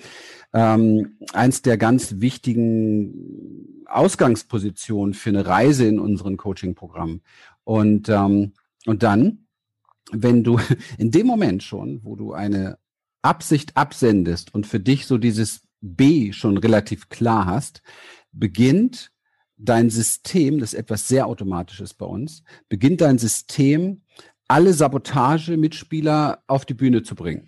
ähm, 0.53 1.17
eins 1.33 1.61
der 1.61 1.77
ganz 1.77 2.15
wichtigen 2.19 3.85
Ausgangspositionen 3.87 5.13
für 5.13 5.29
eine 5.29 5.45
Reise 5.45 5.85
in 5.85 5.99
unseren 5.99 6.37
Coaching-Programmen. 6.37 7.21
Und, 7.63 8.09
ähm, 8.09 8.53
und 8.85 9.03
dann, 9.03 9.45
wenn 10.11 10.43
du 10.43 10.59
in 10.97 11.11
dem 11.11 11.27
Moment 11.27 11.63
schon, 11.63 12.01
wo 12.03 12.15
du 12.15 12.33
eine 12.33 12.77
Absicht 13.21 13.77
absendest 13.77 14.53
und 14.53 14.65
für 14.65 14.79
dich 14.79 15.05
so 15.05 15.17
dieses 15.17 15.61
B 15.81 16.31
schon 16.31 16.57
relativ 16.57 17.09
klar 17.09 17.45
hast, 17.45 17.81
beginnt 18.31 19.11
dein 19.57 19.89
System, 19.89 20.59
das 20.59 20.73
ist 20.73 20.79
etwas 20.79 21.07
sehr 21.07 21.27
Automatisches 21.27 21.93
bei 21.93 22.05
uns, 22.05 22.43
beginnt 22.67 23.01
dein 23.01 23.19
System, 23.19 24.01
alle 24.51 24.73
Sabotage-Mitspieler 24.73 26.43
auf 26.47 26.65
die 26.65 26.73
Bühne 26.73 27.03
zu 27.03 27.15
bringen. 27.15 27.47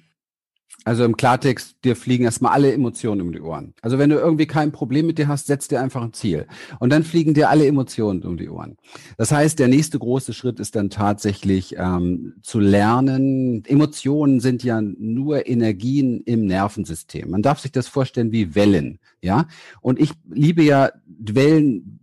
Also 0.86 1.06
im 1.06 1.16
Klartext, 1.16 1.78
dir 1.84 1.96
fliegen 1.96 2.26
erstmal 2.26 2.52
alle 2.52 2.74
Emotionen 2.74 3.22
um 3.22 3.32
die 3.32 3.40
Ohren. 3.40 3.74
Also 3.82 4.00
wenn 4.00 4.10
du 4.10 4.18
irgendwie 4.18 4.48
kein 4.48 4.72
Problem 4.72 5.06
mit 5.08 5.18
dir 5.18 5.28
hast, 5.28 5.48
setz 5.48 5.68
dir 5.68 5.80
einfach 5.82 6.02
ein 6.02 6.14
Ziel. 6.14 6.46
Und 6.80 6.92
dann 6.92 7.04
fliegen 7.04 7.34
dir 7.34 7.50
alle 7.50 7.68
Emotionen 7.68 8.24
um 8.24 8.38
die 8.38 8.50
Ohren. 8.50 8.78
Das 9.18 9.32
heißt, 9.32 9.60
der 9.60 9.70
nächste 9.70 9.98
große 10.00 10.34
Schritt 10.34 10.60
ist 10.60 10.76
dann 10.76 10.90
tatsächlich 10.90 11.76
ähm, 11.78 12.34
zu 12.42 12.60
lernen. 12.60 13.64
Emotionen 13.66 14.42
sind 14.42 14.64
ja 14.64 14.82
nur 14.82 15.48
Energien 15.48 16.22
im 16.22 16.46
Nervensystem. 16.46 17.30
Man 17.30 17.44
darf 17.44 17.60
sich 17.60 17.72
das 17.72 17.88
vorstellen 17.88 18.32
wie 18.32 18.56
Wellen. 18.56 19.00
Ja, 19.22 19.48
und 19.82 20.00
ich 20.00 20.12
liebe 20.30 20.64
ja 20.64 20.92
Wellen 21.06 22.03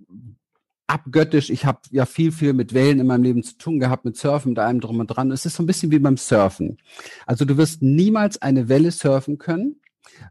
abgöttisch. 0.90 1.50
Ich 1.50 1.64
habe 1.64 1.80
ja 1.90 2.04
viel, 2.04 2.32
viel 2.32 2.52
mit 2.52 2.74
Wellen 2.74 3.00
in 3.00 3.06
meinem 3.06 3.22
Leben 3.22 3.42
zu 3.42 3.56
tun 3.56 3.78
gehabt, 3.78 4.04
mit 4.04 4.16
Surfen, 4.16 4.50
mit 4.50 4.58
allem 4.58 4.80
drum 4.80 4.98
und 4.98 5.06
dran. 5.06 5.30
Es 5.30 5.46
ist 5.46 5.54
so 5.54 5.62
ein 5.62 5.66
bisschen 5.66 5.90
wie 5.90 5.98
beim 5.98 6.16
Surfen. 6.16 6.78
Also 7.26 7.44
du 7.44 7.56
wirst 7.56 7.80
niemals 7.80 8.42
eine 8.42 8.68
Welle 8.68 8.90
surfen 8.90 9.38
können, 9.38 9.80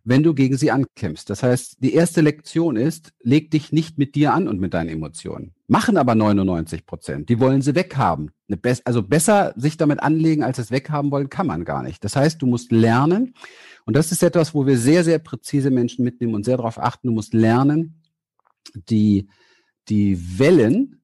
wenn 0.03 0.21
du 0.21 0.33
gegen 0.33 0.57
sie 0.57 0.71
ankämpfst. 0.71 1.29
Das 1.29 1.43
heißt, 1.43 1.77
die 1.81 1.93
erste 1.93 2.21
Lektion 2.21 2.75
ist, 2.75 3.13
leg 3.21 3.51
dich 3.51 3.71
nicht 3.71 3.97
mit 3.97 4.15
dir 4.15 4.33
an 4.33 4.47
und 4.49 4.59
mit 4.59 4.73
deinen 4.73 4.89
Emotionen. 4.89 5.53
Machen 5.67 5.97
aber 5.97 6.13
99 6.13 6.85
Prozent. 6.85 7.29
Die 7.29 7.39
wollen 7.39 7.61
sie 7.61 7.75
weghaben. 7.75 8.31
also 8.83 9.01
besser 9.01 9.53
sich 9.55 9.77
damit 9.77 10.01
anlegen, 10.01 10.43
als 10.43 10.57
es 10.57 10.71
weghaben 10.71 11.11
wollen, 11.11 11.29
kann 11.29 11.47
man 11.47 11.63
gar 11.63 11.83
nicht. 11.83 12.03
Das 12.03 12.17
heißt, 12.17 12.41
du 12.41 12.47
musst 12.47 12.71
lernen. 12.71 13.33
Und 13.85 13.95
das 13.95 14.11
ist 14.11 14.23
etwas, 14.23 14.53
wo 14.53 14.65
wir 14.67 14.77
sehr, 14.77 15.05
sehr 15.05 15.19
präzise 15.19 15.71
Menschen 15.71 16.03
mitnehmen 16.03 16.35
und 16.35 16.43
sehr 16.43 16.57
darauf 16.57 16.79
achten. 16.79 17.07
Du 17.07 17.13
musst 17.13 17.33
lernen, 17.33 18.01
die 18.89 19.29
die 19.89 20.39
Wellen 20.39 20.99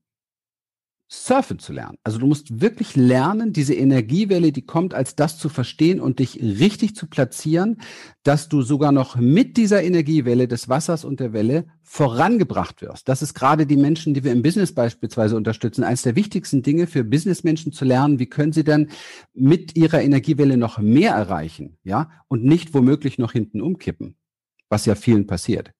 surfen 1.07 1.59
zu 1.59 1.71
lernen. 1.71 1.97
Also 2.03 2.17
du 2.17 2.25
musst 2.25 2.61
wirklich 2.61 2.95
lernen, 2.95 3.53
diese 3.53 3.75
Energiewelle, 3.75 4.51
die 4.51 4.63
kommt, 4.63 4.93
als 4.95 5.15
das 5.15 5.37
zu 5.37 5.49
verstehen 5.49 5.99
und 5.99 6.17
dich 6.17 6.41
richtig 6.41 6.95
zu 6.95 7.07
platzieren, 7.07 7.77
dass 8.23 8.49
du 8.49 8.63
sogar 8.63 8.91
noch 8.91 9.15
mit 9.15 9.55
dieser 9.57 9.83
Energiewelle 9.83 10.47
des 10.47 10.67
Wassers 10.67 11.05
und 11.05 11.19
der 11.19 11.31
Welle 11.31 11.65
vorangebracht 11.83 12.81
wirst. 12.81 13.07
Das 13.07 13.21
ist 13.21 13.35
gerade 13.35 13.67
die 13.67 13.77
Menschen, 13.77 14.15
die 14.15 14.23
wir 14.23 14.31
im 14.31 14.41
Business 14.41 14.73
beispielsweise 14.73 15.35
unterstützen, 15.35 15.83
eines 15.83 16.01
der 16.01 16.15
wichtigsten 16.15 16.63
Dinge 16.63 16.87
für 16.87 17.03
Businessmenschen 17.03 17.71
zu 17.71 17.85
lernen. 17.85 18.17
Wie 18.17 18.25
können 18.25 18.53
sie 18.53 18.63
denn 18.63 18.89
mit 19.33 19.77
ihrer 19.77 20.01
Energiewelle 20.01 20.57
noch 20.57 20.79
mehr 20.79 21.13
erreichen? 21.13 21.77
Ja, 21.83 22.09
und 22.27 22.43
nicht 22.43 22.73
womöglich 22.73 23.19
noch 23.19 23.31
hinten 23.31 23.61
umkippen, 23.61 24.15
was 24.69 24.87
ja 24.87 24.95
vielen 24.95 25.27
passiert. 25.27 25.71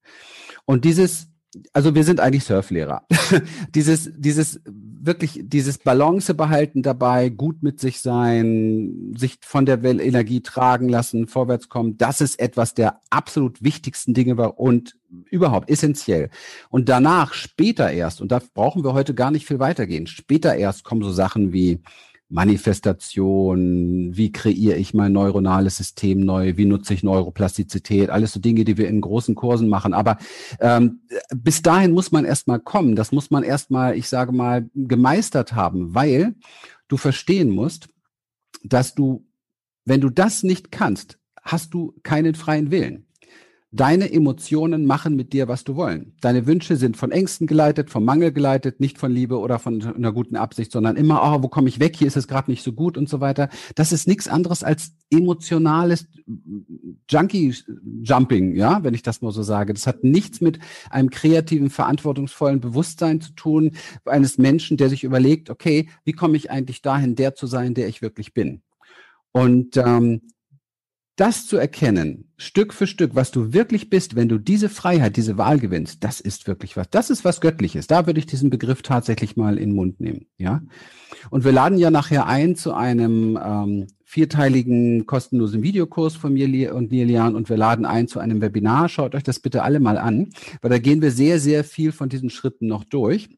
Und 0.66 0.86
dieses 0.86 1.35
also 1.74 1.96
wir 1.96 2.04
sind 2.04 2.20
eigentlich 2.20 2.44
Surflehrer. 2.44 3.04
dieses, 3.76 4.12
dieses 4.18 4.62
wirklich, 4.66 5.42
dieses 5.44 5.78
Balance 5.78 6.34
behalten 6.34 6.82
dabei, 6.82 7.30
gut 7.30 7.64
mit 7.64 7.80
sich 7.80 8.02
sein, 8.02 9.14
sich 9.16 9.38
von 9.42 9.66
der 9.66 9.84
Energie 9.84 10.42
tragen 10.42 10.90
lassen, 10.90 11.28
vorwärts 11.28 11.70
kommen, 11.70 11.98
das 11.98 12.22
ist 12.22 12.40
etwas 12.40 12.74
der 12.74 13.02
absolut 13.10 13.64
wichtigsten 13.64 14.14
Dinge 14.14 14.36
und 14.54 14.98
überhaupt 15.30 15.70
essentiell. 15.70 16.30
Und 16.70 16.90
danach, 16.90 17.34
später 17.34 17.92
erst, 17.92 18.22
und 18.22 18.32
da 18.32 18.42
brauchen 18.54 18.84
wir 18.84 18.94
heute 18.94 19.14
gar 19.14 19.32
nicht 19.32 19.46
viel 19.46 19.60
weitergehen, 19.60 20.08
später 20.08 20.56
erst 20.56 20.84
kommen 20.84 21.04
so 21.04 21.12
Sachen 21.12 21.54
wie 21.54 21.82
Manifestation, 22.30 24.18
wie 24.18 24.32
kreiere 24.32 24.78
ich 24.78 24.94
mein 24.96 25.14
neuronales 25.14 25.78
System 25.78 26.22
neu, 26.22 26.58
wie 26.58 26.66
nutze 26.66 26.94
ich 26.94 27.04
Neuroplastizität, 27.04 28.10
alles 28.10 28.34
so 28.34 28.40
Dinge, 28.40 28.66
die 28.66 28.78
wir 28.78 28.88
in 28.88 29.02
großen 29.02 29.36
Kursen 29.36 29.70
machen. 29.70 29.94
Aber 29.94 30.18
ähm, 30.60 31.02
bis 31.36 31.62
dahin 31.62 31.92
muss 31.92 32.12
man 32.12 32.26
erstmal 32.26 32.60
kommen, 32.60 32.96
das 32.96 33.12
muss 33.12 33.30
man 33.30 33.44
erstmal, 33.44 33.96
ich 33.96 34.10
sage 34.10 34.32
mal, 34.32 34.70
gemeistert 34.74 35.54
haben, 35.54 35.94
weil 35.94 36.36
du 36.88 36.98
verstehen 36.98 37.52
musst, 37.52 37.90
dass 38.64 38.96
du, 38.96 39.28
wenn 39.86 40.02
du 40.02 40.10
das 40.10 40.42
nicht 40.42 40.72
kannst, 40.72 41.20
hast 41.44 41.76
du 41.76 41.94
keinen 42.02 42.34
freien 42.34 42.72
Willen. 42.72 43.05
Deine 43.76 44.10
Emotionen 44.10 44.86
machen 44.86 45.18
mit 45.18 45.34
dir, 45.34 45.50
was 45.50 45.66
du 45.66 45.76
wollen. 45.76 46.14
Deine 46.22 46.48
Wünsche 46.48 46.78
sind 46.78 46.96
von 46.96 47.12
Ängsten 47.12 47.46
geleitet, 47.46 47.90
vom 47.90 48.06
Mangel 48.06 48.32
geleitet, 48.32 48.80
nicht 48.80 48.98
von 48.98 49.12
Liebe 49.12 49.38
oder 49.38 49.60
von 49.60 49.82
einer 49.84 50.14
guten 50.14 50.38
Absicht, 50.38 50.72
sondern 50.72 50.96
immer, 50.96 51.22
oh, 51.22 51.44
wo 51.44 51.50
komme 51.50 51.68
ich 51.68 51.82
weg? 51.82 51.98
Hier 51.98 52.08
ist 52.08 52.16
es 52.16 52.30
gerade 52.30 52.50
nicht 52.50 52.64
so 52.64 52.72
gut 52.72 52.98
und 52.98 53.10
so 53.10 53.20
weiter. 53.20 53.50
Das 53.76 53.92
ist 53.92 54.08
nichts 54.08 54.30
anderes 54.30 54.64
als 54.64 54.94
emotionales 55.12 56.08
Junkie-Jumping, 57.10 58.56
ja, 58.56 58.82
wenn 58.84 58.94
ich 58.94 59.04
das 59.04 59.22
mal 59.22 59.34
so 59.34 59.44
sage. 59.44 59.74
Das 59.74 59.88
hat 59.88 60.06
nichts 60.06 60.40
mit 60.40 60.60
einem 60.90 61.10
kreativen, 61.10 61.70
verantwortungsvollen 61.70 62.62
Bewusstsein 62.62 63.20
zu 63.20 63.34
tun, 63.34 63.72
eines 64.06 64.38
Menschen, 64.38 64.78
der 64.78 64.88
sich 64.88 65.04
überlegt, 65.04 65.50
okay, 65.50 65.90
wie 66.06 66.14
komme 66.14 66.38
ich 66.38 66.50
eigentlich 66.50 66.82
dahin, 66.82 67.16
der 67.16 67.36
zu 67.36 67.46
sein, 67.46 67.74
der 67.74 67.90
ich 67.90 68.02
wirklich 68.02 68.34
bin? 68.34 68.62
Und 69.34 69.76
ähm, 69.76 70.22
das 71.16 71.48
zu 71.48 71.58
erkennen, 71.58 72.32
Stück 72.38 72.74
für 72.74 72.88
Stück, 72.88 73.16
was 73.16 73.32
du 73.32 73.54
wirklich 73.54 73.90
bist, 73.90 74.16
wenn 74.16 74.28
du 74.28 74.38
diese 74.38 74.68
Freiheit, 74.68 75.16
diese 75.16 75.38
Wahl 75.38 75.60
gewinnst, 75.60 76.04
das 76.04 76.20
ist 76.20 76.48
wirklich 76.48 76.76
was. 76.76 76.90
Das 76.90 77.10
ist 77.10 77.24
was 77.24 77.40
Göttliches. 77.40 77.88
Da 77.88 78.06
würde 78.06 78.20
ich 78.20 78.26
diesen 78.26 78.50
Begriff 78.50 78.82
tatsächlich 78.82 79.38
mal 79.38 79.58
in 79.58 79.70
den 79.70 79.76
Mund 79.76 80.02
nehmen. 80.02 80.26
Ja. 80.38 80.62
Und 81.30 81.46
wir 81.46 81.54
laden 81.54 81.78
ja 81.78 81.90
nachher 81.90 82.26
ein 82.28 82.56
zu 82.56 82.74
einem 82.74 83.40
ähm, 83.42 83.88
vierteiligen 84.04 85.06
kostenlosen 85.06 85.64
Videokurs 85.64 86.16
von 86.16 86.34
mir 86.34 86.76
und 86.76 86.92
Nilian 86.92 87.36
und 87.36 87.50
wir 87.50 87.58
laden 87.58 87.86
ein 87.86 88.08
zu 88.08 88.20
einem 88.20 88.42
Webinar. 88.42 88.90
Schaut 88.90 89.16
euch 89.16 89.24
das 89.24 89.40
bitte 89.40 89.64
alle 89.64 89.80
mal 89.80 89.98
an, 89.98 90.30
weil 90.62 90.70
da 90.70 90.80
gehen 90.80 91.02
wir 91.02 91.12
sehr, 91.12 91.40
sehr 91.40 91.64
viel 91.64 91.92
von 91.92 92.10
diesen 92.10 92.30
Schritten 92.30 92.68
noch 92.68 92.84
durch. 92.84 93.30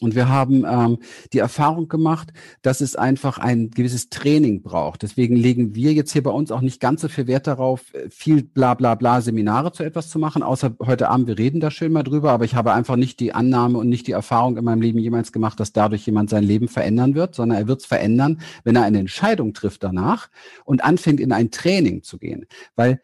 Und 0.00 0.14
wir 0.14 0.28
haben 0.28 0.64
ähm, 0.64 0.98
die 1.32 1.38
Erfahrung 1.38 1.88
gemacht, 1.88 2.32
dass 2.62 2.80
es 2.80 2.96
einfach 2.96 3.38
ein 3.38 3.70
gewisses 3.70 4.08
Training 4.08 4.62
braucht. 4.62 5.02
Deswegen 5.02 5.36
legen 5.36 5.74
wir 5.74 5.92
jetzt 5.92 6.12
hier 6.12 6.22
bei 6.22 6.30
uns 6.30 6.50
auch 6.50 6.60
nicht 6.60 6.80
ganz 6.80 7.00
so 7.00 7.08
viel 7.08 7.26
Wert 7.26 7.46
darauf, 7.46 7.94
äh, 7.94 8.08
viel 8.10 8.42
bla 8.42 8.74
bla 8.74 8.94
bla 8.94 9.20
Seminare 9.20 9.72
zu 9.72 9.82
etwas 9.82 10.08
zu 10.10 10.18
machen, 10.18 10.42
außer 10.42 10.76
heute 10.84 11.08
Abend, 11.08 11.28
wir 11.28 11.38
reden 11.38 11.60
da 11.60 11.70
schön 11.70 11.92
mal 11.92 12.02
drüber, 12.02 12.32
aber 12.32 12.44
ich 12.44 12.54
habe 12.54 12.72
einfach 12.72 12.96
nicht 12.96 13.20
die 13.20 13.32
Annahme 13.32 13.78
und 13.78 13.88
nicht 13.88 14.06
die 14.06 14.12
Erfahrung 14.12 14.56
in 14.56 14.64
meinem 14.64 14.82
Leben 14.82 14.98
jemals 14.98 15.32
gemacht, 15.32 15.60
dass 15.60 15.72
dadurch 15.72 16.06
jemand 16.06 16.30
sein 16.30 16.44
Leben 16.44 16.68
verändern 16.68 17.14
wird, 17.14 17.34
sondern 17.34 17.58
er 17.58 17.68
wird 17.68 17.80
es 17.80 17.86
verändern, 17.86 18.40
wenn 18.64 18.76
er 18.76 18.82
eine 18.82 18.98
Entscheidung 18.98 19.54
trifft 19.54 19.82
danach 19.82 20.28
und 20.64 20.84
anfängt, 20.84 21.20
in 21.20 21.32
ein 21.32 21.50
Training 21.50 22.02
zu 22.02 22.18
gehen. 22.18 22.46
Weil 22.74 23.00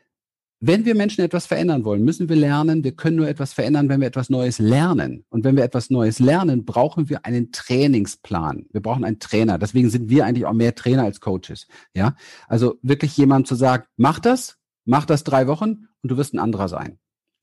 wenn 0.65 0.85
wir 0.85 0.95
Menschen 0.95 1.25
etwas 1.25 1.47
verändern 1.47 1.85
wollen, 1.85 2.05
müssen 2.05 2.29
wir 2.29 2.37
lernen. 2.37 2.85
Wir 2.85 2.93
können 2.93 3.17
nur 3.17 3.27
etwas 3.27 3.53
verändern, 3.53 3.89
wenn 3.89 4.01
wir 4.01 4.07
etwas 4.07 4.31
Neues 4.31 4.61
lernen. 4.61 5.25
Und 5.29 5.43
wenn 5.43 5.57
wir 5.57 5.65
etwas 5.65 5.91
Neues 5.91 6.21
lernen, 6.21 6.65
brauchen 6.65 7.09
wir 7.09 7.27
einen 7.27 7.51
Trainingsplan. 7.51 8.67
Wir 8.71 8.81
brauchen 8.81 9.05
einen 9.05 9.19
Trainer. 9.19 9.59
Deswegen 9.59 9.91
sind 9.91 10.09
wir 10.09 10.25
eigentlich 10.25 10.47
auch 10.47 10.53
mehr 10.53 10.77
Trainer 10.77 11.03
als 11.03 11.21
Coaches. 11.21 11.67
Ja, 11.95 12.15
also 12.47 12.77
wirklich 12.81 13.17
jemand 13.17 13.49
zu 13.49 13.57
sagen, 13.57 13.87
mach 13.97 14.21
das, 14.21 14.57
mach 14.85 15.05
das 15.05 15.25
drei 15.25 15.49
Wochen 15.49 15.89
und 16.01 16.13
du 16.13 16.17
wirst 16.17 16.33
ein 16.33 16.39
anderer 16.39 16.69
sein. 16.69 17.01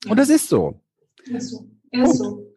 Und 0.08 0.18
das 0.18 0.30
ist 0.30 0.48
so. 0.48 0.80
Ist 1.26 1.50
so. 1.50 1.68
Ist 1.92 2.18
so. 2.20 2.56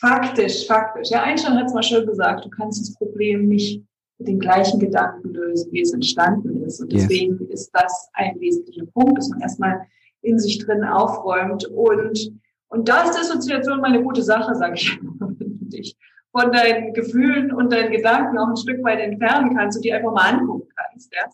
Faktisch, 0.00 0.66
faktisch. 0.66 1.10
Ja, 1.10 1.22
Einstein 1.22 1.56
hat 1.56 1.66
es 1.66 1.74
mal 1.74 1.82
schön 1.84 2.04
gesagt, 2.04 2.44
du 2.44 2.50
kannst 2.50 2.80
das 2.80 2.92
Problem 2.94 3.46
nicht 3.46 3.84
den 4.26 4.38
gleichen 4.38 4.80
Gedanken 4.80 5.32
lösen, 5.32 5.72
wie 5.72 5.82
es 5.82 5.92
entstanden 5.92 6.62
ist. 6.64 6.80
Und 6.80 6.92
deswegen 6.92 7.38
yes. 7.40 7.62
ist 7.62 7.70
das 7.72 8.10
ein 8.14 8.38
wesentlicher 8.40 8.86
Punkt, 8.86 9.18
dass 9.18 9.28
man 9.28 9.40
erstmal 9.40 9.86
in 10.22 10.38
sich 10.38 10.58
drin 10.58 10.84
aufräumt. 10.84 11.66
Und, 11.66 12.32
und 12.68 12.88
da 12.88 13.04
ist 13.04 13.18
Dissoziation 13.18 13.80
mal 13.80 13.92
eine 13.92 14.02
gute 14.02 14.22
Sache, 14.22 14.54
sage 14.54 14.74
ich 14.74 14.98
dich. 15.40 15.96
Von 16.32 16.50
deinen 16.50 16.94
Gefühlen 16.94 17.52
und 17.52 17.72
deinen 17.72 17.92
Gedanken 17.92 18.38
auch 18.38 18.48
ein 18.48 18.56
Stück 18.56 18.82
weit 18.84 19.00
entfernen 19.00 19.54
kannst 19.54 19.76
und 19.76 19.84
die 19.84 19.92
einfach 19.92 20.12
mal 20.12 20.34
angucken 20.34 20.68
kannst. 20.74 21.12
Ja? 21.12 21.28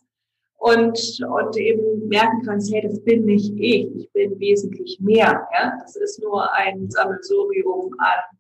Und, 0.57 1.25
und 1.29 1.57
eben 1.57 2.09
merken 2.09 2.43
kannst, 2.45 2.73
hey, 2.73 2.83
das 2.83 3.01
bin 3.05 3.25
nicht 3.25 3.53
ich, 3.57 3.95
ich 3.95 4.13
bin 4.13 4.39
wesentlich 4.41 4.99
mehr. 5.01 5.47
Ja? 5.57 5.79
Das 5.81 5.95
ist 5.95 6.21
nur 6.21 6.53
ein 6.53 6.91
Sammelsurium 6.91 7.95
an 7.99 8.39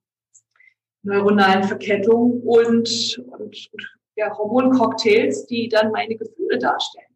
neuronalen 1.02 1.64
Verkettungen 1.64 2.42
und, 2.42 3.24
und, 3.38 3.70
und 3.72 3.97
ja, 4.18 4.36
Hormoncocktails, 4.36 5.46
die 5.46 5.68
dann 5.68 5.92
meine 5.92 6.16
Gefühle 6.16 6.58
darstellen. 6.58 7.06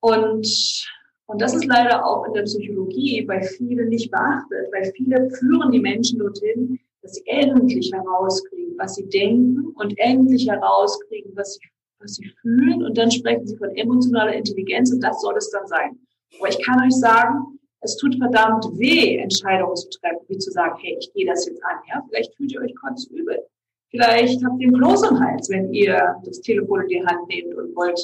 Und, 0.00 0.86
und 1.26 1.42
das 1.42 1.54
ist 1.54 1.66
leider 1.66 2.06
auch 2.06 2.24
in 2.26 2.34
der 2.34 2.42
Psychologie 2.42 3.22
bei 3.22 3.42
vielen 3.42 3.88
nicht 3.88 4.10
beachtet, 4.12 4.68
weil 4.72 4.92
viele 4.96 5.28
führen 5.30 5.72
die 5.72 5.80
Menschen 5.80 6.20
dorthin, 6.20 6.78
dass 7.02 7.14
sie 7.14 7.26
endlich 7.26 7.92
herauskriegen, 7.92 8.78
was 8.78 8.94
sie 8.94 9.08
denken 9.08 9.72
und 9.74 9.98
endlich 9.98 10.48
herauskriegen, 10.48 11.32
was 11.34 11.54
sie, 11.54 11.66
was 11.98 12.14
sie 12.14 12.32
fühlen. 12.42 12.84
Und 12.84 12.96
dann 12.96 13.10
sprechen 13.10 13.48
sie 13.48 13.56
von 13.56 13.70
emotionaler 13.70 14.34
Intelligenz 14.34 14.92
und 14.92 15.00
das 15.00 15.20
soll 15.20 15.36
es 15.36 15.50
dann 15.50 15.66
sein. 15.66 15.98
Aber 16.38 16.48
ich 16.48 16.64
kann 16.64 16.80
euch 16.84 16.94
sagen, 16.94 17.58
es 17.80 17.96
tut 17.96 18.16
verdammt 18.18 18.64
weh, 18.78 19.16
Entscheidungen 19.16 19.74
zu 19.74 19.88
treffen, 19.90 20.24
wie 20.28 20.38
zu 20.38 20.52
sagen, 20.52 20.76
hey, 20.80 20.96
ich 21.00 21.12
gehe 21.12 21.26
das 21.26 21.44
jetzt 21.46 21.62
an. 21.64 21.78
Ja, 21.88 22.04
vielleicht 22.08 22.36
fühlt 22.36 22.52
ihr 22.52 22.60
euch 22.60 22.74
übel. 23.10 23.44
Vielleicht 23.90 24.44
habt 24.44 24.60
ihr 24.60 24.68
einen 24.68 24.78
Kloß 24.78 25.10
im 25.10 25.20
Hals, 25.20 25.48
wenn 25.50 25.72
ihr 25.72 26.16
das 26.24 26.40
Telefon 26.40 26.82
in 26.82 26.88
die 26.88 27.06
Hand 27.06 27.28
nehmt 27.28 27.54
und 27.54 27.74
wollt 27.74 27.98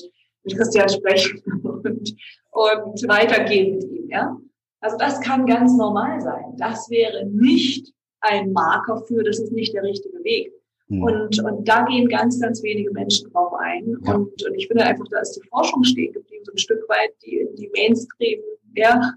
mit 0.45 0.57
Christian 0.57 0.89
sprechen 0.89 1.43
und, 1.62 2.16
und 2.53 3.09
weitergehen 3.09 3.76
mit 3.76 3.85
ihm. 3.91 4.09
Ja? 4.09 4.37
Also 4.80 4.97
das 4.99 5.20
kann 5.20 5.47
ganz 5.47 5.76
normal 5.76 6.20
sein. 6.20 6.55
Das 6.57 6.89
wäre 6.91 7.26
nicht 7.26 7.93
ein 8.20 8.53
Marker 8.53 9.03
für, 9.07 9.22
das 9.22 9.39
ist 9.39 9.53
nicht 9.53 9.74
der 9.74 9.82
richtige 9.82 10.22
Weg. 10.24 10.53
Mhm. 10.89 11.03
Und, 11.03 11.45
und 11.45 11.68
da 11.68 11.85
gehen 11.85 12.09
ganz, 12.09 12.41
ganz 12.41 12.62
wenige 12.62 12.91
Menschen 12.93 13.30
drauf 13.32 13.53
ein. 13.55 13.97
Ja. 14.05 14.14
Und, 14.14 14.43
und 14.43 14.55
ich 14.55 14.66
finde 14.66 14.85
einfach, 14.85 15.07
da 15.11 15.20
ist 15.20 15.32
die 15.32 15.49
Forschung 15.49 15.85
stehen 15.85 16.12
geblieben, 16.12 16.45
so 16.45 16.53
ein 16.53 16.59
Stück 16.59 16.89
weit, 16.89 17.11
die 17.24 17.47
die 17.57 17.70
Mainstream, 17.74 18.41
ja, 18.74 19.14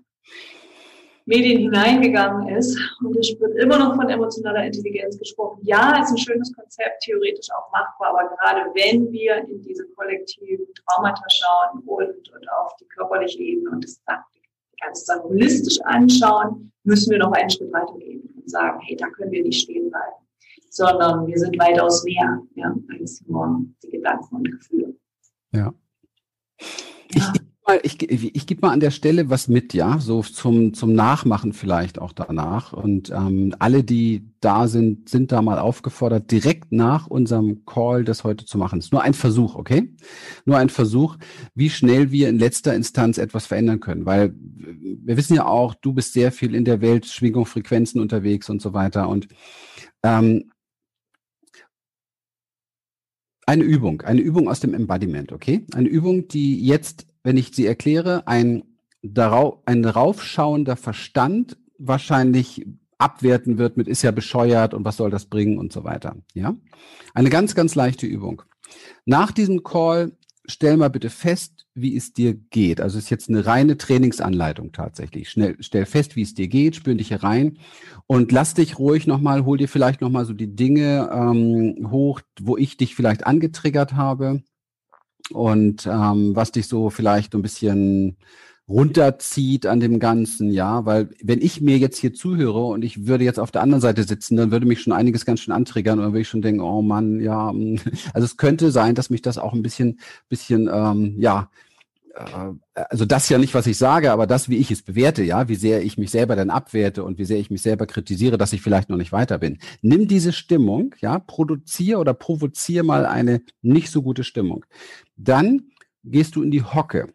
Medien 1.28 1.60
hineingegangen 1.60 2.48
ist. 2.56 2.78
Und 3.04 3.16
es 3.18 3.38
wird 3.40 3.58
immer 3.58 3.78
noch 3.78 3.96
von 3.96 4.10
emotionaler 4.10 4.66
Intelligenz 4.66 5.20
gesprochen. 5.20 5.60
Ja, 5.64 6.02
ist 6.02 6.12
ein 6.12 6.18
schönes 6.18 6.54
Konzept, 6.54 7.04
theoretisch 7.04 7.50
auch 7.52 7.72
machbar, 7.72 8.18
aber 8.18 8.36
gerade 8.36 8.72
wenn 8.74 9.12
wir 9.12 9.38
in 9.48 9.62
diese 9.62 9.86
kollektiven 9.90 10.66
Traumata 10.74 11.24
schauen 11.30 11.84
und, 11.86 12.34
und 12.34 12.52
auf 12.52 12.76
die 12.78 12.86
körperliche 12.86 13.40
Ebene 13.40 13.72
und 13.72 13.84
das 13.84 14.02
ganz 14.82 15.06
dann 15.06 15.22
holistisch 15.24 15.80
anschauen, 15.84 16.72
müssen 16.84 17.12
wir 17.12 17.20
noch 17.20 17.34
einen 17.34 17.50
Schritt 17.50 17.74
weitergehen 17.74 18.22
und 18.36 18.50
sagen, 18.50 18.80
hey, 18.84 18.96
da 18.96 19.10
können 19.10 19.32
wir 19.32 19.44
nicht 19.44 19.62
stehen 19.62 19.90
bleiben, 19.90 20.16
sondern 20.70 21.28
wir 21.28 21.38
sind 21.38 21.60
weitaus 21.60 22.04
mehr 22.06 22.42
ja, 22.56 22.74
als 22.98 23.22
nur 23.28 23.66
die 23.84 23.90
Gedanken 23.90 24.36
und 24.36 24.52
Gefühle. 24.52 24.96
Ja. 25.52 25.74
ja 27.14 27.34
mal, 27.68 27.80
ich, 27.84 28.10
ich 28.10 28.48
gebe 28.48 28.66
mal 28.66 28.74
an 28.74 28.80
der 28.80 28.92
Stelle 28.92 29.30
was 29.30 29.48
mit, 29.48 29.74
ja, 29.74 30.00
so 30.00 30.22
zum, 30.22 30.74
zum 30.74 30.94
Nachmachen 30.94 31.54
vielleicht 31.54 32.00
auch 32.00 32.14
danach. 32.14 32.74
Und 32.74 33.10
ähm, 33.12 33.54
alle, 33.60 33.84
die 33.84 34.30
da 34.40 34.68
sind, 34.68 35.10
sind 35.10 35.32
da 35.32 35.42
mal 35.42 35.60
aufgefordert, 35.60 36.32
direkt 36.32 36.72
nach 36.72 37.08
unserem 37.08 37.66
Call 37.66 38.04
das 38.04 38.24
heute 38.24 38.46
zu 38.46 38.58
machen. 38.58 38.80
Es 38.80 38.86
ist 38.86 38.94
nur 38.94 39.04
ein 39.04 39.14
Versuch, 39.14 39.56
okay? 39.56 39.94
Nur 40.46 40.58
ein 40.58 40.70
Versuch, 40.70 41.18
wie 41.56 41.70
schnell 41.70 42.12
wir 42.12 42.30
in 42.30 42.40
letzter 42.40 42.74
Instanz 42.74 43.18
etwas 43.18 43.46
verändern 43.46 43.80
können. 43.80 44.06
Weil 44.06 44.34
wir 44.38 45.18
wissen 45.18 45.36
ja 45.36 45.46
auch, 45.46 45.76
du 45.76 45.94
bist 45.94 46.14
sehr 46.14 46.32
viel 46.32 46.56
in 46.56 46.66
der 46.66 46.82
Welt, 46.82 47.06
Schwingung, 47.06 47.46
Frequenzen 47.46 48.00
unterwegs 48.02 48.50
und 48.50 48.62
so 48.62 48.74
weiter. 48.74 49.10
Und 49.10 49.28
Ähm, 50.04 50.52
eine 53.46 53.64
Übung, 53.64 54.02
eine 54.02 54.22
Übung 54.22 54.50
aus 54.50 54.60
dem 54.60 54.74
Embodiment, 54.74 55.32
okay? 55.32 55.66
Eine 55.74 55.88
Übung, 55.88 56.28
die 56.28 56.66
jetzt, 56.66 57.08
wenn 57.28 57.36
ich 57.36 57.52
sie 57.54 57.66
erkläre, 57.66 58.26
ein, 58.26 58.64
darauf, 59.02 59.58
ein 59.66 59.84
raufschauender 59.84 60.78
Verstand 60.78 61.58
wahrscheinlich 61.78 62.66
abwerten 63.00 63.58
wird 63.58 63.76
mit 63.76 63.90
ist 63.90 64.02
ja 64.02 64.12
bescheuert 64.12 64.74
und 64.74 64.86
was 64.86 64.96
soll 64.96 65.10
das 65.10 65.26
bringen 65.26 65.58
und 65.58 65.74
so 65.74 65.84
weiter. 65.84 66.16
Ja? 66.34 66.56
Eine 67.14 67.30
ganz, 67.30 67.54
ganz 67.54 67.76
leichte 67.76 68.08
Übung. 68.08 68.44
Nach 69.06 69.34
diesem 69.34 69.64
Call 69.64 70.14
stell 70.46 70.78
mal 70.78 70.90
bitte 70.90 71.10
fest, 71.10 71.66
wie 71.76 71.98
es 71.98 72.14
dir 72.14 72.34
geht. 72.34 72.80
Also 72.80 72.98
ist 72.98 73.10
jetzt 73.10 73.28
eine 73.28 73.46
reine 73.46 73.78
Trainingsanleitung 73.78 74.72
tatsächlich. 74.72 75.30
Schnell, 75.30 75.58
stell 75.60 75.86
fest, 75.86 76.16
wie 76.16 76.22
es 76.22 76.34
dir 76.34 76.48
geht, 76.48 76.78
spür 76.78 76.96
dich 76.96 77.10
hier 77.10 77.24
rein 77.24 77.58
und 78.06 78.32
lass 78.32 78.54
dich 78.54 78.80
ruhig 78.80 79.06
nochmal, 79.06 79.44
hol 79.44 79.58
dir 79.58 79.68
vielleicht 79.68 80.00
nochmal 80.00 80.24
so 80.24 80.32
die 80.32 80.56
Dinge 80.56 81.10
ähm, 81.12 81.90
hoch, 81.92 82.22
wo 82.40 82.56
ich 82.56 82.78
dich 82.78 82.96
vielleicht 82.96 83.28
angetriggert 83.28 83.96
habe 83.96 84.44
und 85.32 85.86
ähm, 85.88 86.36
was 86.36 86.52
dich 86.52 86.68
so 86.68 86.90
vielleicht 86.90 87.36
ein 87.36 87.42
bisschen 87.42 88.18
runterzieht 88.70 89.66
an 89.66 89.80
dem 89.80 90.00
Ganzen, 90.00 90.52
ja, 90.52 90.86
weil 90.86 91.10
wenn 91.24 91.42
ich 91.42 91.62
mir 91.62 91.78
jetzt 91.78 91.98
hier 91.98 92.14
zuhöre 92.14 92.66
und 92.66 92.84
ich 92.84 93.08
würde 93.08 93.24
jetzt 93.24 93.40
auf 93.40 93.52
der 93.52 93.62
anderen 93.62 93.82
Seite 93.82 94.04
sitzen, 94.04 94.36
dann 94.36 94.52
würde 94.52 94.66
mich 94.66 94.82
schon 94.82 94.92
einiges 94.92 95.26
ganz 95.26 95.40
schön 95.40 95.54
antriggern 95.54 96.00
und 96.00 96.06
dann 96.06 96.14
würde 96.14 96.22
ich 96.22 96.28
schon 96.28 96.42
denken, 96.42 96.60
oh 96.62 96.82
Mann, 96.82 97.22
ja, 97.22 97.54
also 98.14 98.26
es 98.26 98.36
könnte 98.36 98.72
sein, 98.72 98.94
dass 98.96 99.10
mich 99.10 99.22
das 99.22 99.38
auch 99.38 99.54
ein 99.54 99.64
bisschen, 99.64 100.00
bisschen, 100.28 100.70
ähm, 100.72 101.16
ja, 101.18 101.50
also 102.74 103.06
das 103.06 103.30
ja 103.30 103.38
nicht, 103.38 103.54
was 103.54 103.68
ich 103.68 103.78
sage, 103.78 104.12
aber 104.12 104.28
das, 104.28 104.50
wie 104.50 104.58
ich 104.58 104.72
es 104.72 104.82
bewerte, 104.82 105.24
ja, 105.24 105.48
wie 105.48 105.56
sehr 105.56 105.84
ich 105.84 105.98
mich 105.98 106.10
selber 106.10 106.36
dann 106.36 106.50
abwerte 106.50 107.04
und 107.04 107.18
wie 107.18 107.26
sehr 107.26 107.40
ich 107.40 107.52
mich 107.52 107.62
selber 107.62 107.86
kritisiere, 107.86 108.38
dass 108.38 108.54
ich 108.54 108.62
vielleicht 108.62 108.90
noch 108.90 108.98
nicht 108.98 109.12
weiter 109.12 109.38
bin. 109.38 109.60
Nimm 109.82 110.08
diese 110.08 110.34
Stimmung, 110.34 110.96
ja, 111.00 111.20
produziere 111.20 112.00
oder 112.00 112.14
provoziere 112.14 112.84
mal 112.84 113.06
eine 113.06 113.42
nicht 113.62 113.92
so 113.92 114.02
gute 114.02 114.24
Stimmung. 114.24 114.66
Dann 115.16 115.70
gehst 116.04 116.36
du 116.36 116.42
in 116.42 116.52
die 116.52 116.64
Hocke 116.64 117.14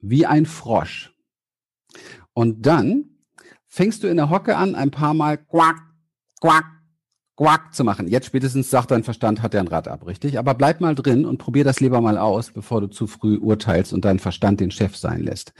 wie 0.00 0.26
ein 0.26 0.46
Frosch. 0.46 1.12
Und 2.32 2.64
dann 2.66 3.04
fängst 3.66 4.02
du 4.02 4.08
in 4.08 4.16
der 4.16 4.30
Hocke 4.30 4.56
an, 4.56 4.74
ein 4.74 4.90
paar 4.90 5.14
Mal 5.14 5.36
quack, 5.38 5.80
quack, 6.40 6.66
quack 7.38 7.72
zu 7.72 7.84
machen. 7.84 8.08
Jetzt 8.08 8.26
spätestens 8.26 8.68
sagt 8.68 8.90
dein 8.90 9.04
Verstand, 9.04 9.42
hat 9.42 9.54
er 9.54 9.60
ein 9.60 9.68
Rad 9.68 9.86
ab, 9.86 10.04
richtig? 10.08 10.40
Aber 10.40 10.54
bleib 10.54 10.80
mal 10.80 10.96
drin 10.96 11.24
und 11.24 11.38
probier 11.38 11.62
das 11.62 11.78
lieber 11.78 12.00
mal 12.00 12.18
aus, 12.18 12.50
bevor 12.50 12.80
du 12.80 12.88
zu 12.88 13.06
früh 13.06 13.36
urteilst 13.36 13.92
und 13.92 14.04
deinen 14.04 14.18
Verstand 14.18 14.58
den 14.58 14.72
Chef 14.72 14.96
sein 14.96 15.22
lässt. 15.22 15.52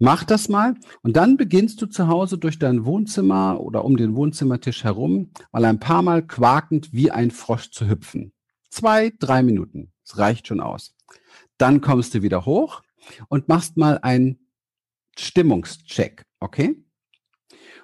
Mach 0.00 0.24
das 0.24 0.48
mal 0.48 0.74
und 1.02 1.16
dann 1.16 1.36
beginnst 1.36 1.80
du 1.80 1.86
zu 1.86 2.08
Hause 2.08 2.36
durch 2.36 2.58
dein 2.58 2.84
Wohnzimmer 2.84 3.60
oder 3.60 3.84
um 3.84 3.96
den 3.96 4.16
Wohnzimmertisch 4.16 4.82
herum 4.82 5.30
mal 5.52 5.64
ein 5.64 5.78
paar 5.78 6.02
Mal 6.02 6.26
quakend 6.26 6.92
wie 6.92 7.12
ein 7.12 7.30
Frosch 7.30 7.70
zu 7.70 7.88
hüpfen. 7.88 8.32
Zwei, 8.68 9.12
drei 9.20 9.44
Minuten. 9.44 9.92
Das 10.04 10.18
reicht 10.18 10.48
schon 10.48 10.60
aus. 10.60 10.96
Dann 11.58 11.80
kommst 11.80 12.12
du 12.14 12.22
wieder 12.22 12.44
hoch 12.44 12.82
und 13.28 13.46
machst 13.46 13.76
mal 13.76 13.98
einen 14.02 14.48
Stimmungscheck, 15.16 16.24
okay? 16.40 16.82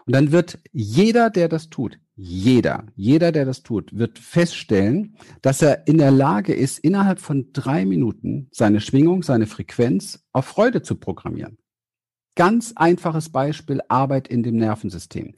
Und 0.05 0.15
dann 0.15 0.33
wird 0.33 0.59
jeder, 0.73 1.31
der 1.31 1.49
das 1.49 1.69
tut, 1.69 2.01
jeder, 2.17 2.87
jeder, 2.97 3.31
der 3.31 3.45
das 3.45 3.63
tut, 3.63 3.97
wird 3.97 4.19
feststellen, 4.19 5.17
dass 5.43 5.61
er 5.61 5.87
in 5.87 5.99
der 5.99 6.11
Lage 6.11 6.55
ist, 6.55 6.79
innerhalb 6.79 7.21
von 7.21 7.51
drei 7.53 7.85
Minuten 7.85 8.49
seine 8.53 8.81
Schwingung, 8.81 9.23
seine 9.23 9.47
Frequenz 9.47 10.25
auf 10.33 10.47
Freude 10.47 10.81
zu 10.81 10.95
programmieren. 10.95 11.59
Ganz 12.35 12.73
einfaches 12.77 13.31
Beispiel, 13.31 13.81
Arbeit 13.89 14.29
in 14.29 14.43
dem 14.43 14.57
Nervensystem. 14.57 15.35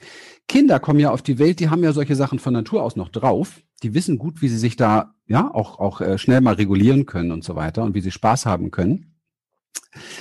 Kinder 0.46 0.78
kommen 0.78 1.00
ja 1.00 1.10
auf 1.10 1.22
die 1.22 1.38
Welt, 1.38 1.58
die 1.58 1.68
haben 1.68 1.82
ja 1.82 1.92
solche 1.92 2.16
Sachen 2.16 2.38
von 2.38 2.52
Natur 2.52 2.82
aus 2.84 2.96
noch 2.96 3.08
drauf. 3.08 3.60
Die 3.82 3.94
wissen 3.94 4.18
gut, 4.18 4.40
wie 4.40 4.48
sie 4.48 4.58
sich 4.58 4.76
da 4.76 5.14
ja 5.26 5.52
auch, 5.52 5.80
auch 5.80 6.00
äh, 6.00 6.16
schnell 6.16 6.40
mal 6.40 6.54
regulieren 6.54 7.06
können 7.06 7.32
und 7.32 7.42
so 7.44 7.56
weiter 7.56 7.82
und 7.82 7.94
wie 7.94 8.00
sie 8.00 8.10
Spaß 8.10 8.46
haben 8.46 8.70
können. 8.70 9.16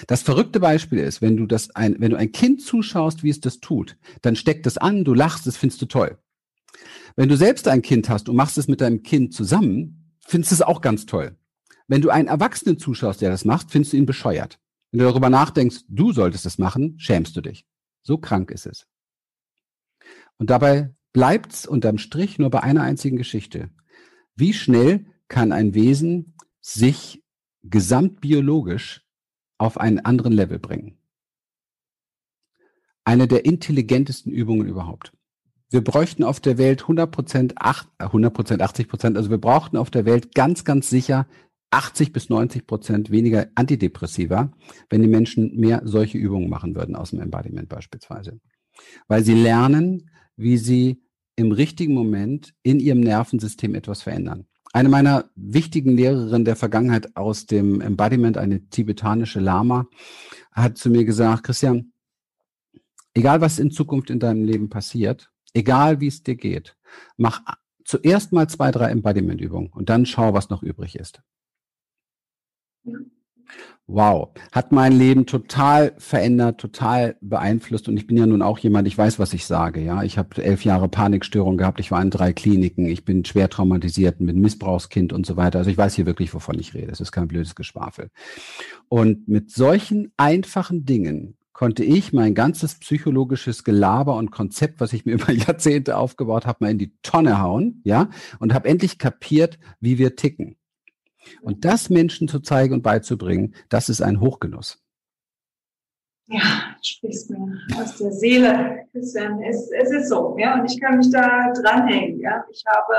Das 0.07 0.21
verrückte 0.23 0.59
Beispiel 0.59 0.99
ist, 0.99 1.21
wenn 1.21 1.37
du 1.37 1.45
das 1.45 1.75
ein, 1.75 1.95
wenn 1.99 2.11
du 2.11 2.17
ein 2.17 2.31
Kind 2.31 2.61
zuschaust, 2.61 3.23
wie 3.23 3.29
es 3.29 3.41
das 3.41 3.59
tut, 3.59 3.97
dann 4.21 4.35
steckt 4.35 4.65
es 4.65 4.77
an, 4.77 5.03
du 5.03 5.13
lachst, 5.13 5.45
das 5.45 5.57
findest 5.57 5.81
du 5.81 5.85
toll. 5.87 6.17
Wenn 7.15 7.29
du 7.29 7.37
selbst 7.37 7.67
ein 7.67 7.81
Kind 7.81 8.09
hast 8.09 8.29
und 8.29 8.35
machst 8.35 8.57
es 8.57 8.67
mit 8.67 8.81
deinem 8.81 9.03
Kind 9.03 9.33
zusammen, 9.33 10.13
findest 10.19 10.51
du 10.51 10.55
es 10.55 10.61
auch 10.61 10.81
ganz 10.81 11.05
toll. 11.05 11.35
Wenn 11.87 12.01
du 12.01 12.09
einen 12.09 12.27
Erwachsenen 12.27 12.77
zuschaust, 12.77 13.21
der 13.21 13.29
das 13.29 13.45
macht, 13.45 13.71
findest 13.71 13.93
du 13.93 13.97
ihn 13.97 14.05
bescheuert. 14.05 14.59
Wenn 14.91 14.99
du 14.99 15.05
darüber 15.05 15.29
nachdenkst, 15.29 15.85
du 15.87 16.11
solltest 16.11 16.45
es 16.45 16.57
machen, 16.57 16.95
schämst 16.99 17.35
du 17.35 17.41
dich. 17.41 17.65
So 18.03 18.17
krank 18.17 18.51
ist 18.51 18.65
es. 18.65 18.87
Und 20.37 20.49
dabei 20.49 20.93
bleibt's 21.13 21.65
unterm 21.65 21.97
Strich 21.97 22.39
nur 22.39 22.49
bei 22.49 22.61
einer 22.61 22.83
einzigen 22.83 23.17
Geschichte. 23.17 23.69
Wie 24.35 24.53
schnell 24.53 25.05
kann 25.27 25.51
ein 25.51 25.73
Wesen 25.73 26.35
sich 26.61 27.23
gesamtbiologisch 27.63 29.03
auf 29.57 29.79
einen 29.79 29.99
anderen 29.99 30.33
Level 30.33 30.59
bringen. 30.59 30.97
Eine 33.03 33.27
der 33.27 33.45
intelligentesten 33.45 34.31
Übungen 34.31 34.67
überhaupt. 34.67 35.16
Wir 35.69 35.83
bräuchten 35.83 36.23
auf 36.23 36.39
der 36.39 36.57
Welt 36.57 36.83
100 36.83 37.11
Prozent, 37.11 37.55
100 37.99 38.33
Prozent, 38.33 38.61
80 38.61 38.87
Prozent, 38.87 39.17
also 39.17 39.29
wir 39.29 39.37
brauchten 39.37 39.75
auf 39.75 39.89
der 39.89 40.05
Welt 40.05 40.33
ganz, 40.33 40.63
ganz 40.63 40.89
sicher 40.89 41.27
80 41.71 42.13
bis 42.13 42.29
90 42.29 42.65
Prozent 42.65 43.11
weniger 43.11 43.47
Antidepressiva, 43.55 44.53
wenn 44.89 45.01
die 45.01 45.09
Menschen 45.09 45.57
mehr 45.57 45.81
solche 45.83 46.17
Übungen 46.17 46.49
machen 46.49 46.75
würden 46.75 46.95
aus 46.95 47.09
dem 47.09 47.19
Embodiment 47.19 47.67
beispielsweise. 47.67 48.39
Weil 49.09 49.25
sie 49.25 49.33
lernen, 49.33 50.09
wie 50.37 50.57
sie 50.57 51.03
im 51.35 51.51
richtigen 51.51 51.93
Moment 51.93 52.53
in 52.63 52.79
ihrem 52.79 53.01
Nervensystem 53.01 53.75
etwas 53.75 54.01
verändern. 54.01 54.47
Eine 54.71 54.89
meiner 54.89 55.29
wichtigen 55.35 55.95
Lehrerinnen 55.95 56.45
der 56.45 56.55
Vergangenheit 56.55 57.15
aus 57.15 57.45
dem 57.45 57.81
Embodiment, 57.81 58.37
eine 58.37 58.69
tibetanische 58.69 59.39
Lama, 59.39 59.87
hat 60.51 60.77
zu 60.77 60.89
mir 60.89 61.03
gesagt, 61.03 61.43
Christian, 61.43 61.91
egal 63.13 63.41
was 63.41 63.59
in 63.59 63.71
Zukunft 63.71 64.09
in 64.09 64.19
deinem 64.19 64.43
Leben 64.43 64.69
passiert, 64.69 65.29
egal 65.57 65.99
wie 65.99 66.07
es 66.07 66.23
dir 66.23 66.35
geht, 66.35 66.77
mach 67.17 67.41
zuerst 67.83 68.31
mal 68.31 68.47
zwei, 68.47 68.71
drei 68.71 68.89
Embodiment-Übungen 68.91 69.71
und 69.73 69.89
dann 69.89 70.05
schau, 70.05 70.33
was 70.33 70.49
noch 70.49 70.63
übrig 70.63 70.95
ist. 70.95 71.21
Wow, 73.89 74.33
hat 74.51 74.73
mein 74.73 74.91
Leben 74.91 75.25
total 75.25 75.93
verändert, 75.97 76.59
total 76.59 77.15
beeinflusst. 77.21 77.87
Und 77.87 77.95
ich 77.95 78.05
bin 78.05 78.17
ja 78.17 78.25
nun 78.25 78.41
auch 78.41 78.59
jemand, 78.59 78.85
ich 78.85 78.97
weiß, 78.97 79.17
was 79.17 79.33
ich 79.33 79.45
sage. 79.45 79.79
Ja, 79.79 80.03
ich 80.03 80.17
habe 80.17 80.43
elf 80.43 80.65
Jahre 80.65 80.89
Panikstörung 80.89 81.55
gehabt. 81.55 81.79
Ich 81.79 81.89
war 81.89 82.01
in 82.01 82.09
drei 82.09 82.33
Kliniken. 82.33 82.85
Ich 82.85 83.05
bin 83.05 83.23
schwer 83.23 83.49
traumatisiert 83.49 84.19
mit 84.19 84.35
Missbrauchskind 84.35 85.13
und 85.13 85.25
so 85.25 85.37
weiter. 85.37 85.59
Also 85.59 85.71
ich 85.71 85.77
weiß 85.77 85.95
hier 85.95 86.05
wirklich, 86.05 86.33
wovon 86.33 86.59
ich 86.59 86.73
rede. 86.73 86.91
Es 86.91 86.99
ist 86.99 87.13
kein 87.13 87.29
blödes 87.29 87.55
Geschwafel. 87.55 88.09
Und 88.89 89.29
mit 89.29 89.51
solchen 89.51 90.11
einfachen 90.17 90.83
Dingen 90.83 91.36
konnte 91.57 91.83
ich 91.83 92.13
mein 92.13 92.35
ganzes 92.35 92.75
psychologisches 92.75 93.63
Gelaber 93.63 94.15
und 94.15 94.29
Konzept, 94.29 94.79
was 94.79 94.93
ich 94.93 95.05
mir 95.05 95.13
über 95.15 95.31
Jahrzehnte 95.31 95.97
aufgebaut 95.97 96.45
habe, 96.45 96.59
mal 96.61 96.69
in 96.69 96.77
die 96.77 96.95
Tonne 97.01 97.41
hauen, 97.41 97.81
ja, 97.83 98.11
und 98.39 98.53
habe 98.53 98.69
endlich 98.69 98.99
kapiert, 98.99 99.57
wie 99.79 99.97
wir 99.97 100.15
ticken. 100.15 100.57
Und 101.41 101.65
das 101.65 101.89
Menschen 101.89 102.27
zu 102.27 102.41
zeigen 102.41 102.75
und 102.75 102.83
beizubringen, 102.83 103.55
das 103.69 103.89
ist 103.89 104.01
ein 104.01 104.21
Hochgenuss. 104.21 104.83
Ja, 106.27 106.75
sprichst 106.83 107.31
mir 107.31 107.57
aus 107.75 107.97
der 107.97 108.11
Seele, 108.11 108.85
Christian. 108.91 109.41
Es, 109.41 109.71
es 109.71 109.89
ist 109.89 110.09
so, 110.09 110.37
ja, 110.37 110.59
und 110.59 110.71
ich 110.71 110.79
kann 110.79 110.99
mich 110.99 111.09
da 111.09 111.51
dranhängen, 111.53 112.19
ja. 112.19 112.45
Ich 112.51 112.63
habe 112.67 112.93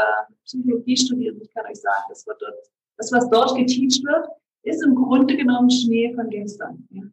Psychologie 0.45 0.97
studiert 0.97 1.37
und 1.37 1.43
ich 1.43 1.55
kann 1.55 1.65
euch 1.67 1.81
sagen, 1.81 2.03
das, 2.09 2.27
wird 2.27 2.43
dort, 2.43 2.57
das 2.97 3.13
was 3.13 3.31
dort 3.31 3.57
geteacht 3.57 4.03
wird, 4.03 4.27
ist 4.65 4.83
im 4.83 4.97
Grunde 4.97 5.37
genommen 5.37 5.71
Schnee 5.71 6.13
von 6.13 6.29
gestern. 6.29 6.89
Ja. 6.91 7.05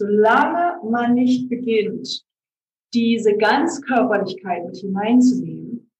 Solange 0.00 0.78
man 0.82 1.12
nicht 1.12 1.50
beginnt, 1.50 2.24
diese 2.94 3.36
Ganzkörperlichkeit 3.36 4.64
mit 4.64 4.78
hineinzunehmen, 4.78 5.90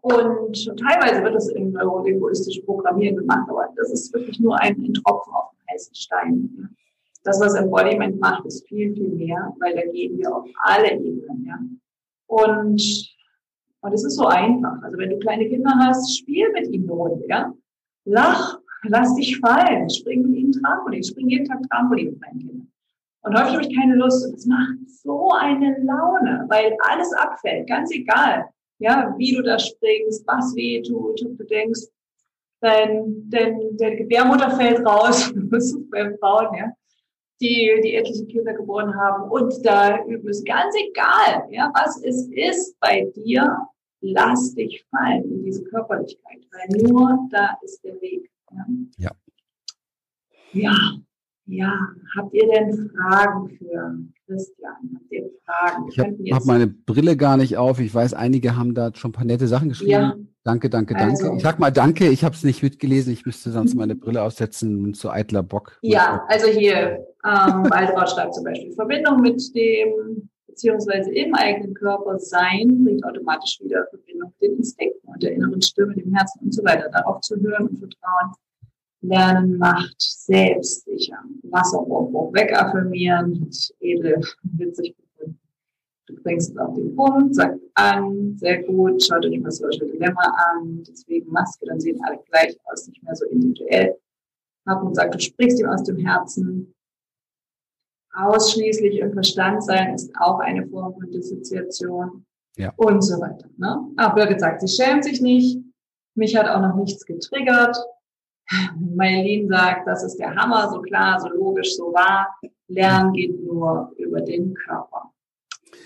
und 0.00 0.54
teilweise 0.78 1.22
wird 1.22 1.34
das 1.34 1.48
in 1.50 1.72
neurolinguistisch 1.72 2.60
Programmieren 2.60 3.16
gemacht, 3.16 3.46
aber 3.50 3.68
das 3.76 3.92
ist 3.92 4.14
wirklich 4.14 4.40
nur 4.40 4.58
ein, 4.60 4.80
ein 4.80 4.94
Tropfen 4.94 5.34
auf 5.34 5.50
dem 5.50 5.74
heißen 5.74 5.94
Stein. 5.94 6.76
Das, 7.24 7.38
was 7.40 7.54
Embodiment 7.56 8.18
macht, 8.20 8.46
ist 8.46 8.66
viel, 8.68 8.94
viel 8.94 9.08
mehr, 9.08 9.52
weil 9.58 9.74
da 9.74 9.84
gehen 9.90 10.16
wir 10.16 10.34
auf 10.34 10.48
alle 10.62 10.92
Ebenen. 10.92 11.44
Ja. 11.44 11.58
Und, 12.28 13.10
und 13.80 13.92
es 13.92 14.04
ist 14.04 14.16
so 14.16 14.26
einfach. 14.26 14.80
Also 14.82 14.96
wenn 14.96 15.10
du 15.10 15.18
kleine 15.18 15.46
Kinder 15.46 15.72
hast, 15.76 16.16
spiel 16.16 16.50
mit 16.52 16.68
ihnen 16.68 16.88
Runde, 16.88 17.26
ja. 17.28 17.52
Lach, 18.04 18.60
lass 18.84 19.14
dich 19.16 19.38
fallen, 19.40 19.90
spring 19.90 20.22
mit 20.22 20.38
ihnen 20.38 20.52
Trampolin, 20.52 21.04
spring 21.04 21.28
jeden 21.28 21.46
Tag 21.46 21.68
Trampolin 21.68 22.10
mit 22.10 22.20
meinen 22.20 22.38
Kindern. 22.38 22.72
Und 23.26 23.38
häufig 23.38 23.54
habe 23.54 23.62
ich 23.62 23.76
keine 23.76 23.96
Lust. 23.96 24.24
Und 24.24 24.34
das 24.34 24.46
macht 24.46 24.88
so 24.88 25.30
eine 25.32 25.76
Laune, 25.82 26.46
weil 26.48 26.76
alles 26.88 27.12
abfällt, 27.12 27.68
ganz 27.68 27.92
egal 27.92 28.48
ja, 28.78 29.14
wie 29.16 29.34
du 29.34 29.42
da 29.42 29.58
springst, 29.58 30.26
was 30.26 30.54
weh 30.54 30.82
tut, 30.82 31.20
du 31.20 31.44
denkst, 31.44 31.80
dein, 32.60 33.28
dein, 33.28 33.76
deine 33.76 33.96
Gebärmutter 33.96 34.50
fällt 34.50 34.84
raus, 34.86 35.32
das 35.50 35.64
ist 35.66 35.90
bei 35.90 36.16
Frauen, 36.18 36.54
ja, 36.56 36.72
die, 37.40 37.80
die 37.82 37.94
etliche 37.94 38.26
Kinder 38.26 38.54
geboren 38.54 38.94
haben 38.94 39.30
und 39.30 39.54
da 39.64 40.04
üben 40.06 40.28
es 40.28 40.44
ganz 40.44 40.74
egal, 40.88 41.46
ja, 41.50 41.70
was 41.74 42.02
es 42.02 42.28
ist 42.28 42.78
bei 42.80 43.10
dir, 43.14 43.58
lass 44.00 44.54
dich 44.54 44.84
fallen 44.90 45.24
in 45.24 45.44
diese 45.44 45.64
Körperlichkeit, 45.64 46.46
weil 46.52 46.82
nur 46.82 47.28
da 47.30 47.56
ist 47.62 47.82
der 47.82 48.00
Weg. 48.00 48.30
Ja. 48.50 48.66
Ja, 48.98 49.10
ja. 50.52 50.72
Ja. 51.46 51.72
Habt 52.16 52.34
ihr 52.34 52.48
denn 52.48 52.90
Fragen 52.90 53.48
für 53.58 53.98
Christian? 54.26 54.74
Habt 54.94 55.10
ihr 55.10 55.30
Fragen? 55.44 55.88
Ich 55.88 55.98
habe 55.98 56.16
hab 56.32 56.44
meine 56.44 56.66
Brille 56.66 57.16
gar 57.16 57.36
nicht 57.36 57.56
auf. 57.56 57.80
Ich 57.80 57.94
weiß, 57.94 58.14
einige 58.14 58.56
haben 58.56 58.74
da 58.74 58.90
schon 58.94 59.10
ein 59.10 59.12
paar 59.12 59.24
nette 59.24 59.46
Sachen 59.48 59.68
geschrieben. 59.68 59.90
Ja. 59.90 60.16
Danke, 60.44 60.70
danke, 60.70 60.94
danke. 60.94 61.10
Also, 61.10 61.34
ich 61.34 61.42
sag 61.42 61.58
mal 61.58 61.72
danke, 61.72 62.08
ich 62.08 62.22
habe 62.22 62.34
es 62.36 62.44
nicht 62.44 62.62
mitgelesen. 62.62 63.12
Ich 63.12 63.26
müsste 63.26 63.50
sonst 63.50 63.74
meine 63.74 63.96
Brille 63.96 64.22
aussetzen 64.22 64.94
zu 64.94 65.10
eitler 65.10 65.42
Bock. 65.42 65.78
Ja, 65.82 66.24
also 66.28 66.46
hier, 66.46 67.04
ähm, 67.24 67.68
Waldraut 67.68 68.10
schreibt 68.10 68.34
zum 68.34 68.44
Beispiel, 68.44 68.72
Verbindung 68.72 69.22
mit 69.22 69.42
dem 69.56 70.28
beziehungsweise 70.46 71.12
im 71.12 71.34
eigenen 71.34 71.74
Körper 71.74 72.18
sein, 72.18 72.82
bringt 72.84 73.04
automatisch 73.04 73.60
wieder 73.60 73.86
Verbindung 73.90 74.30
mit 74.30 74.40
den 74.40 74.56
Instinkten 74.56 75.08
und 75.08 75.22
der 75.22 75.32
inneren 75.32 75.60
Stimme, 75.60 75.94
dem 75.94 76.14
Herzen 76.14 76.40
und 76.44 76.54
so 76.54 76.64
weiter. 76.64 76.88
Darauf 76.90 77.20
zu 77.20 77.36
hören 77.36 77.66
und 77.66 77.78
vertrauen. 77.78 78.32
Lernen 79.08 79.58
macht 79.58 80.00
selbstsicher. 80.00 81.18
Wasserbruch 81.44 82.32
wegaffirmieren, 82.32 83.50
edel, 83.80 84.20
witzig 84.42 84.96
gefunden. 84.96 85.40
Du 86.06 86.14
bringst 86.22 86.50
es 86.50 86.56
auf 86.56 86.74
den 86.74 86.94
Punkt, 86.94 87.34
sag 87.34 87.58
an, 87.74 88.36
sehr 88.36 88.62
gut, 88.62 89.02
schau 89.02 89.18
dir 89.18 89.40
das 89.42 89.58
Social 89.58 89.88
Dilemma 89.88 90.34
an, 90.50 90.82
deswegen 90.86 91.30
Maske, 91.30 91.66
dann 91.66 91.80
sehen 91.80 92.00
alle 92.04 92.18
gleich 92.30 92.56
aus, 92.64 92.86
nicht 92.88 93.02
mehr 93.02 93.14
so 93.14 93.24
individuell. 93.26 93.96
Und 94.64 94.96
sagt, 94.96 95.14
du 95.14 95.20
sprichst 95.20 95.60
ihm 95.60 95.68
aus 95.68 95.84
dem 95.84 95.96
Herzen, 95.98 96.74
ausschließlich 98.16 98.98
im 98.98 99.12
Verstand 99.12 99.62
sein 99.62 99.94
ist 99.94 100.10
auch 100.18 100.40
eine 100.40 100.66
Form 100.66 100.94
von 100.94 101.10
Dissoziation 101.10 102.24
ja. 102.56 102.72
und 102.76 103.02
so 103.02 103.20
weiter. 103.20 103.48
Ne? 103.58 103.90
Aber 103.96 104.14
Birgit 104.14 104.40
sagt, 104.40 104.66
sie 104.66 104.68
schämt 104.68 105.04
sich 105.04 105.20
nicht. 105.20 105.60
Mich 106.14 106.34
hat 106.34 106.48
auch 106.48 106.60
noch 106.60 106.74
nichts 106.76 107.04
getriggert. 107.04 107.76
Maylin 108.78 109.48
sagt, 109.48 109.86
das 109.86 110.04
ist 110.04 110.16
der 110.16 110.34
Hammer, 110.34 110.70
so 110.70 110.80
klar, 110.80 111.20
so 111.20 111.28
logisch, 111.28 111.74
so 111.76 111.92
wahr. 111.92 112.28
Lernen 112.68 113.12
geht 113.12 113.42
nur 113.44 113.92
über 113.98 114.20
den 114.20 114.54
Körper. 114.54 115.12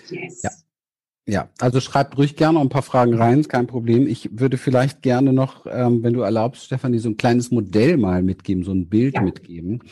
Yes. 0.09 0.41
Ja. 0.43 0.51
Ja, 1.27 1.49
also 1.59 1.79
schreibt 1.79 2.17
ruhig 2.17 2.35
gerne 2.35 2.55
noch 2.55 2.61
ein 2.61 2.69
paar 2.69 2.81
Fragen 2.81 3.13
rein, 3.13 3.47
kein 3.47 3.67
Problem. 3.67 4.07
Ich 4.07 4.39
würde 4.39 4.57
vielleicht 4.57 5.03
gerne 5.03 5.33
noch, 5.33 5.67
ähm, 5.69 6.01
wenn 6.01 6.13
du 6.13 6.21
erlaubst, 6.21 6.65
Stefanie, 6.65 6.97
so 6.97 7.09
ein 7.09 7.15
kleines 7.15 7.51
Modell 7.51 7.97
mal 7.97 8.23
mitgeben, 8.23 8.63
so 8.63 8.71
ein 8.71 8.89
Bild 8.89 9.13
ja. 9.13 9.21
mitgeben. 9.21 9.83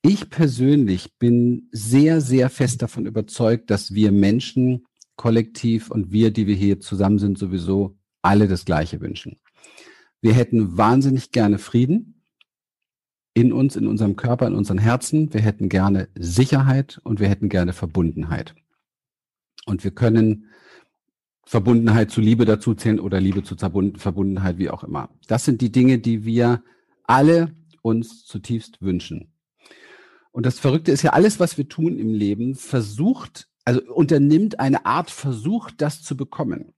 Ich 0.00 0.30
persönlich 0.30 1.18
bin 1.18 1.68
sehr, 1.72 2.20
sehr 2.20 2.50
fest 2.50 2.82
davon 2.82 3.04
überzeugt, 3.04 3.68
dass 3.70 3.94
wir 3.94 4.12
Menschen 4.12 4.86
kollektiv 5.16 5.90
und 5.90 6.12
wir, 6.12 6.30
die 6.30 6.46
wir 6.46 6.54
hier 6.54 6.78
zusammen 6.78 7.18
sind, 7.18 7.36
sowieso 7.36 7.98
alle 8.22 8.46
das 8.46 8.64
Gleiche 8.64 9.00
wünschen. 9.00 9.40
Wir 10.20 10.34
hätten 10.34 10.78
wahnsinnig 10.78 11.32
gerne 11.32 11.58
Frieden 11.58 12.15
in 13.36 13.52
uns, 13.52 13.76
in 13.76 13.86
unserem 13.86 14.16
Körper, 14.16 14.46
in 14.46 14.54
unseren 14.54 14.78
Herzen. 14.78 15.34
Wir 15.34 15.42
hätten 15.42 15.68
gerne 15.68 16.08
Sicherheit 16.14 16.98
und 17.04 17.20
wir 17.20 17.28
hätten 17.28 17.50
gerne 17.50 17.74
Verbundenheit. 17.74 18.54
Und 19.66 19.84
wir 19.84 19.90
können 19.90 20.46
Verbundenheit 21.44 22.10
zu 22.10 22.22
Liebe 22.22 22.46
dazu 22.46 22.74
zählen 22.74 22.98
oder 22.98 23.20
Liebe 23.20 23.42
zu 23.42 23.54
Verbundenheit, 23.56 24.56
wie 24.56 24.70
auch 24.70 24.82
immer. 24.84 25.10
Das 25.28 25.44
sind 25.44 25.60
die 25.60 25.70
Dinge, 25.70 25.98
die 25.98 26.24
wir 26.24 26.62
alle 27.04 27.54
uns 27.82 28.24
zutiefst 28.24 28.80
wünschen. 28.80 29.34
Und 30.32 30.46
das 30.46 30.58
Verrückte 30.58 30.90
ist 30.90 31.02
ja, 31.02 31.10
alles, 31.10 31.38
was 31.38 31.58
wir 31.58 31.68
tun 31.68 31.98
im 31.98 32.14
Leben, 32.14 32.54
versucht, 32.54 33.48
also 33.66 33.82
unternimmt 33.92 34.60
eine 34.60 34.86
Art 34.86 35.10
Versuch, 35.10 35.70
das 35.76 36.02
zu 36.02 36.16
bekommen. 36.16 36.72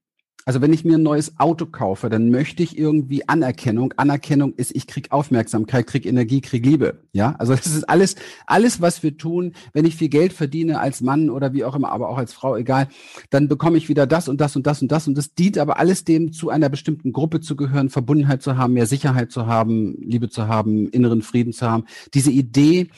Also 0.45 0.61
wenn 0.61 0.73
ich 0.73 0.85
mir 0.85 0.97
ein 0.97 1.03
neues 1.03 1.39
Auto 1.39 1.65
kaufe, 1.65 2.09
dann 2.09 2.31
möchte 2.31 2.63
ich 2.63 2.77
irgendwie 2.77 3.27
Anerkennung. 3.27 3.93
Anerkennung 3.97 4.53
ist, 4.53 4.75
ich 4.75 4.87
krieg 4.87 5.11
Aufmerksamkeit, 5.11 5.85
krieg 5.85 6.05
Energie, 6.05 6.41
krieg 6.41 6.65
Liebe. 6.65 7.03
Ja, 7.11 7.35
also 7.37 7.53
das 7.53 7.67
ist 7.67 7.83
alles, 7.83 8.15
alles, 8.47 8.81
was 8.81 9.03
wir 9.03 9.17
tun. 9.17 9.53
Wenn 9.73 9.85
ich 9.85 9.95
viel 9.95 10.09
Geld 10.09 10.33
verdiene 10.33 10.79
als 10.79 11.01
Mann 11.01 11.29
oder 11.29 11.53
wie 11.53 11.65
auch 11.65 11.75
immer, 11.75 11.91
aber 11.91 12.09
auch 12.09 12.17
als 12.17 12.33
Frau, 12.33 12.55
egal, 12.55 12.87
dann 13.29 13.47
bekomme 13.47 13.77
ich 13.77 13.89
wieder 13.89 14.07
das 14.07 14.27
und 14.27 14.41
das 14.41 14.55
und 14.55 14.65
das 14.65 14.81
und 14.81 14.91
das. 14.91 15.07
Und 15.07 15.17
das 15.17 15.33
dient 15.35 15.57
aber 15.57 15.77
alles 15.77 16.03
dem, 16.05 16.31
zu 16.31 16.49
einer 16.49 16.69
bestimmten 16.69 17.11
Gruppe 17.11 17.41
zu 17.41 17.55
gehören, 17.55 17.89
Verbundenheit 17.89 18.41
zu 18.41 18.57
haben, 18.57 18.73
mehr 18.73 18.87
Sicherheit 18.87 19.31
zu 19.31 19.45
haben, 19.45 19.97
Liebe 20.01 20.29
zu 20.29 20.47
haben, 20.47 20.87
inneren 20.89 21.21
Frieden 21.21 21.53
zu 21.53 21.69
haben. 21.69 21.83
Diese 22.13 22.31
Idee, 22.31 22.89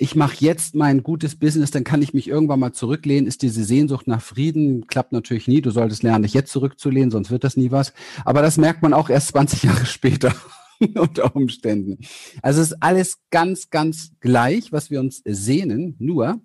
ich 0.00 0.14
mache 0.14 0.36
jetzt 0.38 0.76
mein 0.76 1.02
gutes 1.02 1.36
Business, 1.36 1.72
dann 1.72 1.82
kann 1.82 2.02
ich 2.02 2.14
mich 2.14 2.28
irgendwann 2.28 2.60
mal 2.60 2.72
zurücklehnen, 2.72 3.26
ist 3.26 3.42
diese 3.42 3.64
Sehnsucht 3.64 4.06
nach 4.06 4.22
Frieden, 4.22 4.86
klappt 4.86 5.10
natürlich 5.10 5.48
nie. 5.48 5.60
Du 5.60 5.72
solltest 5.72 6.04
lernen, 6.04 6.22
dich 6.22 6.34
jetzt 6.34 6.52
zurückzulehnen, 6.52 7.10
sonst 7.10 7.32
wird 7.32 7.42
das 7.42 7.56
nie 7.56 7.72
was. 7.72 7.92
Aber 8.24 8.40
das 8.40 8.58
merkt 8.58 8.80
man 8.80 8.94
auch 8.94 9.10
erst 9.10 9.28
20 9.28 9.62
Jahre 9.64 9.86
später 9.86 10.32
unter 10.94 11.34
Umständen. 11.34 11.98
Also 12.42 12.60
es 12.62 12.68
ist 12.68 12.80
alles 12.80 13.18
ganz, 13.30 13.70
ganz 13.70 14.12
gleich, 14.20 14.70
was 14.70 14.88
wir 14.88 15.00
uns 15.00 15.20
sehnen. 15.24 15.96
Nur 15.98 16.40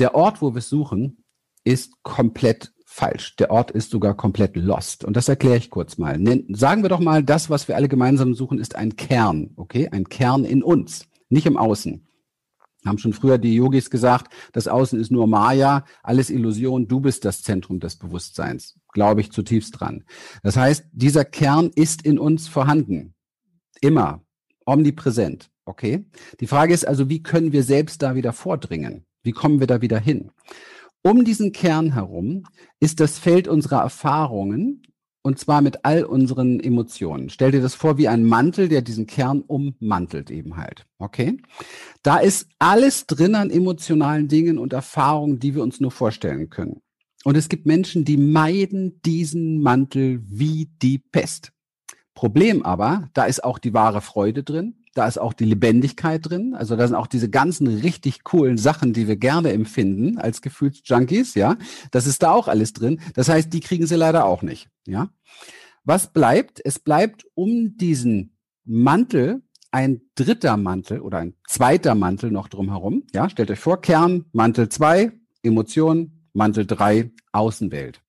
der 0.00 0.16
Ort, 0.16 0.42
wo 0.42 0.52
wir 0.52 0.58
es 0.58 0.68
suchen, 0.68 1.22
ist 1.62 2.02
komplett 2.02 2.72
falsch. 2.86 3.36
Der 3.36 3.52
Ort 3.52 3.70
ist 3.70 3.90
sogar 3.92 4.14
komplett 4.14 4.56
lost. 4.56 5.04
Und 5.04 5.16
das 5.16 5.28
erkläre 5.28 5.58
ich 5.58 5.70
kurz 5.70 5.96
mal. 5.96 6.18
Sagen 6.48 6.82
wir 6.82 6.88
doch 6.88 7.00
mal, 7.00 7.22
das, 7.22 7.50
was 7.50 7.68
wir 7.68 7.76
alle 7.76 7.88
gemeinsam 7.88 8.34
suchen, 8.34 8.58
ist 8.58 8.74
ein 8.74 8.96
Kern, 8.96 9.50
okay? 9.54 9.88
Ein 9.92 10.08
Kern 10.08 10.44
in 10.44 10.64
uns, 10.64 11.06
nicht 11.28 11.46
im 11.46 11.56
Außen 11.56 12.02
haben 12.86 12.98
schon 12.98 13.12
früher 13.12 13.38
die 13.38 13.54
Yogis 13.54 13.90
gesagt, 13.90 14.32
das 14.52 14.68
Außen 14.68 15.00
ist 15.00 15.10
nur 15.10 15.26
Maya, 15.26 15.84
alles 16.02 16.30
Illusion, 16.30 16.88
du 16.88 17.00
bist 17.00 17.24
das 17.24 17.42
Zentrum 17.42 17.80
des 17.80 17.96
Bewusstseins. 17.96 18.78
Glaube 18.92 19.20
ich 19.20 19.32
zutiefst 19.32 19.80
dran. 19.80 20.04
Das 20.42 20.56
heißt, 20.56 20.86
dieser 20.92 21.24
Kern 21.24 21.70
ist 21.74 22.02
in 22.02 22.18
uns 22.18 22.48
vorhanden. 22.48 23.14
Immer. 23.80 24.22
Omnipräsent. 24.64 25.50
Okay? 25.64 26.06
Die 26.40 26.46
Frage 26.46 26.72
ist 26.72 26.86
also, 26.86 27.08
wie 27.08 27.22
können 27.22 27.52
wir 27.52 27.62
selbst 27.62 28.02
da 28.02 28.14
wieder 28.14 28.32
vordringen? 28.32 29.04
Wie 29.22 29.32
kommen 29.32 29.60
wir 29.60 29.66
da 29.66 29.82
wieder 29.82 29.98
hin? 29.98 30.30
Um 31.02 31.24
diesen 31.24 31.52
Kern 31.52 31.92
herum 31.92 32.44
ist 32.80 33.00
das 33.00 33.18
Feld 33.18 33.46
unserer 33.46 33.80
Erfahrungen 33.80 34.82
und 35.26 35.40
zwar 35.40 35.60
mit 35.60 35.84
all 35.84 36.04
unseren 36.04 36.60
Emotionen. 36.60 37.30
Stell 37.30 37.50
dir 37.50 37.60
das 37.60 37.74
vor 37.74 37.98
wie 37.98 38.06
ein 38.06 38.22
Mantel, 38.22 38.68
der 38.68 38.80
diesen 38.80 39.08
Kern 39.08 39.40
ummantelt 39.40 40.30
eben 40.30 40.56
halt. 40.56 40.86
Okay? 40.98 41.38
Da 42.04 42.18
ist 42.18 42.46
alles 42.60 43.08
drin 43.08 43.34
an 43.34 43.50
emotionalen 43.50 44.28
Dingen 44.28 44.56
und 44.56 44.72
Erfahrungen, 44.72 45.40
die 45.40 45.56
wir 45.56 45.64
uns 45.64 45.80
nur 45.80 45.90
vorstellen 45.90 46.48
können. 46.48 46.80
Und 47.24 47.36
es 47.36 47.48
gibt 47.48 47.66
Menschen, 47.66 48.04
die 48.04 48.18
meiden 48.18 49.00
diesen 49.04 49.60
Mantel 49.60 50.22
wie 50.28 50.70
die 50.80 50.98
Pest. 50.98 51.50
Problem 52.14 52.62
aber, 52.62 53.10
da 53.12 53.24
ist 53.24 53.42
auch 53.42 53.58
die 53.58 53.74
wahre 53.74 54.02
Freude 54.02 54.44
drin, 54.44 54.84
da 54.96 55.06
ist 55.06 55.18
auch 55.18 55.32
die 55.32 55.44
Lebendigkeit 55.44 56.28
drin. 56.28 56.54
Also 56.54 56.76
da 56.76 56.86
sind 56.86 56.96
auch 56.96 57.06
diese 57.06 57.28
ganzen 57.28 57.66
richtig 57.66 58.24
coolen 58.24 58.56
Sachen, 58.56 58.92
die 58.92 59.08
wir 59.08 59.16
gerne 59.16 59.52
empfinden 59.52 60.18
als 60.18 60.40
Gefühlsjunkies, 60.40 61.34
ja. 61.34 61.56
Das 61.90 62.06
ist 62.06 62.22
da 62.22 62.30
auch 62.30 62.48
alles 62.48 62.72
drin. 62.72 63.00
Das 63.14 63.28
heißt, 63.28 63.52
die 63.52 63.60
kriegen 63.60 63.86
sie 63.86 63.96
leider 63.96 64.24
auch 64.24 64.42
nicht, 64.42 64.68
ja. 64.86 65.10
Was 65.84 66.12
bleibt? 66.12 66.60
Es 66.64 66.78
bleibt 66.78 67.26
um 67.34 67.76
diesen 67.76 68.36
Mantel 68.64 69.42
ein 69.70 70.00
dritter 70.14 70.56
Mantel 70.56 71.00
oder 71.00 71.18
ein 71.18 71.34
zweiter 71.46 71.94
Mantel 71.94 72.30
noch 72.30 72.48
drumherum. 72.48 73.04
Ja, 73.12 73.28
stellt 73.28 73.50
euch 73.50 73.60
vor, 73.60 73.80
Kern, 73.80 74.24
Mantel 74.32 74.68
zwei, 74.68 75.12
Emotion, 75.42 76.28
Mantel 76.32 76.66
drei, 76.66 77.12
Außenwelt. 77.32 78.00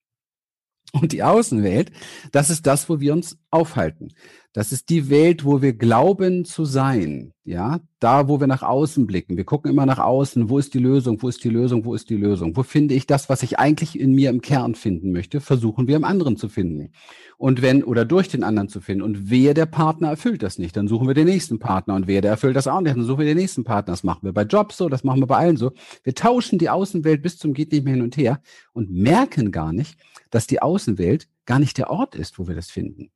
Und 0.92 1.12
die 1.12 1.22
Außenwelt, 1.22 1.92
das 2.32 2.48
ist 2.48 2.66
das, 2.66 2.88
wo 2.88 3.00
wir 3.00 3.12
uns 3.12 3.36
aufhalten. 3.50 4.14
Das 4.58 4.72
ist 4.72 4.88
die 4.88 5.08
Welt, 5.08 5.44
wo 5.44 5.62
wir 5.62 5.72
glauben 5.72 6.44
zu 6.44 6.64
sein. 6.64 7.32
Ja, 7.44 7.78
da, 8.00 8.26
wo 8.26 8.40
wir 8.40 8.48
nach 8.48 8.64
außen 8.64 9.06
blicken. 9.06 9.36
Wir 9.36 9.44
gucken 9.44 9.70
immer 9.70 9.86
nach 9.86 10.00
außen. 10.00 10.50
Wo 10.50 10.58
ist 10.58 10.74
die 10.74 10.80
Lösung? 10.80 11.22
Wo 11.22 11.28
ist 11.28 11.44
die 11.44 11.48
Lösung? 11.48 11.84
Wo 11.84 11.94
ist 11.94 12.10
die 12.10 12.16
Lösung? 12.16 12.56
Wo 12.56 12.64
finde 12.64 12.96
ich 12.96 13.06
das, 13.06 13.28
was 13.28 13.44
ich 13.44 13.60
eigentlich 13.60 13.96
in 14.00 14.16
mir 14.16 14.30
im 14.30 14.40
Kern 14.40 14.74
finden 14.74 15.12
möchte? 15.12 15.40
Versuchen 15.40 15.86
wir 15.86 15.94
im 15.94 16.02
anderen 16.02 16.36
zu 16.36 16.48
finden. 16.48 16.90
Und 17.36 17.62
wenn, 17.62 17.84
oder 17.84 18.04
durch 18.04 18.26
den 18.26 18.42
anderen 18.42 18.68
zu 18.68 18.80
finden. 18.80 19.04
Und 19.04 19.30
wer 19.30 19.54
der 19.54 19.66
Partner 19.66 20.08
erfüllt 20.08 20.42
das 20.42 20.58
nicht, 20.58 20.76
dann 20.76 20.88
suchen 20.88 21.06
wir 21.06 21.14
den 21.14 21.28
nächsten 21.28 21.60
Partner. 21.60 21.94
Und 21.94 22.08
wer 22.08 22.20
der 22.20 22.32
erfüllt 22.32 22.56
das 22.56 22.66
auch 22.66 22.80
nicht, 22.80 22.96
dann 22.96 23.04
suchen 23.04 23.20
wir 23.20 23.26
den 23.26 23.38
nächsten 23.38 23.62
Partner. 23.62 23.92
Das 23.92 24.02
machen 24.02 24.24
wir 24.24 24.32
bei 24.32 24.42
Jobs 24.42 24.76
so, 24.76 24.88
das 24.88 25.04
machen 25.04 25.20
wir 25.20 25.28
bei 25.28 25.36
allen 25.36 25.56
so. 25.56 25.70
Wir 26.02 26.16
tauschen 26.16 26.58
die 26.58 26.68
Außenwelt 26.68 27.22
bis 27.22 27.38
zum 27.38 27.54
geht 27.54 27.70
nicht 27.70 27.84
mehr 27.84 27.94
hin 27.94 28.02
und 28.02 28.16
her 28.16 28.40
und 28.72 28.90
merken 28.90 29.52
gar 29.52 29.72
nicht, 29.72 29.96
dass 30.30 30.48
die 30.48 30.60
Außenwelt 30.60 31.28
gar 31.46 31.60
nicht 31.60 31.78
der 31.78 31.90
Ort 31.90 32.16
ist, 32.16 32.40
wo 32.40 32.48
wir 32.48 32.56
das 32.56 32.72
finden. 32.72 33.12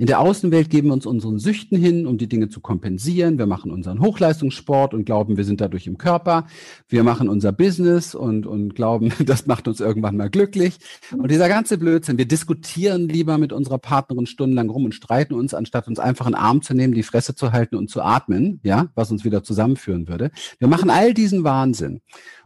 In 0.00 0.06
der 0.06 0.20
Außenwelt 0.20 0.70
geben 0.70 0.88
wir 0.88 0.92
uns 0.92 1.06
unseren 1.06 1.40
Süchten 1.40 1.76
hin, 1.76 2.06
um 2.06 2.18
die 2.18 2.28
Dinge 2.28 2.48
zu 2.48 2.60
kompensieren. 2.60 3.36
Wir 3.36 3.46
machen 3.46 3.72
unseren 3.72 4.00
Hochleistungssport 4.00 4.94
und 4.94 5.04
glauben, 5.04 5.36
wir 5.36 5.44
sind 5.44 5.60
dadurch 5.60 5.88
im 5.88 5.98
Körper. 5.98 6.46
Wir 6.88 7.02
machen 7.02 7.28
unser 7.28 7.50
Business 7.50 8.14
und, 8.14 8.46
und 8.46 8.76
glauben, 8.76 9.12
das 9.26 9.46
macht 9.46 9.66
uns 9.66 9.80
irgendwann 9.80 10.16
mal 10.16 10.30
glücklich. 10.30 10.78
Und 11.10 11.30
dieser 11.30 11.48
ganze 11.48 11.78
Blödsinn, 11.78 12.16
wir 12.16 12.28
diskutieren 12.28 13.08
lieber 13.08 13.38
mit 13.38 13.52
unserer 13.52 13.78
Partnerin 13.78 14.26
stundenlang 14.26 14.70
rum 14.70 14.84
und 14.84 14.94
streiten 14.94 15.34
uns, 15.34 15.52
anstatt 15.52 15.88
uns 15.88 15.98
einfach 15.98 16.26
einen 16.26 16.36
Arm 16.36 16.62
zu 16.62 16.74
nehmen, 16.74 16.94
die 16.94 17.02
Fresse 17.02 17.34
zu 17.34 17.52
halten 17.52 17.74
und 17.74 17.90
zu 17.90 18.00
atmen, 18.00 18.60
ja, 18.62 18.90
was 18.94 19.10
uns 19.10 19.24
wieder 19.24 19.42
zusammenführen 19.42 20.06
würde. 20.06 20.30
Wir 20.60 20.68
machen 20.68 20.90
all 20.90 21.12
diesen 21.12 21.42
Wahnsinn. 21.42 22.02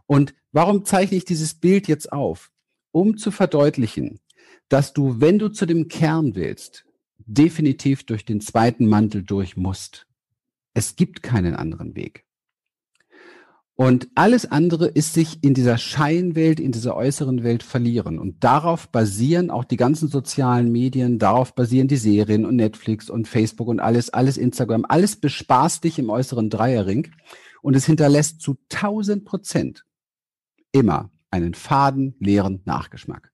Und 0.06 0.34
warum 0.52 0.86
zeichne 0.86 1.18
ich 1.18 1.24
dieses 1.24 1.54
Bild 1.54 1.86
jetzt 1.86 2.12
auf? 2.12 2.50
Um 2.92 3.16
zu 3.18 3.30
verdeutlichen, 3.30 4.20
dass 4.68 4.94
du, 4.94 5.20
wenn 5.20 5.38
du 5.38 5.48
zu 5.48 5.66
dem 5.66 5.88
Kern 5.88 6.34
willst, 6.34 6.86
definitiv 7.26 8.04
durch 8.04 8.24
den 8.24 8.40
zweiten 8.40 8.86
Mantel 8.86 9.22
durch 9.22 9.56
musst. 9.56 10.06
Es 10.74 10.96
gibt 10.96 11.22
keinen 11.22 11.54
anderen 11.54 11.94
Weg. 11.94 12.24
Und 13.74 14.08
alles 14.14 14.44
andere 14.44 14.86
ist 14.86 15.14
sich 15.14 15.42
in 15.42 15.54
dieser 15.54 15.78
Scheinwelt, 15.78 16.60
in 16.60 16.72
dieser 16.72 16.94
äußeren 16.94 17.42
Welt 17.42 17.62
verlieren. 17.62 18.18
Und 18.18 18.44
darauf 18.44 18.90
basieren 18.90 19.50
auch 19.50 19.64
die 19.64 19.78
ganzen 19.78 20.08
sozialen 20.08 20.70
Medien, 20.70 21.18
darauf 21.18 21.54
basieren 21.54 21.88
die 21.88 21.96
Serien 21.96 22.44
und 22.44 22.56
Netflix 22.56 23.08
und 23.08 23.28
Facebook 23.28 23.68
und 23.68 23.80
alles, 23.80 24.10
alles 24.10 24.36
Instagram, 24.36 24.84
alles 24.88 25.16
bespaßt 25.16 25.82
dich 25.84 25.98
im 25.98 26.10
äußeren 26.10 26.50
Dreierring. 26.50 27.10
Und 27.62 27.74
es 27.74 27.86
hinterlässt 27.86 28.40
zu 28.40 28.56
1000 28.72 29.24
Prozent 29.24 29.84
immer 30.72 31.10
einen 31.30 31.54
faden, 31.54 32.14
leeren 32.18 32.60
Nachgeschmack. 32.64 33.32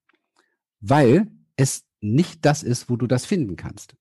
Weil 0.79 1.27
es 1.57 1.83
nicht 2.01 2.45
das 2.45 2.63
ist, 2.63 2.89
wo 2.89 2.95
du 2.95 3.07
das 3.07 3.25
finden 3.25 3.55
kannst. 3.55 3.95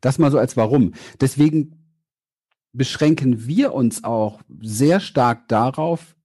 Das 0.00 0.18
mal 0.18 0.30
so 0.30 0.38
als 0.38 0.56
Warum. 0.56 0.92
Deswegen 1.20 1.84
beschränken 2.72 3.46
wir 3.46 3.74
uns 3.74 4.04
auch 4.04 4.40
sehr 4.60 5.00
stark 5.00 5.48
darauf, 5.48 6.16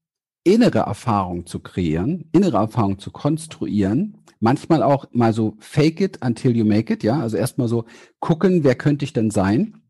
innere 0.44 0.80
Erfahrung 0.80 1.46
zu 1.46 1.60
kreieren, 1.60 2.30
innere 2.32 2.58
Erfahrung 2.58 3.00
zu 3.00 3.12
konstruieren. 3.12 4.18
Manchmal 4.40 4.84
auch 4.84 5.06
mal 5.12 5.34
so 5.34 5.56
fake 5.60 6.02
it 6.02 6.24
until 6.24 6.56
you 6.56 6.66
make 6.66 6.94
it, 6.94 7.04
ja. 7.04 7.20
Also 7.20 7.38
erstmal 7.38 7.68
so 7.68 7.86
gucken, 8.20 8.64
wer 8.64 8.76
könnte 8.76 9.06
ich 9.06 9.14
denn 9.14 9.32
sein? 9.32 9.82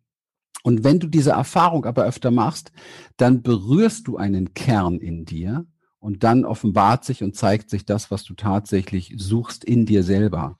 Und 0.64 0.84
wenn 0.84 1.00
du 1.00 1.08
diese 1.08 1.32
Erfahrung 1.32 1.86
aber 1.86 2.04
öfter 2.04 2.32
machst, 2.32 2.72
dann 3.16 3.42
berührst 3.42 4.08
du 4.08 4.18
einen 4.18 4.54
Kern 4.54 5.00
in 5.00 5.24
dir 5.24 5.66
und 6.00 6.24
dann 6.24 6.46
offenbart 6.46 7.06
sich 7.06 7.24
und 7.24 7.36
zeigt 7.36 7.70
sich 7.70 7.86
das, 7.86 8.12
was 8.12 8.24
du 8.24 8.34
tatsächlich 8.34 9.14
suchst 9.18 9.64
in 9.64 9.86
dir 9.86 10.04
selber. 10.04 10.58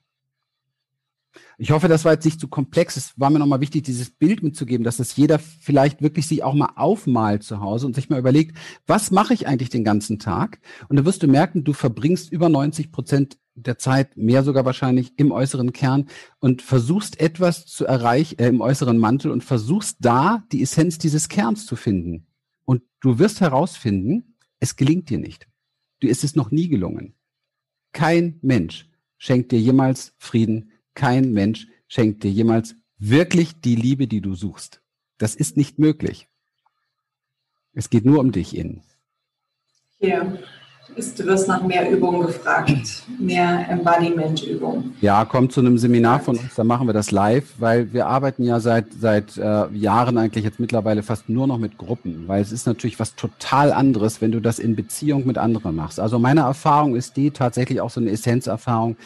Ich 1.58 1.70
hoffe, 1.70 1.88
das 1.88 2.04
war 2.04 2.12
jetzt 2.12 2.24
nicht 2.24 2.40
zu 2.40 2.48
komplex. 2.48 2.96
Es 2.96 3.12
war 3.18 3.30
mir 3.30 3.38
nochmal 3.38 3.60
wichtig, 3.60 3.82
dieses 3.82 4.10
Bild 4.10 4.42
mitzugeben, 4.42 4.82
dass 4.82 4.96
das 4.96 5.14
jeder 5.16 5.38
vielleicht 5.38 6.02
wirklich 6.02 6.26
sich 6.26 6.42
auch 6.42 6.54
mal 6.54 6.72
aufmalt 6.76 7.42
zu 7.42 7.60
Hause 7.60 7.86
und 7.86 7.94
sich 7.94 8.08
mal 8.08 8.18
überlegt, 8.18 8.56
was 8.86 9.10
mache 9.10 9.34
ich 9.34 9.46
eigentlich 9.46 9.68
den 9.68 9.84
ganzen 9.84 10.18
Tag? 10.18 10.58
Und 10.88 10.96
dann 10.96 11.04
wirst 11.04 11.22
du 11.22 11.28
merken, 11.28 11.62
du 11.62 11.72
verbringst 11.72 12.32
über 12.32 12.48
90 12.48 12.90
Prozent 12.90 13.38
der 13.54 13.78
Zeit, 13.78 14.16
mehr 14.16 14.42
sogar 14.42 14.64
wahrscheinlich 14.64 15.18
im 15.18 15.32
äußeren 15.32 15.72
Kern 15.72 16.06
und 16.38 16.62
versuchst 16.62 17.20
etwas 17.20 17.66
zu 17.66 17.84
erreichen, 17.84 18.38
äh, 18.38 18.48
im 18.48 18.60
äußeren 18.60 18.96
Mantel 18.96 19.30
und 19.30 19.44
versuchst 19.44 19.98
da 20.00 20.44
die 20.52 20.62
Essenz 20.62 20.98
dieses 20.98 21.28
Kerns 21.28 21.66
zu 21.66 21.76
finden. 21.76 22.26
Und 22.64 22.82
du 23.00 23.18
wirst 23.18 23.40
herausfinden, 23.40 24.29
es 24.60 24.76
gelingt 24.76 25.10
dir 25.10 25.18
nicht. 25.18 25.48
Du 26.00 26.08
ist 26.08 26.24
es 26.24 26.36
noch 26.36 26.50
nie 26.50 26.68
gelungen. 26.68 27.14
Kein 27.92 28.38
Mensch 28.42 28.88
schenkt 29.18 29.52
dir 29.52 29.60
jemals 29.60 30.14
Frieden, 30.18 30.72
kein 30.94 31.32
Mensch 31.32 31.66
schenkt 31.88 32.22
dir 32.22 32.30
jemals 32.30 32.76
wirklich 32.98 33.60
die 33.60 33.74
Liebe, 33.74 34.06
die 34.06 34.20
du 34.20 34.34
suchst. 34.34 34.82
Das 35.18 35.34
ist 35.34 35.56
nicht 35.56 35.78
möglich. 35.78 36.28
Es 37.72 37.90
geht 37.90 38.04
nur 38.04 38.20
um 38.20 38.32
dich 38.32 38.56
innen. 38.56 38.82
Ja, 39.98 40.38
du 40.96 41.26
wirst 41.26 41.48
nach 41.48 41.62
mehr 41.62 41.90
Übungen 41.90 42.26
gefragt, 42.26 43.04
mehr 43.18 43.66
Embodiment-Übungen. 43.68 44.94
Ja, 45.00 45.24
komm 45.24 45.50
zu 45.50 45.60
einem 45.60 45.78
Seminar 45.78 46.20
von 46.20 46.36
uns, 46.36 46.54
da 46.54 46.64
machen 46.64 46.86
wir 46.86 46.92
das 46.92 47.10
live, 47.10 47.44
weil 47.58 47.92
wir 47.92 48.06
arbeiten 48.06 48.44
ja 48.44 48.60
seit, 48.60 48.86
seit 48.98 49.36
äh, 49.36 49.68
Jahren 49.72 50.18
eigentlich 50.18 50.44
jetzt 50.44 50.60
mittlerweile 50.60 51.02
fast 51.02 51.28
nur 51.28 51.46
noch 51.46 51.58
mit 51.58 51.78
Gruppen, 51.78 52.24
weil 52.26 52.42
es 52.42 52.52
ist 52.52 52.66
natürlich 52.66 52.98
was 52.98 53.14
total 53.14 53.72
anderes, 53.72 54.20
wenn 54.20 54.32
du 54.32 54.40
das 54.40 54.58
in 54.58 54.76
Beziehung 54.76 55.26
mit 55.26 55.38
anderen 55.38 55.74
machst. 55.76 56.00
Also 56.00 56.18
meine 56.18 56.40
Erfahrung 56.40 56.96
ist 56.96 57.16
die 57.16 57.30
tatsächlich 57.30 57.80
auch 57.80 57.90
so 57.90 58.00
eine 58.00 58.10
Essenzerfahrung, 58.10 58.96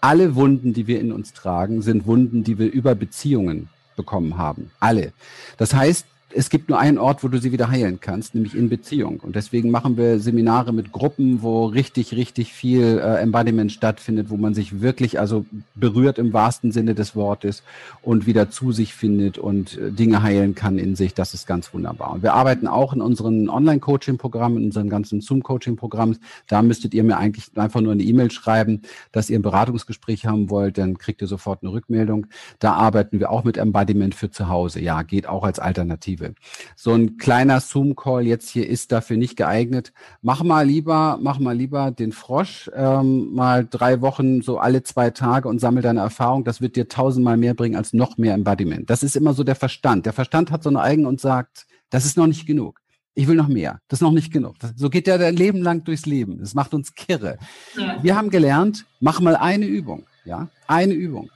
alle 0.00 0.34
Wunden, 0.34 0.74
die 0.74 0.86
wir 0.86 1.00
in 1.00 1.12
uns 1.12 1.32
tragen, 1.32 1.80
sind 1.80 2.06
Wunden, 2.06 2.44
die 2.44 2.58
wir 2.58 2.70
über 2.70 2.94
Beziehungen 2.94 3.68
bekommen 3.96 4.36
haben. 4.36 4.70
Alle. 4.80 5.12
Das 5.56 5.74
heißt, 5.74 6.06
es 6.36 6.50
gibt 6.50 6.68
nur 6.68 6.78
einen 6.78 6.98
Ort, 6.98 7.22
wo 7.22 7.28
du 7.28 7.38
sie 7.38 7.52
wieder 7.52 7.68
heilen 7.70 8.00
kannst, 8.00 8.34
nämlich 8.34 8.56
in 8.56 8.68
Beziehung. 8.68 9.20
Und 9.20 9.36
deswegen 9.36 9.70
machen 9.70 9.96
wir 9.96 10.18
Seminare 10.18 10.72
mit 10.72 10.90
Gruppen, 10.90 11.42
wo 11.42 11.66
richtig, 11.66 12.14
richtig 12.14 12.52
viel 12.52 12.98
äh, 12.98 13.20
Embodiment 13.20 13.70
stattfindet, 13.70 14.30
wo 14.30 14.36
man 14.36 14.52
sich 14.52 14.80
wirklich 14.80 15.20
also 15.20 15.46
berührt 15.74 16.18
im 16.18 16.32
wahrsten 16.32 16.72
Sinne 16.72 16.94
des 16.94 17.14
Wortes 17.14 17.62
und 18.02 18.26
wieder 18.26 18.50
zu 18.50 18.72
sich 18.72 18.94
findet 18.94 19.38
und 19.38 19.78
äh, 19.78 19.92
Dinge 19.92 20.22
heilen 20.22 20.54
kann 20.54 20.78
in 20.78 20.96
sich. 20.96 21.14
Das 21.14 21.34
ist 21.34 21.46
ganz 21.46 21.72
wunderbar. 21.72 22.12
Und 22.12 22.22
wir 22.22 22.34
arbeiten 22.34 22.66
auch 22.66 22.92
in 22.92 23.00
unseren 23.00 23.48
Online-Coaching-Programmen, 23.48 24.58
in 24.58 24.64
unseren 24.66 24.88
ganzen 24.88 25.20
Zoom-Coaching-Programmen. 25.20 26.18
Da 26.48 26.62
müsstet 26.62 26.94
ihr 26.94 27.04
mir 27.04 27.16
eigentlich 27.16 27.46
einfach 27.54 27.80
nur 27.80 27.92
eine 27.92 28.02
E-Mail 28.02 28.30
schreiben, 28.30 28.82
dass 29.12 29.30
ihr 29.30 29.38
ein 29.38 29.42
Beratungsgespräch 29.42 30.26
haben 30.26 30.50
wollt, 30.50 30.78
dann 30.78 30.98
kriegt 30.98 31.22
ihr 31.22 31.28
sofort 31.28 31.62
eine 31.62 31.72
Rückmeldung. 31.72 32.26
Da 32.58 32.72
arbeiten 32.72 33.20
wir 33.20 33.30
auch 33.30 33.44
mit 33.44 33.56
Embodiment 33.56 34.14
für 34.14 34.30
zu 34.30 34.48
Hause. 34.48 34.80
Ja, 34.80 35.02
geht 35.02 35.28
auch 35.28 35.44
als 35.44 35.58
Alternative. 35.58 36.23
Perspektive. 36.32 36.74
So 36.76 36.92
ein 36.92 37.16
kleiner 37.16 37.60
Zoom-Call 37.60 38.26
jetzt 38.26 38.48
hier 38.48 38.68
ist 38.68 38.92
dafür 38.92 39.16
nicht 39.16 39.36
geeignet. 39.36 39.92
Mach 40.22 40.42
mal 40.42 40.66
lieber, 40.66 41.18
mach 41.20 41.38
mal 41.38 41.56
lieber 41.56 41.90
den 41.90 42.12
Frosch 42.12 42.70
ähm, 42.74 43.34
mal 43.34 43.66
drei 43.68 44.00
Wochen 44.00 44.42
so 44.42 44.58
alle 44.58 44.82
zwei 44.82 45.10
Tage 45.10 45.48
und 45.48 45.60
sammel 45.60 45.82
deine 45.82 46.00
Erfahrung. 46.00 46.44
Das 46.44 46.60
wird 46.60 46.76
dir 46.76 46.88
tausendmal 46.88 47.36
mehr 47.36 47.54
bringen 47.54 47.76
als 47.76 47.92
noch 47.92 48.18
mehr 48.18 48.34
Embodiment. 48.34 48.90
Das 48.90 49.02
ist 49.02 49.16
immer 49.16 49.34
so 49.34 49.44
der 49.44 49.56
Verstand. 49.56 50.06
Der 50.06 50.12
Verstand 50.12 50.50
hat 50.50 50.62
so 50.62 50.70
eine 50.70 50.80
Eigen 50.80 51.06
und 51.06 51.20
sagt, 51.20 51.66
das 51.90 52.04
ist 52.04 52.16
noch 52.16 52.26
nicht 52.26 52.46
genug. 52.46 52.80
Ich 53.16 53.28
will 53.28 53.36
noch 53.36 53.48
mehr. 53.48 53.80
Das 53.86 53.98
ist 53.98 54.02
noch 54.02 54.10
nicht 54.10 54.32
genug. 54.32 54.58
Das, 54.58 54.72
so 54.76 54.90
geht 54.90 55.06
ja 55.06 55.18
dein 55.18 55.36
Leben 55.36 55.62
lang 55.62 55.84
durchs 55.84 56.04
Leben. 56.04 56.38
Das 56.40 56.54
macht 56.54 56.74
uns 56.74 56.94
kirre. 56.94 57.38
Ja. 57.76 58.02
Wir 58.02 58.16
haben 58.16 58.30
gelernt, 58.30 58.86
mach 58.98 59.20
mal 59.20 59.36
eine 59.36 59.66
Übung. 59.66 60.06
Ja, 60.24 60.48
eine 60.66 60.94
Übung. 60.94 61.30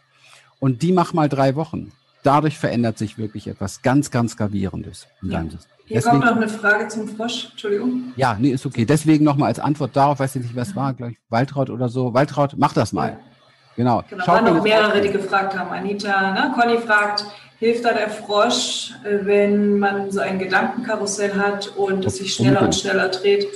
Und 0.61 0.83
die 0.83 0.93
mach 0.93 1.13
mal 1.13 1.29
drei 1.29 1.55
Wochen 1.55 1.93
dadurch 2.23 2.59
verändert 2.59 2.99
sich 2.99 3.19
wirklich 3.19 3.49
etwas 3.49 3.83
ganz, 3.83 4.11
ganz 4.11 4.37
Gravierendes 4.37 5.07
System. 5.21 5.51
Hier 5.89 5.97
Deswegen, 5.97 6.21
kommt 6.21 6.25
noch 6.27 6.37
eine 6.37 6.49
Frage 6.49 6.89
zum 6.89 7.09
Frosch, 7.09 7.49
Entschuldigung. 7.51 8.13
Ja, 8.17 8.37
nee, 8.39 8.51
ist 8.51 8.67
okay. 8.67 8.85
Deswegen 8.85 9.25
nochmal 9.25 9.49
als 9.49 9.59
Antwort 9.59 9.97
darauf, 9.97 10.19
weiß 10.19 10.37
ich 10.37 10.43
nicht, 10.43 10.55
was 10.55 10.77
war, 10.77 10.93
gleich 10.93 11.17
Waltraud 11.31 11.71
oder 11.71 11.89
so. 11.89 12.13
Waltraud, 12.13 12.57
mach 12.59 12.75
das 12.75 12.93
mal. 12.93 13.11
Ja. 13.11 13.19
Genau. 13.77 14.05
Genau, 14.11 14.27
waren 14.27 14.45
noch 14.45 14.63
mehrere, 14.63 15.01
die 15.01 15.11
gefragt 15.11 15.57
haben. 15.57 15.71
Anita, 15.71 16.33
ne? 16.33 16.53
Conny 16.55 16.79
fragt, 16.79 17.25
hilft 17.59 17.87
da 17.87 17.95
der 17.95 18.11
Frosch, 18.11 18.93
äh, 19.05 19.25
wenn 19.25 19.79
man 19.79 20.11
so 20.11 20.21
ein 20.21 20.39
Gedankenkarussell 20.39 21.35
hat 21.35 21.69
und 21.77 22.05
es 22.05 22.17
sich 22.17 22.35
schneller 22.35 22.63
und 22.63 22.75
schneller 22.75 23.09
dreht 23.09 23.47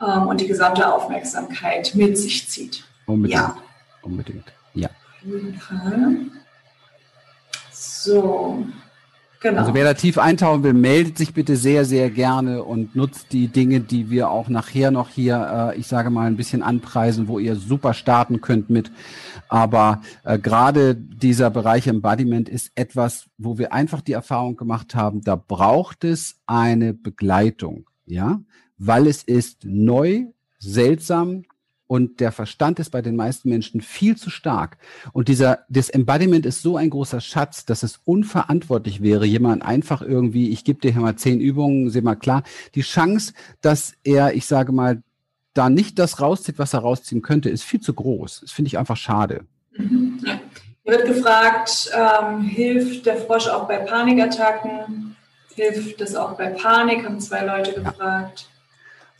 ähm, 0.00 0.26
und 0.26 0.40
die 0.40 0.48
gesamte 0.48 0.92
Aufmerksamkeit 0.92 1.94
mit 1.94 2.18
sich 2.18 2.48
zieht? 2.48 2.82
Unbedingt. 3.06 3.40
Ja. 3.40 3.56
Unbedingt. 4.02 4.52
Ja. 4.74 4.88
Auf 4.88 5.26
jeden 5.26 5.54
Fall. 5.60 6.16
So. 7.82 8.66
Genau. 9.40 9.58
Also 9.58 9.74
wer 9.74 9.82
da 9.82 9.94
tief 9.94 10.18
eintauchen 10.18 10.62
will, 10.62 10.72
meldet 10.72 11.18
sich 11.18 11.34
bitte 11.34 11.56
sehr, 11.56 11.84
sehr 11.84 12.10
gerne 12.10 12.62
und 12.62 12.94
nutzt 12.94 13.32
die 13.32 13.48
Dinge, 13.48 13.80
die 13.80 14.08
wir 14.08 14.30
auch 14.30 14.48
nachher 14.48 14.92
noch 14.92 15.08
hier, 15.08 15.72
äh, 15.74 15.78
ich 15.78 15.88
sage 15.88 16.10
mal, 16.10 16.28
ein 16.28 16.36
bisschen 16.36 16.62
anpreisen, 16.62 17.26
wo 17.26 17.40
ihr 17.40 17.56
super 17.56 17.92
starten 17.92 18.40
könnt 18.40 18.70
mit. 18.70 18.92
Aber 19.48 20.00
äh, 20.22 20.38
gerade 20.38 20.94
dieser 20.94 21.50
Bereich 21.50 21.88
Embodiment 21.88 22.48
ist 22.48 22.70
etwas, 22.76 23.26
wo 23.36 23.58
wir 23.58 23.72
einfach 23.72 24.00
die 24.00 24.12
Erfahrung 24.12 24.56
gemacht 24.56 24.94
haben, 24.94 25.22
da 25.22 25.34
braucht 25.34 26.04
es 26.04 26.36
eine 26.46 26.94
Begleitung, 26.94 27.86
ja, 28.06 28.40
weil 28.78 29.08
es 29.08 29.24
ist 29.24 29.64
neu, 29.64 30.26
seltsam, 30.60 31.42
und 31.92 32.20
der 32.20 32.32
Verstand 32.32 32.78
ist 32.78 32.88
bei 32.88 33.02
den 33.02 33.16
meisten 33.16 33.50
Menschen 33.50 33.82
viel 33.82 34.16
zu 34.16 34.30
stark. 34.30 34.78
Und 35.12 35.28
dieser, 35.28 35.66
das 35.68 35.90
Embodiment 35.90 36.46
ist 36.46 36.62
so 36.62 36.78
ein 36.78 36.88
großer 36.88 37.20
Schatz, 37.20 37.66
dass 37.66 37.82
es 37.82 38.00
unverantwortlich 38.06 39.02
wäre, 39.02 39.26
jemand 39.26 39.62
einfach 39.62 40.00
irgendwie, 40.00 40.48
ich 40.52 40.64
gebe 40.64 40.80
dir 40.80 40.90
hier 40.90 41.02
mal 41.02 41.16
zehn 41.16 41.38
Übungen, 41.38 41.90
seh 41.90 42.00
mal 42.00 42.14
klar, 42.14 42.44
die 42.74 42.80
Chance, 42.80 43.34
dass 43.60 43.92
er, 44.04 44.32
ich 44.32 44.46
sage 44.46 44.72
mal, 44.72 45.02
da 45.52 45.68
nicht 45.68 45.98
das 45.98 46.18
rauszieht, 46.18 46.58
was 46.58 46.72
er 46.72 46.80
rausziehen 46.80 47.20
könnte, 47.20 47.50
ist 47.50 47.62
viel 47.62 47.80
zu 47.80 47.92
groß. 47.92 48.40
Das 48.40 48.52
finde 48.52 48.68
ich 48.68 48.78
einfach 48.78 48.96
schade. 48.96 49.44
Mhm. 49.76 50.18
Ja. 50.24 50.40
Hier 50.84 50.92
wird 50.96 51.06
gefragt, 51.06 51.90
ähm, 51.94 52.40
hilft 52.40 53.04
der 53.04 53.18
Frosch 53.18 53.48
auch 53.48 53.68
bei 53.68 53.76
Panikattacken? 53.76 55.14
Hilft 55.54 56.00
das 56.00 56.14
auch 56.14 56.38
bei 56.38 56.46
Panik? 56.46 57.04
Haben 57.04 57.20
zwei 57.20 57.44
Leute 57.44 57.74
gefragt. 57.74 58.48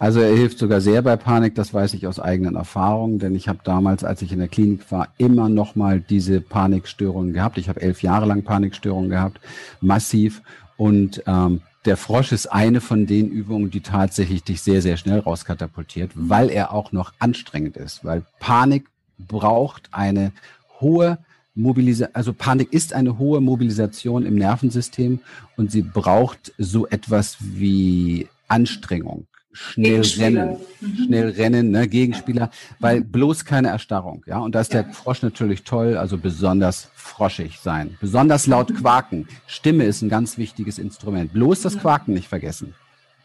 Also 0.03 0.18
er 0.18 0.34
hilft 0.34 0.59
sogar 0.59 0.80
sehr 0.80 1.00
bei 1.00 1.14
Panik, 1.14 1.55
das 1.55 1.72
weiß 1.72 1.94
ich 1.94 2.09
aus 2.09 2.18
eigenen 2.18 2.57
Erfahrungen, 2.57 3.20
denn 3.20 3.36
ich 3.36 3.46
habe 3.46 3.61
damals, 3.62 4.03
als 4.03 4.20
ich 4.20 4.32
in 4.32 4.40
der 4.40 4.48
Klinik 4.48 4.90
war, 4.90 5.11
immer 5.16 5.48
noch 5.48 5.76
mal 5.76 6.00
diese 6.00 6.40
Panikstörungen 6.40 7.32
gehabt. 7.32 7.57
Ich 7.57 7.68
habe 7.68 7.80
elf 7.80 8.03
Jahre 8.03 8.26
lang 8.26 8.42
Panikstörungen 8.42 9.11
gehabt, 9.11 9.38
massiv. 9.80 10.42
Und 10.76 11.22
ähm, 11.28 11.61
der 11.84 11.96
Frosch 11.96 12.32
ist 12.32 12.48
eine 12.48 12.80
von 12.80 13.07
den 13.07 13.28
Übungen, 13.28 13.70
die 13.70 13.80
tatsächlich 13.80 14.42
dich 14.42 14.61
sehr, 14.61 14.82
sehr 14.82 14.96
schnell 14.96 15.20
rauskatapultiert, 15.20 16.11
weil 16.16 16.50
er 16.50 16.72
auch 16.72 16.90
noch 16.90 17.12
anstrengend 17.20 17.76
ist. 17.76 18.05
Weil 18.05 18.24
Panik 18.40 18.88
braucht 19.18 19.88
eine 19.92 20.32
hohe 20.80 21.18
Mobilisation, 21.55 22.16
also 22.16 22.32
Panik 22.32 22.72
ist 22.72 22.92
eine 22.92 23.18
hohe 23.18 23.40
Mobilisation 23.40 24.26
im 24.26 24.34
Nervensystem 24.34 25.20
und 25.57 25.70
sie 25.70 25.82
braucht 25.82 26.53
so 26.59 26.88
etwas 26.88 27.36
wie 27.38 28.26
Anstrengung 28.48 29.28
schnell 29.53 30.03
rennen, 30.18 30.57
mhm. 30.80 31.05
schnell 31.07 31.30
rennen, 31.30 31.70
ne, 31.70 31.88
Gegenspieler, 31.88 32.50
weil 32.78 33.03
bloß 33.03 33.44
keine 33.44 33.68
Erstarrung, 33.68 34.24
ja. 34.26 34.38
Und 34.38 34.55
da 34.55 34.61
ist 34.61 34.72
ja. 34.72 34.82
der 34.82 34.92
Frosch 34.92 35.22
natürlich 35.22 35.62
toll, 35.64 35.96
also 35.96 36.18
besonders 36.18 36.90
froschig 36.94 37.59
sein, 37.61 37.96
besonders 38.00 38.46
laut 38.46 38.70
mhm. 38.70 38.76
quaken. 38.76 39.28
Stimme 39.46 39.84
ist 39.84 40.03
ein 40.03 40.09
ganz 40.09 40.38
wichtiges 40.38 40.78
Instrument. 40.78 41.32
Bloß 41.32 41.62
das 41.62 41.78
Quaken 41.78 42.14
nicht 42.14 42.28
vergessen. 42.28 42.74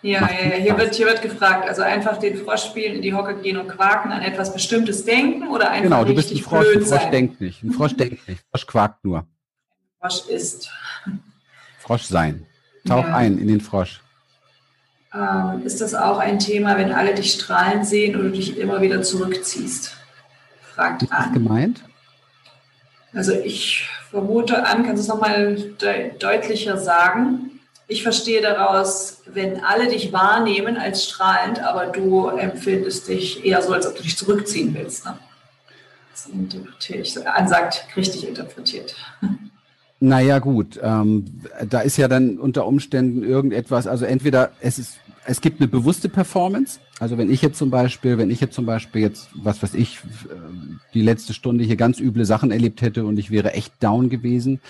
Ja, 0.02 0.22
ja, 0.22 0.50
ja. 0.50 0.56
Hier, 0.56 0.78
wird, 0.78 0.94
hier 0.94 1.08
wird 1.08 1.22
gefragt, 1.22 1.68
also 1.68 1.82
einfach 1.82 2.18
den 2.18 2.38
Frosch 2.38 2.66
spielen, 2.66 2.96
in 2.96 3.02
die 3.02 3.14
Hocke 3.14 3.36
gehen 3.42 3.58
und 3.58 3.68
quaken, 3.68 4.12
an 4.12 4.22
etwas 4.22 4.54
Bestimmtes 4.54 5.06
denken 5.06 5.48
oder 5.48 5.72
einfach 5.72 5.84
Genau, 5.84 6.06
du 6.06 6.14
bist 6.14 6.32
ein 6.32 6.38
Frosch, 6.38 6.68
ein 6.76 6.82
Frosch 6.82 7.02
sein. 7.02 7.12
denkt 7.12 7.42
nicht. 7.42 7.64
Ein 7.64 7.72
Frosch 7.72 7.96
denkt 7.96 8.28
nicht. 8.28 8.44
Frosch 8.52 8.68
quakt 8.68 9.04
nur. 9.04 9.26
Frosch 10.00 10.28
ist. 10.30 10.70
Frosch 11.80 12.04
sein. 12.04 12.46
Tauch 12.86 13.06
ja. 13.06 13.16
ein 13.16 13.40
in 13.40 13.48
den 13.48 13.60
Frosch. 13.62 14.02
Ähm, 15.18 15.66
ist 15.66 15.82
das 15.82 15.96
auch 15.96 16.20
ein 16.20 16.38
Thema, 16.38 16.78
wenn 16.78 16.92
alle 16.92 17.16
dich 17.16 17.34
strahlen 17.34 17.84
sehen 17.84 18.16
und 18.16 18.24
du 18.26 18.32
dich 18.32 18.58
immer 18.58 18.82
wieder 18.82 19.02
zurückziehst? 19.02 19.96
Fragt 20.76 21.04
ist 21.04 21.12
an. 21.12 21.34
gemeint? 21.34 21.84
Also 23.14 23.32
ich 23.34 23.90
vermute 24.12 24.66
an, 24.66 24.84
kannst 24.84 24.98
du 24.98 25.02
es 25.02 25.08
nochmal 25.08 25.56
de 25.82 26.12
deutlicher 26.20 26.78
sagen? 26.78 27.60
Ich 27.88 28.04
verstehe 28.04 28.42
daraus, 28.42 29.22
wenn 29.26 29.64
alle 29.64 29.88
dich 29.88 30.14
wahrnehmen 30.14 30.78
als 30.78 31.06
strahlend, 31.06 31.64
aber 31.64 31.88
du 31.88 32.28
empfindest 32.28 33.08
dich 33.08 33.46
eher 33.46 33.62
so, 33.62 33.74
als 33.74 33.88
ob 33.88 33.96
du 33.96 34.04
dich 34.04 34.18
zurückziehen 34.18 34.76
willst. 34.76 35.06
Ne? 35.06 35.18
Das 36.12 36.28
interpretiere 36.28 37.00
ich, 37.00 37.28
ansagt 37.28 37.88
richtig 37.96 38.28
interpretiert. 38.28 38.96
Naja, 40.00 40.40
gut. 40.40 40.80
Ähm, 40.84 41.42
da 41.68 41.80
ist 41.80 41.98
ja 41.98 42.08
dann 42.08 42.38
unter 42.38 42.68
Umständen 42.68 43.24
irgendetwas, 43.24 43.88
also 43.88 44.06
entweder 44.06 44.52
es 44.62 44.78
ist, 44.78 45.00
es 45.30 45.42
gibt 45.42 45.60
eine 45.60 45.68
bewusste 45.68 46.08
Performance. 46.08 46.80
Also 47.00 47.18
wenn 47.18 47.30
ich 47.30 47.42
jetzt 47.42 47.58
zum 47.58 47.70
Beispiel, 47.70 48.18
wenn 48.18 48.32
ich 48.32 48.40
jetzt 48.40 48.56
zum 48.56 48.66
Beispiel 48.66 49.02
jetzt, 49.02 49.28
was 49.36 49.62
weiß 49.62 49.74
ich, 49.74 50.00
die 50.94 51.02
letzte 51.02 51.34
Stunde 51.34 51.66
hier 51.66 51.76
ganz 51.76 52.00
üble 52.00 52.24
Sachen 52.26 52.50
erlebt 52.50 52.82
hätte 52.82 53.06
und 53.06 53.20
ich 53.20 53.30
wäre 53.30 53.54
echt 53.54 53.74
down 53.82 54.10
gewesen, 54.10 54.62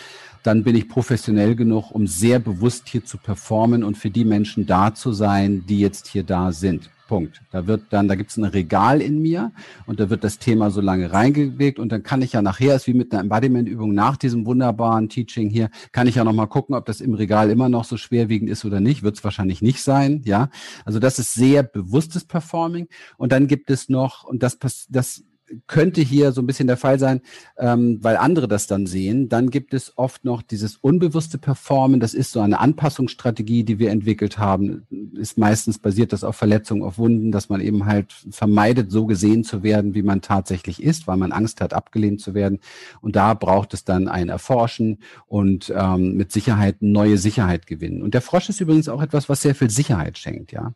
dann 0.41 0.63
bin 0.63 0.75
ich 0.75 0.89
professionell 0.89 1.55
genug, 1.55 1.91
um 1.91 2.07
sehr 2.07 2.39
bewusst 2.39 2.89
hier 2.89 3.05
zu 3.05 3.19
performen 3.19 3.83
und 3.83 3.97
für 3.97 4.09
die 4.09 4.25
Menschen 4.25 4.65
da 4.65 4.95
zu 4.95 5.13
sein, 5.13 5.63
die 5.67 5.79
jetzt 5.79 6.07
hier 6.07 6.23
da 6.23 6.51
sind. 6.51 6.89
Punkt. 7.07 7.41
Da 7.51 7.67
wird 7.67 7.83
dann, 7.89 8.07
da 8.07 8.15
gibt 8.15 8.29
es 8.29 8.37
ein 8.37 8.43
Regal 8.43 9.01
in 9.01 9.21
mir 9.21 9.51
und 9.85 9.99
da 9.99 10.09
wird 10.09 10.23
das 10.23 10.39
Thema 10.39 10.69
so 10.69 10.81
lange 10.81 11.11
reingelegt 11.11 11.79
und 11.79 11.91
dann 11.91 12.03
kann 12.03 12.21
ich 12.21 12.33
ja 12.33 12.41
nachher, 12.41 12.75
ist 12.75 12.87
wie 12.87 12.93
mit 12.93 13.11
einer 13.11 13.21
Embodiment-Übung 13.21 13.93
nach 13.93 14.17
diesem 14.17 14.45
wunderbaren 14.45 15.09
Teaching 15.09 15.49
hier, 15.49 15.69
kann 15.91 16.07
ich 16.07 16.15
ja 16.15 16.23
nochmal 16.23 16.47
gucken, 16.47 16.75
ob 16.75 16.85
das 16.85 17.01
im 17.01 17.13
Regal 17.13 17.49
immer 17.49 17.69
noch 17.69 17.85
so 17.85 17.97
schwerwiegend 17.97 18.49
ist 18.49 18.65
oder 18.65 18.79
nicht. 18.79 19.03
Wird 19.03 19.17
es 19.17 19.23
wahrscheinlich 19.23 19.61
nicht 19.61 19.81
sein, 19.81 20.21
ja. 20.25 20.49
Also 20.85 20.99
das 20.99 21.19
ist 21.19 21.33
sehr 21.33 21.63
bewusstes 21.63 22.25
Performing 22.25 22.87
und 23.17 23.31
dann 23.31 23.47
gibt 23.47 23.69
es 23.69 23.89
noch, 23.89 24.23
und 24.23 24.43
das, 24.43 24.57
das 24.89 25.23
könnte 25.67 26.01
hier 26.01 26.31
so 26.31 26.41
ein 26.41 26.47
bisschen 26.47 26.67
der 26.67 26.77
Fall 26.77 26.99
sein, 26.99 27.21
ähm, 27.57 27.99
weil 28.01 28.17
andere 28.17 28.47
das 28.47 28.67
dann 28.67 28.85
sehen. 28.85 29.29
Dann 29.29 29.49
gibt 29.49 29.73
es 29.73 29.97
oft 29.97 30.25
noch 30.25 30.41
dieses 30.41 30.77
unbewusste 30.77 31.37
Performen. 31.37 31.99
Das 31.99 32.13
ist 32.13 32.31
so 32.31 32.39
eine 32.41 32.59
Anpassungsstrategie, 32.59 33.63
die 33.63 33.79
wir 33.79 33.91
entwickelt 33.91 34.37
haben. 34.37 34.85
Ist 35.13 35.37
meistens 35.37 35.79
basiert 35.79 36.13
das 36.13 36.23
auf 36.23 36.35
Verletzungen, 36.35 36.83
auf 36.83 36.97
Wunden, 36.97 37.31
dass 37.31 37.49
man 37.49 37.61
eben 37.61 37.85
halt 37.85 38.13
vermeidet, 38.29 38.91
so 38.91 39.05
gesehen 39.05 39.43
zu 39.43 39.63
werden, 39.63 39.93
wie 39.93 40.03
man 40.03 40.21
tatsächlich 40.21 40.81
ist, 40.83 41.07
weil 41.07 41.17
man 41.17 41.31
Angst 41.31 41.61
hat, 41.61 41.73
abgelehnt 41.73 42.21
zu 42.21 42.33
werden. 42.33 42.59
Und 43.01 43.15
da 43.15 43.33
braucht 43.33 43.73
es 43.73 43.83
dann 43.83 44.07
ein 44.07 44.29
Erforschen 44.29 44.99
und 45.27 45.73
ähm, 45.75 46.15
mit 46.15 46.31
Sicherheit 46.31 46.81
neue 46.81 47.17
Sicherheit 47.17 47.67
gewinnen. 47.67 48.01
Und 48.01 48.13
der 48.13 48.21
Frosch 48.21 48.49
ist 48.49 48.61
übrigens 48.61 48.89
auch 48.89 49.01
etwas, 49.01 49.29
was 49.29 49.41
sehr 49.41 49.55
viel 49.55 49.69
Sicherheit 49.69 50.17
schenkt, 50.17 50.51
ja. 50.51 50.73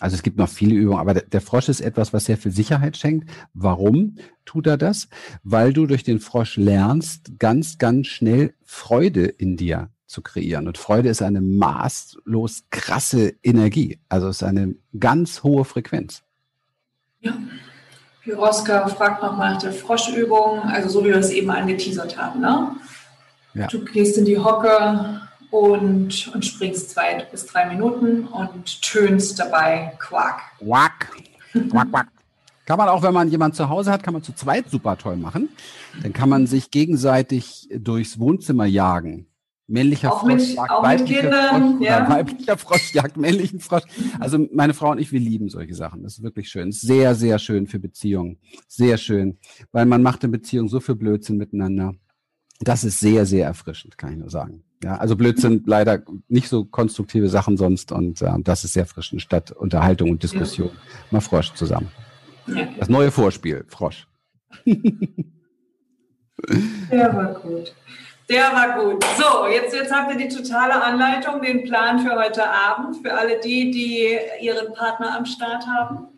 Also 0.00 0.14
es 0.16 0.22
gibt 0.22 0.36
noch 0.36 0.48
viele 0.48 0.74
Übungen, 0.74 0.98
aber 0.98 1.14
der, 1.14 1.40
Frosch 1.40 1.68
ist 1.68 1.80
etwas, 1.80 2.12
was 2.12 2.24
sehr 2.24 2.36
viel 2.36 2.50
Sicherheit 2.50 2.96
schenkt. 2.96 3.30
Warum 3.54 4.16
tut 4.44 4.66
er 4.66 4.76
das? 4.76 5.08
Weil 5.44 5.72
du 5.72 5.86
durch 5.86 6.02
den 6.02 6.18
Frosch 6.18 6.56
lernst, 6.56 7.38
ganz, 7.38 7.78
ganz 7.78 8.08
schnell 8.08 8.54
Freude 8.64 9.26
in 9.26 9.56
dir 9.56 9.90
zu 10.06 10.22
kreieren. 10.22 10.66
Und 10.66 10.76
Freude 10.78 11.08
ist 11.08 11.22
eine 11.22 11.40
maßlos 11.40 12.64
krasse 12.70 13.34
Energie. 13.42 14.00
Also 14.08 14.28
es 14.28 14.36
ist 14.36 14.42
eine 14.42 14.74
ganz 14.98 15.42
hohe 15.42 15.64
Frequenz. 15.64 16.22
Ja. 17.20 17.36
Piroska 18.22 18.86
fragt 18.88 19.22
nochmal 19.22 19.54
nach 19.54 19.62
der 19.62 19.72
Froschübung, 19.72 20.60
also 20.60 20.88
so 20.88 21.04
wie 21.04 21.08
wir 21.08 21.16
es 21.16 21.30
eben 21.30 21.50
angeteasert 21.50 22.16
haben. 22.16 22.40
Ne? 22.40 22.76
Ja. 23.54 23.66
Du 23.66 23.84
gehst 23.84 24.16
in 24.16 24.24
die 24.24 24.38
Hocke, 24.38 25.20
und, 25.52 26.32
und 26.34 26.44
springst 26.44 26.90
zwei 26.90 27.24
bis 27.30 27.46
drei 27.46 27.66
Minuten 27.66 28.26
und 28.26 28.82
tönst 28.82 29.38
dabei 29.38 29.92
Quack. 29.98 30.40
Quack. 30.58 31.12
Quack, 31.70 31.90
quack. 31.90 32.08
Kann 32.64 32.78
man 32.78 32.88
auch, 32.88 33.02
wenn 33.02 33.12
man 33.12 33.28
jemanden 33.28 33.54
zu 33.54 33.68
Hause 33.68 33.92
hat, 33.92 34.02
kann 34.02 34.14
man 34.14 34.22
zu 34.22 34.32
zweit 34.32 34.70
super 34.70 34.96
toll 34.96 35.16
machen. 35.16 35.50
Dann 36.02 36.14
kann 36.14 36.30
man 36.30 36.46
sich 36.46 36.70
gegenseitig 36.70 37.68
durchs 37.70 38.18
Wohnzimmer 38.18 38.64
jagen. 38.64 39.26
Männlicher 39.66 40.12
auch 40.12 40.20
Frosch 40.20 40.32
mit, 40.32 40.54
jagt 40.54 40.70
auch 40.70 40.82
weiblicher 40.82 41.20
Kindern, 41.20 41.76
Frosch 41.76 41.86
ja. 41.86 42.08
weiblicher 42.08 42.56
Frosch 42.56 42.94
jagt 42.94 43.16
männlichen 43.16 43.60
Frosch. 43.60 43.84
Also 44.20 44.46
meine 44.52 44.74
Frau 44.74 44.90
und 44.90 44.98
ich, 44.98 45.12
wir 45.12 45.20
lieben 45.20 45.50
solche 45.50 45.74
Sachen. 45.74 46.02
Das 46.02 46.14
ist 46.14 46.22
wirklich 46.22 46.48
schön. 46.48 46.72
Sehr, 46.72 47.14
sehr 47.14 47.38
schön 47.38 47.66
für 47.66 47.78
Beziehungen. 47.78 48.38
Sehr 48.68 48.96
schön. 48.96 49.38
Weil 49.70 49.84
man 49.84 50.02
macht 50.02 50.24
in 50.24 50.30
Beziehungen 50.30 50.68
so 50.68 50.80
viel 50.80 50.94
Blödsinn 50.94 51.36
miteinander. 51.36 51.94
Das 52.60 52.84
ist 52.84 53.00
sehr, 53.00 53.26
sehr 53.26 53.46
erfrischend, 53.46 53.98
kann 53.98 54.12
ich 54.12 54.18
nur 54.18 54.30
sagen. 54.30 54.64
Ja, 54.82 54.96
also 54.96 55.16
Blödsinn 55.16 55.62
leider 55.66 56.02
nicht 56.28 56.48
so 56.48 56.64
konstruktive 56.64 57.28
Sachen 57.28 57.56
sonst 57.56 57.92
und 57.92 58.20
äh, 58.20 58.32
das 58.40 58.64
ist 58.64 58.72
sehr 58.72 58.82
erfrischend 58.82 59.22
statt 59.22 59.52
Unterhaltung 59.52 60.10
und 60.10 60.22
Diskussion. 60.22 60.70
Ja. 60.70 60.80
Mal 61.12 61.20
Frosch 61.20 61.54
zusammen. 61.54 61.90
Ja. 62.48 62.66
Das 62.78 62.88
neue 62.88 63.10
Vorspiel, 63.12 63.64
Frosch. 63.68 64.08
Der 66.90 67.14
war 67.14 67.34
gut. 67.34 67.72
Der 68.28 68.52
war 68.52 68.80
gut. 68.80 69.04
So, 69.16 69.46
jetzt, 69.46 69.74
jetzt 69.74 69.92
habt 69.92 70.10
ihr 70.12 70.28
die 70.28 70.34
totale 70.34 70.82
Anleitung, 70.82 71.40
den 71.42 71.64
Plan 71.64 72.00
für 72.00 72.16
heute 72.16 72.48
Abend, 72.48 72.96
für 72.96 73.12
alle 73.12 73.38
die, 73.40 73.70
die 73.70 74.18
ihren 74.40 74.72
Partner 74.74 75.16
am 75.16 75.24
Start 75.26 75.66
haben. 75.66 76.08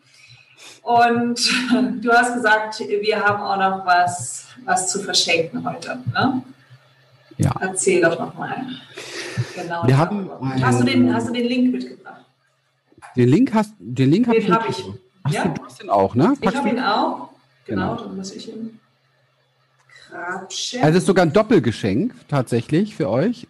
Und 0.81 1.39
du 2.03 2.11
hast 2.11 2.33
gesagt, 2.33 2.79
wir 2.79 3.19
haben 3.21 3.41
auch 3.41 3.57
noch 3.57 3.85
was, 3.85 4.47
was 4.63 4.89
zu 4.89 4.99
verschenken 4.99 5.67
heute. 5.69 5.99
Ne? 6.13 6.41
Ja. 7.37 7.53
Erzähl 7.59 8.01
doch 8.01 8.17
nochmal. 8.19 8.65
Genau. 9.55 9.87
Wir 9.87 9.97
haben, 9.97 10.29
hast, 10.61 10.79
du 10.79 10.85
den, 10.85 11.13
hast 11.13 11.27
du 11.27 11.33
den 11.33 11.45
Link 11.45 11.71
mitgebracht? 11.73 12.25
Den 13.15 13.29
Link 13.29 13.53
hast 13.53 13.73
den 13.79 14.11
Link 14.11 14.27
habe 14.27 14.37
ich. 14.37 14.83
Hast 15.23 15.33
ja? 15.33 15.47
du, 15.47 15.63
hast 15.63 15.81
den 15.81 15.89
auch, 15.89 16.15
ne? 16.15 16.35
Packst 16.39 16.43
ich 16.43 16.55
habe 16.55 16.69
ihn 16.69 16.79
auch. 16.79 17.29
Genau, 17.65 17.95
genau, 17.95 18.03
dann 18.03 18.17
muss 18.17 18.31
ich 18.33 18.49
ihn. 18.49 18.79
Also 20.11 20.81
es 20.81 20.95
ist 20.95 21.05
sogar 21.07 21.25
ein 21.25 21.33
Doppelgeschenk 21.33 22.13
tatsächlich 22.27 22.95
für 22.95 23.09
euch. 23.09 23.47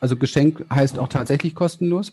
Also 0.00 0.16
Geschenk 0.16 0.64
heißt 0.72 0.98
auch 0.98 1.08
tatsächlich 1.08 1.54
kostenlos. 1.54 2.12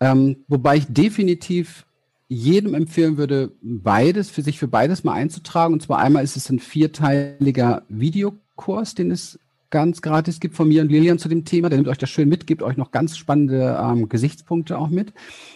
Ähm, 0.00 0.44
wobei 0.48 0.76
ich 0.76 0.86
definitiv 0.88 1.84
jedem 2.28 2.74
empfehlen 2.74 3.18
würde, 3.18 3.52
beides, 3.60 4.30
für 4.30 4.42
sich 4.42 4.58
für 4.58 4.68
beides 4.68 5.04
mal 5.04 5.14
einzutragen. 5.14 5.74
Und 5.74 5.82
zwar 5.82 5.98
einmal 5.98 6.24
ist 6.24 6.36
es 6.36 6.48
ein 6.48 6.60
vierteiliger 6.60 7.82
Videokurs, 7.88 8.94
den 8.94 9.10
es 9.10 9.38
ganz 9.70 10.02
gratis 10.02 10.40
gibt 10.40 10.56
von 10.56 10.68
mir 10.68 10.82
und 10.82 10.90
Lilian 10.90 11.18
zu 11.18 11.28
dem 11.28 11.44
Thema. 11.44 11.68
Der 11.68 11.78
nimmt 11.78 11.88
euch 11.88 11.98
das 11.98 12.10
schön 12.10 12.28
mit, 12.28 12.46
gibt 12.46 12.62
euch 12.62 12.76
noch 12.76 12.90
ganz 12.90 13.16
spannende 13.16 13.78
ähm, 13.80 14.08
Gesichtspunkte 14.08 14.76
auch 14.76 14.88
mit. 14.88 15.12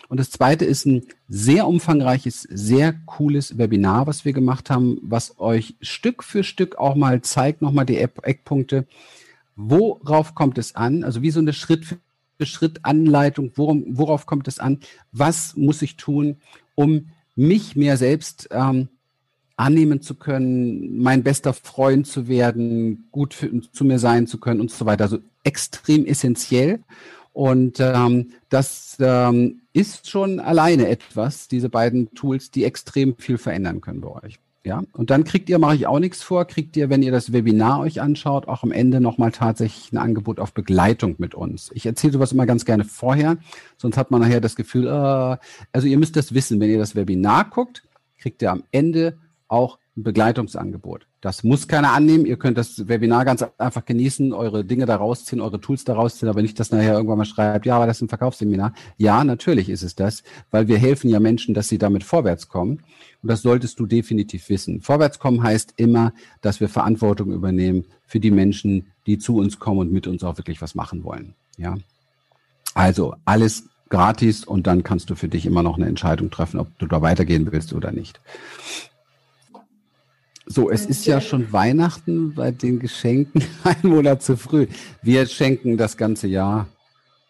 Und 0.08 0.18
das 0.18 0.30
zweite 0.30 0.64
ist 0.64 0.86
ein 0.86 1.02
sehr 1.28 1.66
umfangreiches, 1.66 2.42
sehr 2.42 2.94
cooles 3.06 3.58
Webinar, 3.58 4.06
was 4.06 4.24
wir 4.24 4.32
gemacht 4.32 4.70
haben, 4.70 4.98
was 5.02 5.38
euch 5.38 5.76
Stück 5.80 6.22
für 6.22 6.44
Stück 6.44 6.76
auch 6.76 6.94
mal 6.94 7.20
zeigt, 7.22 7.60
nochmal 7.60 7.86
die 7.86 7.98
Eckpunkte. 7.98 8.86
Worauf 9.56 10.34
kommt 10.34 10.58
es 10.58 10.74
an? 10.74 11.04
Also 11.04 11.22
wie 11.22 11.30
so 11.30 11.40
eine 11.40 11.52
Schritt 11.52 11.84
für 11.84 11.98
Schritt 12.46 12.80
Anleitung, 12.84 13.52
worum, 13.54 13.84
worauf 13.88 14.26
kommt 14.26 14.48
es 14.48 14.58
an? 14.58 14.80
Was 15.12 15.56
muss 15.56 15.82
ich 15.82 15.96
tun, 15.96 16.36
um 16.74 17.08
mich 17.36 17.76
mehr 17.76 17.96
selbst 17.96 18.48
ähm, 18.52 18.88
annehmen 19.56 20.00
zu 20.00 20.14
können, 20.14 20.98
mein 21.00 21.22
bester 21.22 21.52
Freund 21.52 22.06
zu 22.06 22.28
werden, 22.28 23.08
gut 23.12 23.34
für, 23.34 23.50
zu 23.72 23.84
mir 23.84 23.98
sein 23.98 24.26
zu 24.26 24.38
können 24.38 24.60
und 24.60 24.70
so 24.70 24.86
weiter. 24.86 25.04
Also 25.04 25.18
extrem 25.44 26.06
essentiell. 26.06 26.80
Und 27.32 27.80
ähm, 27.80 28.30
das 28.48 28.96
ähm, 29.00 29.62
ist 29.72 30.08
schon 30.08 30.38
alleine 30.38 30.88
etwas, 30.88 31.48
diese 31.48 31.68
beiden 31.68 32.14
Tools, 32.14 32.50
die 32.50 32.64
extrem 32.64 33.16
viel 33.16 33.38
verändern 33.38 33.80
können 33.80 34.00
bei 34.00 34.10
euch. 34.22 34.38
Ja, 34.66 34.82
und 34.92 35.10
dann 35.10 35.24
kriegt 35.24 35.50
ihr, 35.50 35.58
mache 35.58 35.74
ich 35.74 35.86
auch 35.86 35.98
nichts 35.98 36.22
vor, 36.22 36.46
kriegt 36.46 36.74
ihr, 36.78 36.88
wenn 36.88 37.02
ihr 37.02 37.12
das 37.12 37.34
Webinar 37.34 37.80
euch 37.80 38.00
anschaut, 38.00 38.48
auch 38.48 38.62
am 38.62 38.72
Ende 38.72 38.98
nochmal 38.98 39.30
tatsächlich 39.30 39.92
ein 39.92 39.98
Angebot 39.98 40.40
auf 40.40 40.54
Begleitung 40.54 41.16
mit 41.18 41.34
uns. 41.34 41.70
Ich 41.74 41.84
erzähle 41.84 42.14
sowas 42.14 42.32
immer 42.32 42.46
ganz 42.46 42.64
gerne 42.64 42.84
vorher, 42.84 43.36
sonst 43.76 43.98
hat 43.98 44.10
man 44.10 44.22
nachher 44.22 44.40
das 44.40 44.56
Gefühl, 44.56 44.86
äh, 44.86 45.36
also 45.72 45.86
ihr 45.86 45.98
müsst 45.98 46.16
das 46.16 46.32
wissen, 46.32 46.60
wenn 46.60 46.70
ihr 46.70 46.78
das 46.78 46.96
Webinar 46.96 47.50
guckt, 47.50 47.82
kriegt 48.18 48.40
ihr 48.40 48.52
am 48.52 48.62
Ende 48.70 49.18
auch 49.54 49.78
ein 49.96 50.02
Begleitungsangebot. 50.02 51.06
Das 51.20 51.44
muss 51.44 51.68
keiner 51.68 51.92
annehmen. 51.92 52.26
Ihr 52.26 52.36
könnt 52.36 52.58
das 52.58 52.88
Webinar 52.88 53.24
ganz 53.24 53.44
einfach 53.58 53.84
genießen, 53.84 54.32
eure 54.32 54.64
Dinge 54.64 54.86
da 54.86 54.96
rausziehen, 54.96 55.40
eure 55.40 55.60
Tools 55.60 55.84
da 55.84 55.94
rausziehen, 55.94 56.28
aber 56.28 56.42
nicht, 56.42 56.58
dass 56.58 56.72
nachher 56.72 56.94
irgendwann 56.94 57.18
mal 57.18 57.24
schreibt, 57.24 57.64
ja, 57.64 57.76
aber 57.76 57.86
das 57.86 57.98
ist 57.98 58.02
ein 58.02 58.08
Verkaufsseminar. 58.08 58.74
Ja, 58.98 59.22
natürlich 59.22 59.68
ist 59.70 59.82
es 59.82 59.94
das, 59.94 60.24
weil 60.50 60.68
wir 60.68 60.78
helfen 60.78 61.08
ja 61.08 61.20
Menschen, 61.20 61.54
dass 61.54 61.68
sie 61.68 61.78
damit 61.78 62.02
vorwärts 62.02 62.48
kommen. 62.48 62.82
Und 63.22 63.30
das 63.30 63.42
solltest 63.42 63.78
du 63.78 63.86
definitiv 63.86 64.48
wissen. 64.48 64.80
Vorwärtskommen 64.82 65.42
heißt 65.42 65.74
immer, 65.76 66.12
dass 66.42 66.60
wir 66.60 66.68
Verantwortung 66.68 67.32
übernehmen 67.32 67.84
für 68.04 68.20
die 68.20 68.32
Menschen, 68.32 68.86
die 69.06 69.18
zu 69.18 69.36
uns 69.36 69.58
kommen 69.58 69.80
und 69.80 69.92
mit 69.92 70.06
uns 70.06 70.24
auch 70.24 70.36
wirklich 70.36 70.60
was 70.60 70.74
machen 70.74 71.04
wollen. 71.04 71.34
Ja. 71.56 71.76
Also 72.74 73.14
alles 73.24 73.68
gratis 73.88 74.44
und 74.44 74.66
dann 74.66 74.82
kannst 74.82 75.08
du 75.08 75.14
für 75.14 75.28
dich 75.28 75.46
immer 75.46 75.62
noch 75.62 75.76
eine 75.76 75.86
Entscheidung 75.86 76.30
treffen, 76.30 76.58
ob 76.58 76.76
du 76.78 76.86
da 76.86 77.00
weitergehen 77.00 77.50
willst 77.52 77.72
oder 77.72 77.92
nicht. 77.92 78.20
So, 80.46 80.70
es 80.70 80.84
ist 80.84 81.06
ja 81.06 81.20
schon 81.20 81.52
Weihnachten 81.52 82.34
bei 82.34 82.50
den 82.50 82.78
Geschenken 82.78 83.42
ein 83.64 83.76
Monat 83.82 84.22
zu 84.22 84.36
früh. 84.36 84.66
Wir 85.02 85.26
schenken 85.26 85.76
das 85.76 85.96
ganze 85.96 86.26
Jahr. 86.26 86.68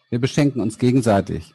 Wir 0.09 0.19
beschenken 0.19 0.61
uns 0.61 0.77
gegenseitig. 0.77 1.53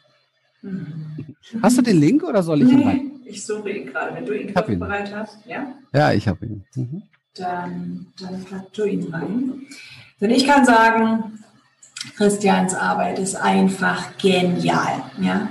Mhm. 0.62 1.36
Hast 1.62 1.78
du 1.78 1.82
den 1.82 2.00
Link 2.00 2.22
oder 2.22 2.42
soll 2.42 2.62
ich 2.62 2.68
nee, 2.68 2.80
ihn 2.80 2.88
rein? 2.88 3.11
Ich 3.24 3.44
suche 3.44 3.70
ihn 3.70 3.86
gerade. 3.86 4.14
Wenn 4.14 4.26
du 4.26 4.32
ihn 4.32 4.78
bereit 4.78 5.14
hast, 5.14 5.38
ja? 5.46 5.74
Ja, 5.92 6.12
ich 6.12 6.26
habe 6.28 6.46
ihn. 6.46 6.64
Mhm. 6.74 7.02
Dann, 7.34 8.06
dann 8.18 8.44
pack 8.44 8.72
du 8.72 8.84
ihn 8.84 9.12
rein. 9.12 9.66
Denn 10.20 10.30
ich 10.30 10.46
kann 10.46 10.64
sagen, 10.64 11.38
Christians 12.16 12.74
Arbeit 12.74 13.18
ist 13.18 13.36
einfach 13.36 14.16
genial. 14.18 15.04
Ja? 15.20 15.48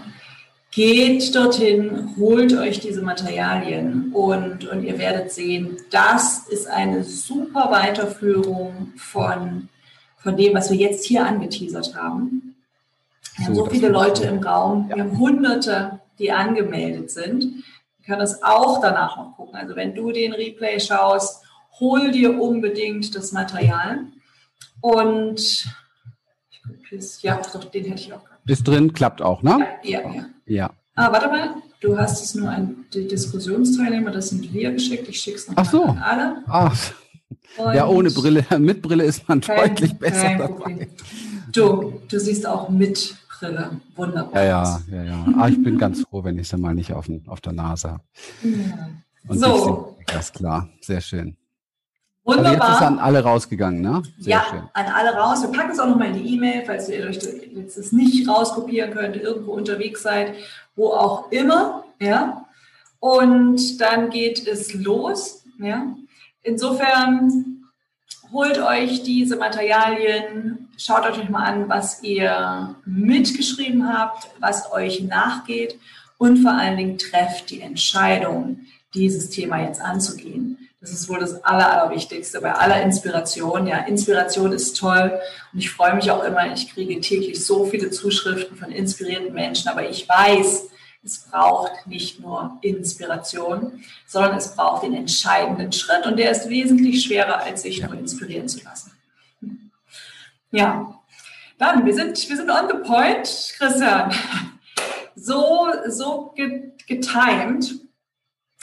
Geht 0.79 1.35
dorthin, 1.35 2.15
holt 2.15 2.53
euch 2.53 2.79
diese 2.79 3.01
Materialien 3.01 4.13
und, 4.13 4.65
und 4.65 4.81
ihr 4.81 4.97
werdet 4.97 5.29
sehen, 5.29 5.75
das 5.91 6.47
ist 6.47 6.67
eine 6.67 7.03
super 7.03 7.69
Weiterführung 7.69 8.93
von, 8.95 9.67
von 10.15 10.37
dem, 10.37 10.53
was 10.53 10.71
wir 10.71 10.77
jetzt 10.77 11.03
hier 11.03 11.25
angeteasert 11.25 11.97
haben. 11.97 12.55
Wir 13.35 13.47
haben 13.47 13.55
so, 13.55 13.65
so 13.65 13.69
viele 13.69 13.89
Leute 13.89 14.23
im 14.23 14.39
Raum, 14.39 14.87
ja. 14.89 14.95
wir 14.95 15.03
haben 15.03 15.19
Hunderte, 15.19 15.99
die 16.17 16.31
angemeldet 16.31 17.11
sind. 17.11 17.43
Ihr 17.43 18.05
könnt 18.05 18.21
das 18.21 18.41
auch 18.41 18.79
danach 18.79 19.17
noch 19.17 19.35
gucken. 19.35 19.55
Also 19.55 19.75
wenn 19.75 19.93
du 19.93 20.13
den 20.13 20.31
Replay 20.31 20.79
schaust, 20.79 21.43
hol 21.81 22.09
dir 22.11 22.41
unbedingt 22.41 23.13
das 23.15 23.33
Material. 23.33 24.05
Und 24.79 25.65
ja, 27.19 27.41
doch, 27.51 27.65
den 27.65 27.83
hätte 27.83 28.01
ich 28.01 28.13
auch 28.13 28.23
gehabt. 28.23 28.49
Ist 28.49 28.65
drin, 28.65 28.93
klappt 28.93 29.21
auch, 29.21 29.43
ne? 29.43 29.67
Ja, 29.83 29.99
ja. 30.03 30.13
ja. 30.13 30.25
Ja. 30.49 30.71
Ah, 30.95 31.11
warte 31.11 31.27
mal, 31.27 31.55
du 31.79 31.97
hast 31.97 32.23
es 32.23 32.35
nur 32.35 32.49
an 32.49 32.85
die 32.93 33.07
Diskussionsteilnehmer, 33.07 34.11
das 34.11 34.29
sind 34.29 34.53
wir 34.53 34.71
geschickt. 34.71 35.07
Ich 35.07 35.21
schicke 35.21 35.37
es 35.37 35.47
noch 35.47 35.55
Ach 35.57 35.71
so. 35.71 35.83
an 35.83 35.97
alle. 35.97 36.43
Ach. 36.47 36.93
ja, 37.73 37.87
ohne 37.87 38.11
Brille, 38.11 38.45
mit 38.59 38.81
Brille 38.81 39.05
ist 39.05 39.27
man 39.29 39.41
kein, 39.41 39.69
deutlich 39.69 39.93
besser 39.97 40.37
dabei. 40.37 40.89
Du, 41.51 42.01
du 42.09 42.19
siehst 42.19 42.45
auch 42.45 42.69
mit 42.69 43.15
Brille 43.39 43.79
wunderbar. 43.95 44.43
Ja, 44.43 44.63
ja, 44.63 44.81
ja, 44.91 45.03
ja. 45.03 45.25
Ah, 45.37 45.47
ich 45.47 45.61
bin 45.63 45.77
ganz 45.77 46.01
froh, 46.01 46.23
wenn 46.23 46.37
ich 46.37 46.51
es 46.51 46.59
mal 46.59 46.73
nicht 46.75 46.93
auf, 46.93 47.09
auf 47.27 47.41
der 47.41 47.53
Nase 47.53 47.91
habe. 47.91 48.03
Ja. 48.43 48.89
Und 49.27 49.39
so. 49.39 49.97
Das 50.07 50.33
klar, 50.33 50.69
sehr 50.81 51.01
schön. 51.01 51.37
Wunderbar. 52.29 52.61
Aber 52.61 52.67
jetzt 52.69 52.81
ist 52.81 52.87
an 52.87 52.99
alle 52.99 53.23
rausgegangen, 53.23 53.81
ne? 53.81 54.03
Sehr 54.19 54.31
ja, 54.31 54.45
schön. 54.49 54.63
an 54.73 54.85
alle 54.87 55.15
raus. 55.15 55.41
Wir 55.41 55.51
packen 55.51 55.71
es 55.71 55.79
auch 55.79 55.87
nochmal 55.87 56.07
in 56.07 56.23
die 56.23 56.35
E-Mail, 56.35 56.63
falls 56.65 56.89
ihr 56.89 57.05
euch 57.05 57.19
jetzt 57.53 57.77
das 57.77 57.91
nicht 57.91 58.27
rauskopieren 58.27 58.91
könnt, 58.91 59.15
irgendwo 59.15 59.53
unterwegs 59.53 60.03
seid, 60.03 60.35
wo 60.75 60.89
auch 60.89 61.31
immer, 61.31 61.83
ja. 61.99 62.45
Und 62.99 63.79
dann 63.79 64.09
geht 64.09 64.47
es 64.47 64.73
los, 64.73 65.43
ja. 65.59 65.87
Insofern 66.43 67.63
holt 68.31 68.59
euch 68.59 69.03
diese 69.03 69.35
Materialien, 69.35 70.69
schaut 70.77 71.05
euch 71.05 71.29
mal 71.29 71.43
an, 71.43 71.69
was 71.69 72.03
ihr 72.03 72.75
mitgeschrieben 72.85 73.91
habt, 73.91 74.29
was 74.39 74.71
euch 74.71 75.01
nachgeht 75.01 75.79
und 76.17 76.37
vor 76.39 76.51
allen 76.51 76.77
Dingen 76.77 76.97
trefft 76.97 77.49
die 77.49 77.61
Entscheidung, 77.61 78.59
dieses 78.93 79.29
Thema 79.29 79.61
jetzt 79.61 79.81
anzugehen. 79.81 80.68
Das 80.81 80.91
ist 80.91 81.09
wohl 81.09 81.19
das 81.19 81.43
Aller, 81.43 81.73
Allerwichtigste 81.73 82.39
bei 82.39 82.53
aller 82.53 82.81
Inspiration. 82.81 83.67
Ja, 83.67 83.79
Inspiration 83.79 84.53
ist 84.53 84.77
toll 84.77 85.19
und 85.51 85.59
ich 85.59 85.69
freue 85.69 85.93
mich 85.95 86.09
auch 86.09 86.23
immer. 86.23 86.53
Ich 86.53 86.73
kriege 86.73 87.01
täglich 87.01 87.45
so 87.45 87.65
viele 87.65 87.91
Zuschriften 87.91 88.55
von 88.55 88.71
inspirierten 88.71 89.33
Menschen, 89.33 89.67
aber 89.67 89.89
ich 89.89 90.07
weiß, 90.07 90.69
es 91.03 91.19
braucht 91.29 91.85
nicht 91.85 92.21
nur 92.21 92.57
Inspiration, 92.61 93.83
sondern 94.07 94.37
es 94.37 94.55
braucht 94.55 94.83
den 94.83 94.93
entscheidenden 94.93 95.71
Schritt 95.71 96.05
und 96.05 96.17
der 96.17 96.31
ist 96.31 96.49
wesentlich 96.49 97.03
schwerer, 97.03 97.41
als 97.41 97.63
sich 97.63 97.79
ja. 97.79 97.87
nur 97.87 97.97
inspirieren 97.97 98.47
zu 98.47 98.63
lassen. 98.63 98.91
Ja, 100.51 100.99
dann, 101.57 101.85
wir 101.85 101.93
sind, 101.93 102.29
wir 102.29 102.37
sind 102.37 102.49
on 102.49 102.67
the 102.69 102.87
point, 102.87 103.53
Christian. 103.57 104.13
So, 105.15 105.67
so 105.87 106.33
getimed 106.87 107.88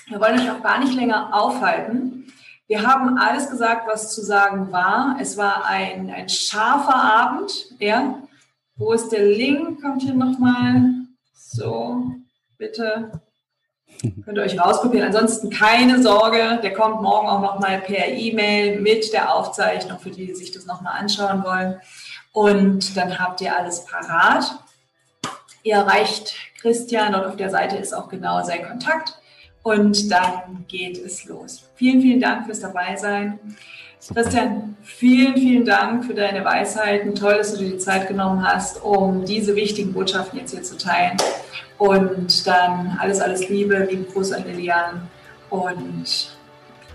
wir 0.07 0.21
wollen 0.21 0.39
euch 0.39 0.51
auch 0.51 0.63
gar 0.63 0.79
nicht 0.79 0.95
länger 0.95 1.35
aufhalten. 1.35 2.33
Wir 2.69 2.83
haben 2.83 3.19
alles 3.19 3.51
gesagt, 3.51 3.87
was 3.87 4.15
zu 4.15 4.23
sagen 4.23 4.73
war. 4.73 5.17
Es 5.21 5.37
war 5.37 5.67
ein, 5.67 6.11
ein 6.11 6.29
scharfer 6.29 6.97
Abend. 6.97 7.67
Ja. 7.79 8.23
Wo 8.77 8.93
ist 8.93 9.11
der 9.11 9.25
Link? 9.25 9.83
Kommt 9.83 10.03
hier 10.03 10.15
nochmal. 10.15 10.83
So, 11.35 12.13
bitte. 12.59 13.13
Könnt 14.25 14.37
ihr 14.37 14.43
euch 14.43 14.61
rauskopieren. 14.61 15.07
Ansonsten 15.07 15.51
keine 15.51 16.03
Sorge, 16.03 16.61
der 16.63 16.75
kommt 16.75 17.03
morgen 17.03 17.29
auch 17.29 17.41
nochmal 17.41 17.79
per 17.79 18.09
E-Mail 18.09 18.81
mit 18.81 19.13
der 19.13 19.35
Aufzeichnung, 19.35 19.99
für 19.99 20.11
die, 20.11 20.27
die 20.27 20.35
sich 20.35 20.53
das 20.53 20.67
nochmal 20.67 21.01
anschauen 21.01 21.43
wollen. 21.45 21.81
Und 22.33 22.97
dann 22.97 23.19
habt 23.19 23.41
ihr 23.41 23.57
alles 23.57 23.87
parat. 23.87 24.59
Ihr 25.63 25.77
erreicht 25.77 26.35
Christian 26.61 27.15
und 27.15 27.25
auf 27.25 27.37
der 27.37 27.51
Seite 27.51 27.77
ist 27.77 27.95
auch 27.95 28.09
genau 28.09 28.45
sein 28.45 28.67
Kontakt. 28.67 29.19
Und 29.67 30.13
dann 30.13 30.65
geht 30.69 30.97
es 30.97 31.25
los. 31.25 31.65
Vielen, 31.75 32.01
vielen 32.01 32.21
Dank 32.21 32.47
fürs 32.47 32.61
Dabeisein. 32.61 33.41
Super. 33.99 34.23
Christian, 34.23 34.77
vielen, 34.85 35.35
vielen 35.35 35.65
Dank 35.65 36.05
für 36.05 36.15
deine 36.15 36.45
Weisheiten. 36.45 37.17
Toll, 37.17 37.39
dass 37.39 37.53
du 37.53 37.59
dir 37.59 37.71
die 37.71 37.79
Zeit 37.79 38.07
genommen 38.07 38.47
hast, 38.47 38.81
um 38.85 39.25
diese 39.25 39.57
wichtigen 39.57 39.93
Botschaften 39.93 40.39
jetzt 40.39 40.53
hier 40.53 40.63
zu 40.63 40.79
teilen. 40.79 41.17
Und 41.79 42.47
dann 42.47 42.97
alles, 43.01 43.21
alles 43.21 43.49
Liebe, 43.49 43.89
liebe 43.91 44.05
Gruß 44.05 44.35
an 44.35 44.45
Lilian 44.47 45.03
und 45.51 46.37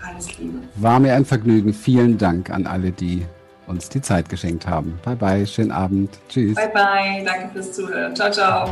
alles 0.08 0.38
Liebe. 0.40 0.60
War 0.76 1.02
mir 1.02 1.14
ein 1.16 1.26
Vergnügen. 1.26 1.74
Vielen 1.74 2.18
Dank 2.18 2.52
an 2.52 2.68
alle, 2.68 2.92
die 2.92 3.26
uns 3.68 3.90
die 3.90 4.02
Zeit 4.02 4.30
geschenkt 4.30 4.66
haben. 4.66 4.98
Bye, 5.04 5.18
bye. 5.18 5.46
Schönen 5.46 5.72
Abend. 5.72 6.18
Tschüss. 6.30 6.56
Bye, 6.56 6.72
bye. 6.74 7.26
Danke 7.26 7.50
fürs 7.52 7.74
Zuhören. 7.74 8.16
Ciao, 8.16 8.32
ciao. 8.32 8.70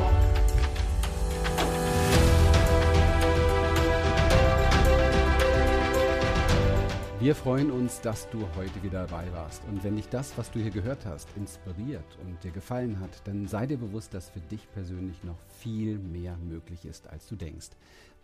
Wir 7.21 7.35
freuen 7.35 7.69
uns, 7.69 7.99
dass 7.99 8.29
du 8.29 8.47
heute 8.55 8.81
wieder 8.81 9.05
dabei 9.05 9.29
warst. 9.33 9.61
Und 9.65 9.83
wenn 9.83 9.97
dich 9.97 10.07
das, 10.07 10.37
was 10.37 10.51
du 10.51 10.59
hier 10.59 10.71
gehört 10.71 11.05
hast, 11.05 11.27
inspiriert 11.35 12.17
und 12.23 12.41
dir 12.45 12.51
gefallen 12.51 13.01
hat, 13.01 13.27
dann 13.27 13.45
sei 13.45 13.67
dir 13.67 13.75
bewusst, 13.75 14.13
dass 14.13 14.29
für 14.29 14.39
dich 14.39 14.71
persönlich 14.71 15.21
noch 15.25 15.37
viel 15.57 15.99
mehr 15.99 16.37
möglich 16.37 16.85
ist, 16.85 17.09
als 17.09 17.27
du 17.27 17.35
denkst. 17.35 17.71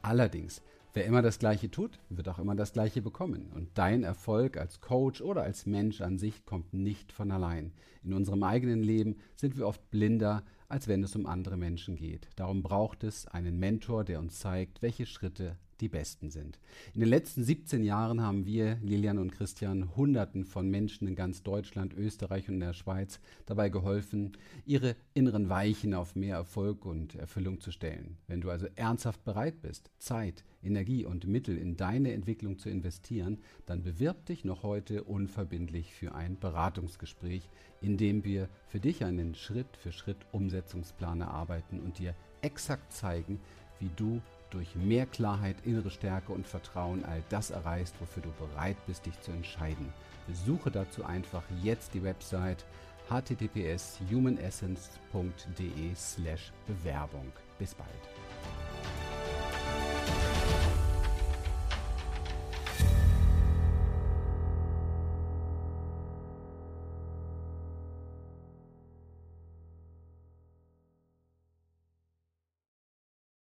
Allerdings, 0.01 0.61
wer 0.93 1.03
immer 1.03 1.21
das 1.21 1.39
Gleiche 1.39 1.69
tut, 1.69 1.99
wird 2.07 2.29
auch 2.29 2.39
immer 2.39 2.55
das 2.55 2.71
Gleiche 2.71 3.01
bekommen. 3.01 3.51
Und 3.53 3.67
dein 3.73 4.03
Erfolg 4.03 4.55
als 4.55 4.79
Coach 4.79 5.19
oder 5.19 5.43
als 5.43 5.65
Mensch 5.65 5.99
an 5.99 6.17
sich 6.17 6.45
kommt 6.45 6.73
nicht 6.73 7.11
von 7.11 7.31
allein. 7.31 7.73
In 8.01 8.13
unserem 8.13 8.43
eigenen 8.43 8.81
Leben 8.81 9.17
sind 9.35 9.57
wir 9.57 9.67
oft 9.67 9.91
blinder, 9.91 10.41
als 10.69 10.87
wenn 10.87 11.03
es 11.03 11.17
um 11.17 11.25
andere 11.25 11.57
Menschen 11.57 11.97
geht. 11.97 12.29
Darum 12.37 12.63
braucht 12.63 13.03
es 13.03 13.27
einen 13.27 13.59
Mentor, 13.59 14.05
der 14.05 14.19
uns 14.19 14.39
zeigt, 14.39 14.81
welche 14.81 15.05
Schritte 15.05 15.57
die 15.81 15.89
besten 15.89 16.29
sind. 16.29 16.59
In 16.93 17.01
den 17.01 17.09
letzten 17.09 17.43
17 17.43 17.83
Jahren 17.83 18.21
haben 18.21 18.45
wir, 18.45 18.77
Lilian 18.81 19.17
und 19.17 19.31
Christian, 19.31 19.95
Hunderten 19.95 20.45
von 20.45 20.69
Menschen 20.69 21.07
in 21.07 21.15
ganz 21.15 21.43
Deutschland, 21.43 21.93
Österreich 21.93 22.49
und 22.49 22.59
der 22.59 22.73
Schweiz 22.73 23.19
dabei 23.45 23.69
geholfen, 23.69 24.33
ihre 24.65 24.95
inneren 25.13 25.49
Weichen 25.49 25.93
auf 25.93 26.15
mehr 26.15 26.35
Erfolg 26.35 26.85
und 26.85 27.15
Erfüllung 27.15 27.59
zu 27.59 27.71
stellen. 27.71 28.17
Wenn 28.27 28.41
du 28.41 28.49
also 28.49 28.67
ernsthaft 28.75 29.23
bereit 29.23 29.61
bist, 29.61 29.91
Zeit, 29.97 30.43
Energie 30.63 31.05
und 31.05 31.27
Mittel 31.27 31.57
in 31.57 31.77
deine 31.77 32.13
Entwicklung 32.13 32.57
zu 32.57 32.69
investieren, 32.69 33.39
dann 33.65 33.83
bewirb 33.83 34.25
dich 34.25 34.45
noch 34.45 34.63
heute 34.63 35.03
unverbindlich 35.03 35.93
für 35.93 36.15
ein 36.15 36.39
Beratungsgespräch, 36.39 37.49
in 37.81 37.97
dem 37.97 38.23
wir 38.23 38.49
für 38.67 38.79
dich 38.79 39.03
einen 39.03 39.35
Schritt 39.35 39.77
für 39.77 39.91
Schritt 39.91 40.17
Umsetzungsplan 40.31 41.21
erarbeiten 41.21 41.79
und 41.79 41.99
dir 41.99 42.15
exakt 42.41 42.91
zeigen, 42.91 43.39
wie 43.79 43.89
du 43.95 44.21
durch 44.55 44.75
mehr 44.75 45.05
Klarheit, 45.05 45.57
innere 45.65 45.91
Stärke 45.91 46.31
und 46.31 46.47
Vertrauen 46.47 47.03
all 47.05 47.21
das 47.29 47.51
erreichst, 47.51 47.95
wofür 47.99 48.23
du 48.23 48.31
bereit 48.39 48.77
bist, 48.87 49.05
dich 49.05 49.19
zu 49.19 49.31
entscheiden. 49.31 49.93
Besuche 50.27 50.71
dazu 50.71 51.03
einfach 51.03 51.43
jetzt 51.61 51.93
die 51.93 52.01
Website 52.01 52.65
https 53.09 53.99
humanessence.de 54.09 55.95
slash 55.95 56.51
Bewerbung. 56.65 57.31
Bis 57.59 57.75
bald. 57.75 57.89